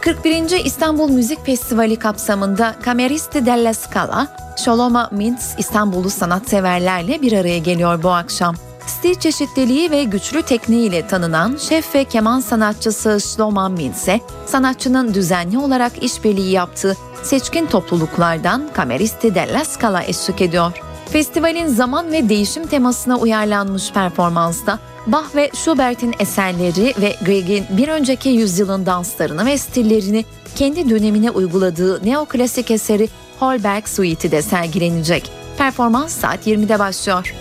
41. 0.00 0.64
İstanbul 0.64 1.10
Müzik 1.10 1.46
Festivali 1.46 1.96
kapsamında 1.96 2.76
Cameristi 2.84 3.46
della 3.46 3.74
Scala, 3.74 4.36
Sholoma 4.64 5.08
Mintz 5.12 5.54
İstanbullu 5.58 6.10
sanatseverlerle 6.10 7.22
bir 7.22 7.32
araya 7.32 7.58
geliyor 7.58 8.02
bu 8.02 8.10
akşam. 8.10 8.54
Stil 8.86 9.14
çeşitliliği 9.14 9.90
ve 9.90 10.04
güçlü 10.04 10.42
tekniğiyle 10.42 11.06
tanınan 11.06 11.56
şef 11.56 11.94
ve 11.94 12.04
keman 12.04 12.40
sanatçısı 12.40 13.20
Shlomo 13.20 13.70
Mintz'e 13.70 14.20
sanatçının 14.46 15.14
düzenli 15.14 15.58
olarak 15.58 16.02
işbirliği 16.02 16.50
yaptığı 16.50 16.96
seçkin 17.22 17.66
topluluklardan 17.66 18.70
Cameristi 18.76 19.34
della 19.34 19.64
Scala 19.64 20.02
eşlik 20.02 20.40
ediyor. 20.40 20.72
Festivalin 21.12 21.66
zaman 21.66 22.12
ve 22.12 22.28
değişim 22.28 22.66
temasına 22.66 23.18
uyarlanmış 23.18 23.92
performansta 23.92 24.78
Bach 25.06 25.34
ve 25.34 25.50
Schubert'in 25.54 26.14
eserleri 26.18 26.94
ve 27.00 27.16
Grieg'in 27.24 27.66
bir 27.70 27.88
önceki 27.88 28.28
yüzyılın 28.28 28.86
danslarını 28.86 29.46
ve 29.46 29.58
stillerini 29.58 30.24
kendi 30.56 30.90
dönemine 30.90 31.30
uyguladığı 31.30 32.06
neoklasik 32.06 32.70
eseri 32.70 33.08
Holberg 33.38 33.86
Suite'i 33.86 34.30
de 34.30 34.42
sergilenecek. 34.42 35.30
Performans 35.58 36.12
saat 36.12 36.46
20'de 36.46 36.78
başlıyor. 36.78 37.34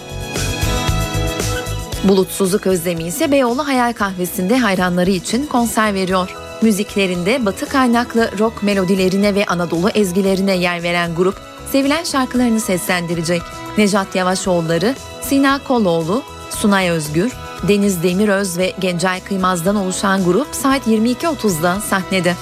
Bulutsuzluk 2.04 2.68
Özlemi 2.68 3.04
ise 3.04 3.32
Beyoğlu 3.32 3.68
Hayal 3.68 3.94
Kahvesi'nde 3.94 4.58
hayranları 4.58 5.10
için 5.10 5.46
konser 5.46 5.94
veriyor. 5.94 6.49
Müziklerinde 6.62 7.46
batı 7.46 7.66
kaynaklı 7.70 8.40
rock 8.40 8.64
melodilerine 8.64 9.36
ve 9.36 9.46
Anadolu 9.46 9.90
ezgilerine 9.90 10.58
yer 10.58 10.84
veren 10.84 11.16
grup 11.16 11.36
sevilen 11.72 12.04
şarkılarını 12.04 12.60
seslendirecek. 12.60 13.42
Nejat 13.78 14.16
Yavaşoğulları, 14.16 14.96
Sina 15.22 15.60
Koloğlu, 15.64 16.24
Sunay 16.50 16.90
Özgür, 16.90 17.32
Deniz 17.68 18.04
Demiröz 18.04 18.58
ve 18.58 18.74
Gencay 18.80 19.24
Kıymaz'dan 19.24 19.76
oluşan 19.76 20.24
grup 20.24 20.48
saat 20.52 20.88
22.30'da 20.88 21.82
sahnede. 21.82 22.36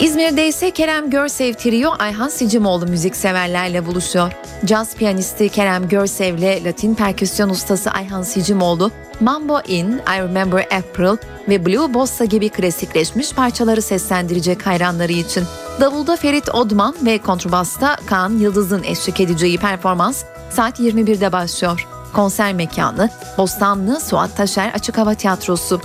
İzmir'de 0.00 0.48
ise 0.48 0.70
Kerem 0.70 1.10
Görsev 1.10 1.54
Trio 1.54 1.94
Ayhan 1.98 2.28
Sicimoğlu 2.28 2.86
müzikseverlerle 2.86 3.86
buluşuyor. 3.86 4.32
Caz 4.64 4.94
piyanisti 4.94 5.48
Kerem 5.48 5.88
Görsev 5.88 6.38
ile 6.38 6.64
Latin 6.64 6.94
perküsyon 6.94 7.48
ustası 7.48 7.90
Ayhan 7.90 8.22
Sicimoğlu, 8.22 8.90
Mambo 9.20 9.60
In, 9.68 9.92
I 9.92 10.18
Remember 10.18 10.60
April 10.60 11.16
ve 11.48 11.66
Blue 11.66 11.94
Bossa 11.94 12.24
gibi 12.24 12.48
klasikleşmiş 12.48 13.32
parçaları 13.32 13.82
seslendirecek 13.82 14.66
hayranları 14.66 15.12
için. 15.12 15.44
Davulda 15.80 16.16
Ferit 16.16 16.54
Odman 16.54 16.94
ve 17.02 17.18
kontrbasta 17.18 17.96
Kaan 18.06 18.38
Yıldız'ın 18.38 18.82
eşlik 18.82 19.20
edeceği 19.20 19.58
performans 19.58 20.24
saat 20.50 20.80
21'de 20.80 21.32
başlıyor. 21.32 21.86
Konser 22.12 22.52
mekanı 22.52 23.10
Bostanlı 23.38 24.00
Suat 24.00 24.36
Taşer 24.36 24.72
Açık 24.74 24.98
Hava 24.98 25.14
Tiyatrosu. 25.14 25.80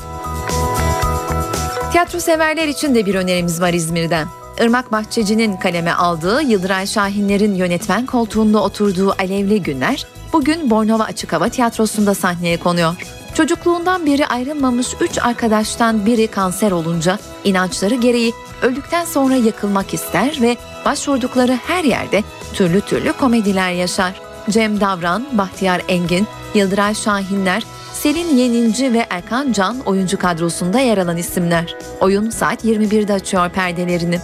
Tiyatro 1.96 2.20
severler 2.20 2.68
için 2.68 2.96
de 2.96 3.06
bir 3.06 3.16
önerimiz 3.16 3.62
var 3.62 3.74
İzmir'den. 3.74 4.28
Irmak 4.60 4.92
Bahçeci'nin 4.92 5.58
kaleme 5.58 5.94
aldığı 5.94 6.42
Yıldıray 6.42 6.88
Şahinler'in 6.88 7.56
yönetmen 7.56 8.06
koltuğunda 8.06 8.64
oturduğu 8.64 9.12
Alevli 9.12 9.62
Günler 9.64 10.06
bugün 10.34 10.70
Bornova 10.70 11.04
Açık 11.04 11.34
Hava 11.34 11.50
Tiyatrosu'nda 11.50 12.14
sahneye 12.14 12.58
konuyor. 12.58 12.96
Çocukluğundan 13.34 14.06
beri 14.06 14.28
ayrılmamış 14.28 14.88
üç 15.02 15.18
arkadaştan 15.18 16.06
biri 16.06 16.28
kanser 16.28 16.72
olunca 16.72 17.20
inançları 17.44 17.96
gereği 17.96 18.34
öldükten 18.62 19.06
sonra 19.06 19.36
yakılmak 19.36 19.94
ister 19.94 20.42
ve 20.42 20.58
başvurdukları 20.86 21.60
her 21.68 21.84
yerde 21.84 22.24
türlü 22.54 22.82
türlü 22.82 23.14
komediler 23.14 23.72
yaşar. 23.72 24.22
Cem 24.50 24.82
Davran, 24.82 25.26
Bahtiyar 25.32 25.82
Engin, 25.88 26.28
Yıldıray 26.56 26.96
Şahinler, 26.96 27.64
Selin 28.06 28.38
Yeninci 28.38 28.94
ve 28.94 29.06
Erkan 29.10 29.52
Can 29.52 29.80
oyuncu 29.86 30.18
kadrosunda 30.18 30.80
yer 30.80 30.98
alan 30.98 31.18
isimler. 31.18 31.76
Oyun 32.00 32.30
saat 32.30 32.66
21'de 32.66 33.14
açıyor 33.14 33.50
perdelerini. 33.50 34.20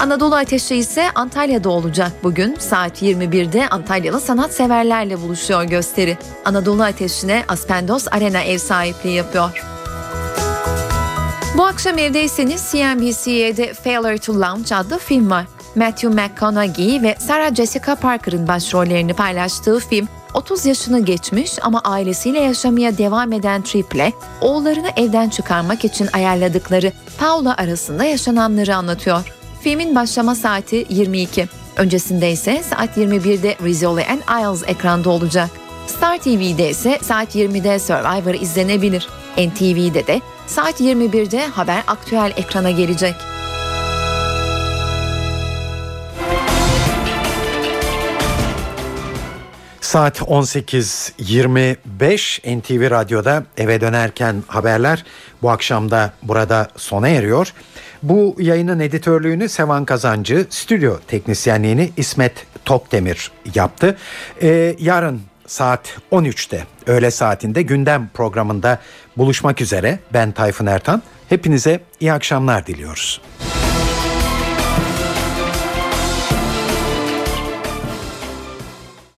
Anadolu 0.00 0.34
Ateşi 0.34 0.76
ise 0.76 1.10
Antalya'da 1.14 1.70
olacak 1.70 2.12
bugün. 2.22 2.54
Saat 2.54 3.02
21'de 3.02 3.68
Antalyalı 3.68 4.20
sanatseverlerle 4.20 5.20
buluşuyor 5.20 5.64
gösteri. 5.64 6.18
Anadolu 6.44 6.82
Ateşi'ne 6.82 7.44
Aspendos 7.48 8.06
Arena 8.10 8.40
ev 8.40 8.58
sahipliği 8.58 9.14
yapıyor. 9.14 9.64
Bu 11.56 11.64
akşam 11.64 11.98
evdeyseniz 11.98 12.70
CNBC'de 12.72 13.74
Failure 13.74 14.18
to 14.18 14.40
Launch 14.40 14.72
adlı 14.72 14.98
film 14.98 15.30
var. 15.30 15.46
Matthew 15.74 16.08
McConaughey 16.08 17.02
ve 17.02 17.16
Sarah 17.18 17.54
Jessica 17.54 17.94
Parker'ın 17.94 18.48
başrollerini 18.48 19.14
paylaştığı 19.14 19.80
film 19.80 20.08
30 20.34 20.66
yaşını 20.66 21.04
geçmiş 21.04 21.58
ama 21.62 21.80
ailesiyle 21.80 22.40
yaşamaya 22.40 22.98
devam 22.98 23.32
eden 23.32 23.62
Triple, 23.62 24.12
oğullarını 24.40 24.90
evden 24.96 25.28
çıkarmak 25.28 25.84
için 25.84 26.08
ayarladıkları 26.12 26.92
Paula 27.18 27.56
arasında 27.56 28.04
yaşananları 28.04 28.76
anlatıyor. 28.76 29.32
Filmin 29.60 29.94
başlama 29.94 30.34
saati 30.34 30.86
22. 30.88 31.48
Öncesinde 31.76 32.32
ise 32.32 32.62
saat 32.62 32.96
21'de 32.96 33.56
Rizzoli 33.64 34.06
and 34.06 34.20
Isles 34.40 34.68
ekranda 34.68 35.10
olacak. 35.10 35.50
Star 35.86 36.18
TV'de 36.18 36.70
ise 36.70 36.98
saat 37.02 37.36
20'de 37.36 37.78
Survivor 37.78 38.34
izlenebilir. 38.34 39.08
NTV'de 39.38 40.06
de 40.06 40.20
saat 40.46 40.80
21'de 40.80 41.46
Haber 41.46 41.82
Aktüel 41.86 42.32
ekrana 42.36 42.70
gelecek. 42.70 43.14
Saat 49.92 50.20
18.25 50.20 52.58
NTV 52.58 52.90
Radyo'da 52.90 53.44
eve 53.56 53.80
dönerken 53.80 54.42
haberler 54.46 55.04
bu 55.42 55.50
akşam 55.50 55.90
da 55.90 56.12
burada 56.22 56.68
sona 56.76 57.08
eriyor. 57.08 57.52
Bu 58.02 58.36
yayının 58.38 58.80
editörlüğünü 58.80 59.48
Sevan 59.48 59.84
Kazancı, 59.84 60.46
stüdyo 60.50 60.96
teknisyenliğini 61.08 61.92
İsmet 61.96 62.46
Tokdemir 62.64 63.30
yaptı. 63.54 63.96
Ee, 64.42 64.76
yarın 64.78 65.22
saat 65.46 65.96
13'te 66.12 66.66
öğle 66.86 67.10
saatinde 67.10 67.62
gündem 67.62 68.10
programında 68.14 68.78
buluşmak 69.16 69.60
üzere 69.60 69.98
ben 70.12 70.32
Tayfun 70.32 70.66
Ertan. 70.66 71.02
Hepinize 71.28 71.80
iyi 72.00 72.12
akşamlar 72.12 72.66
diliyoruz. 72.66 73.20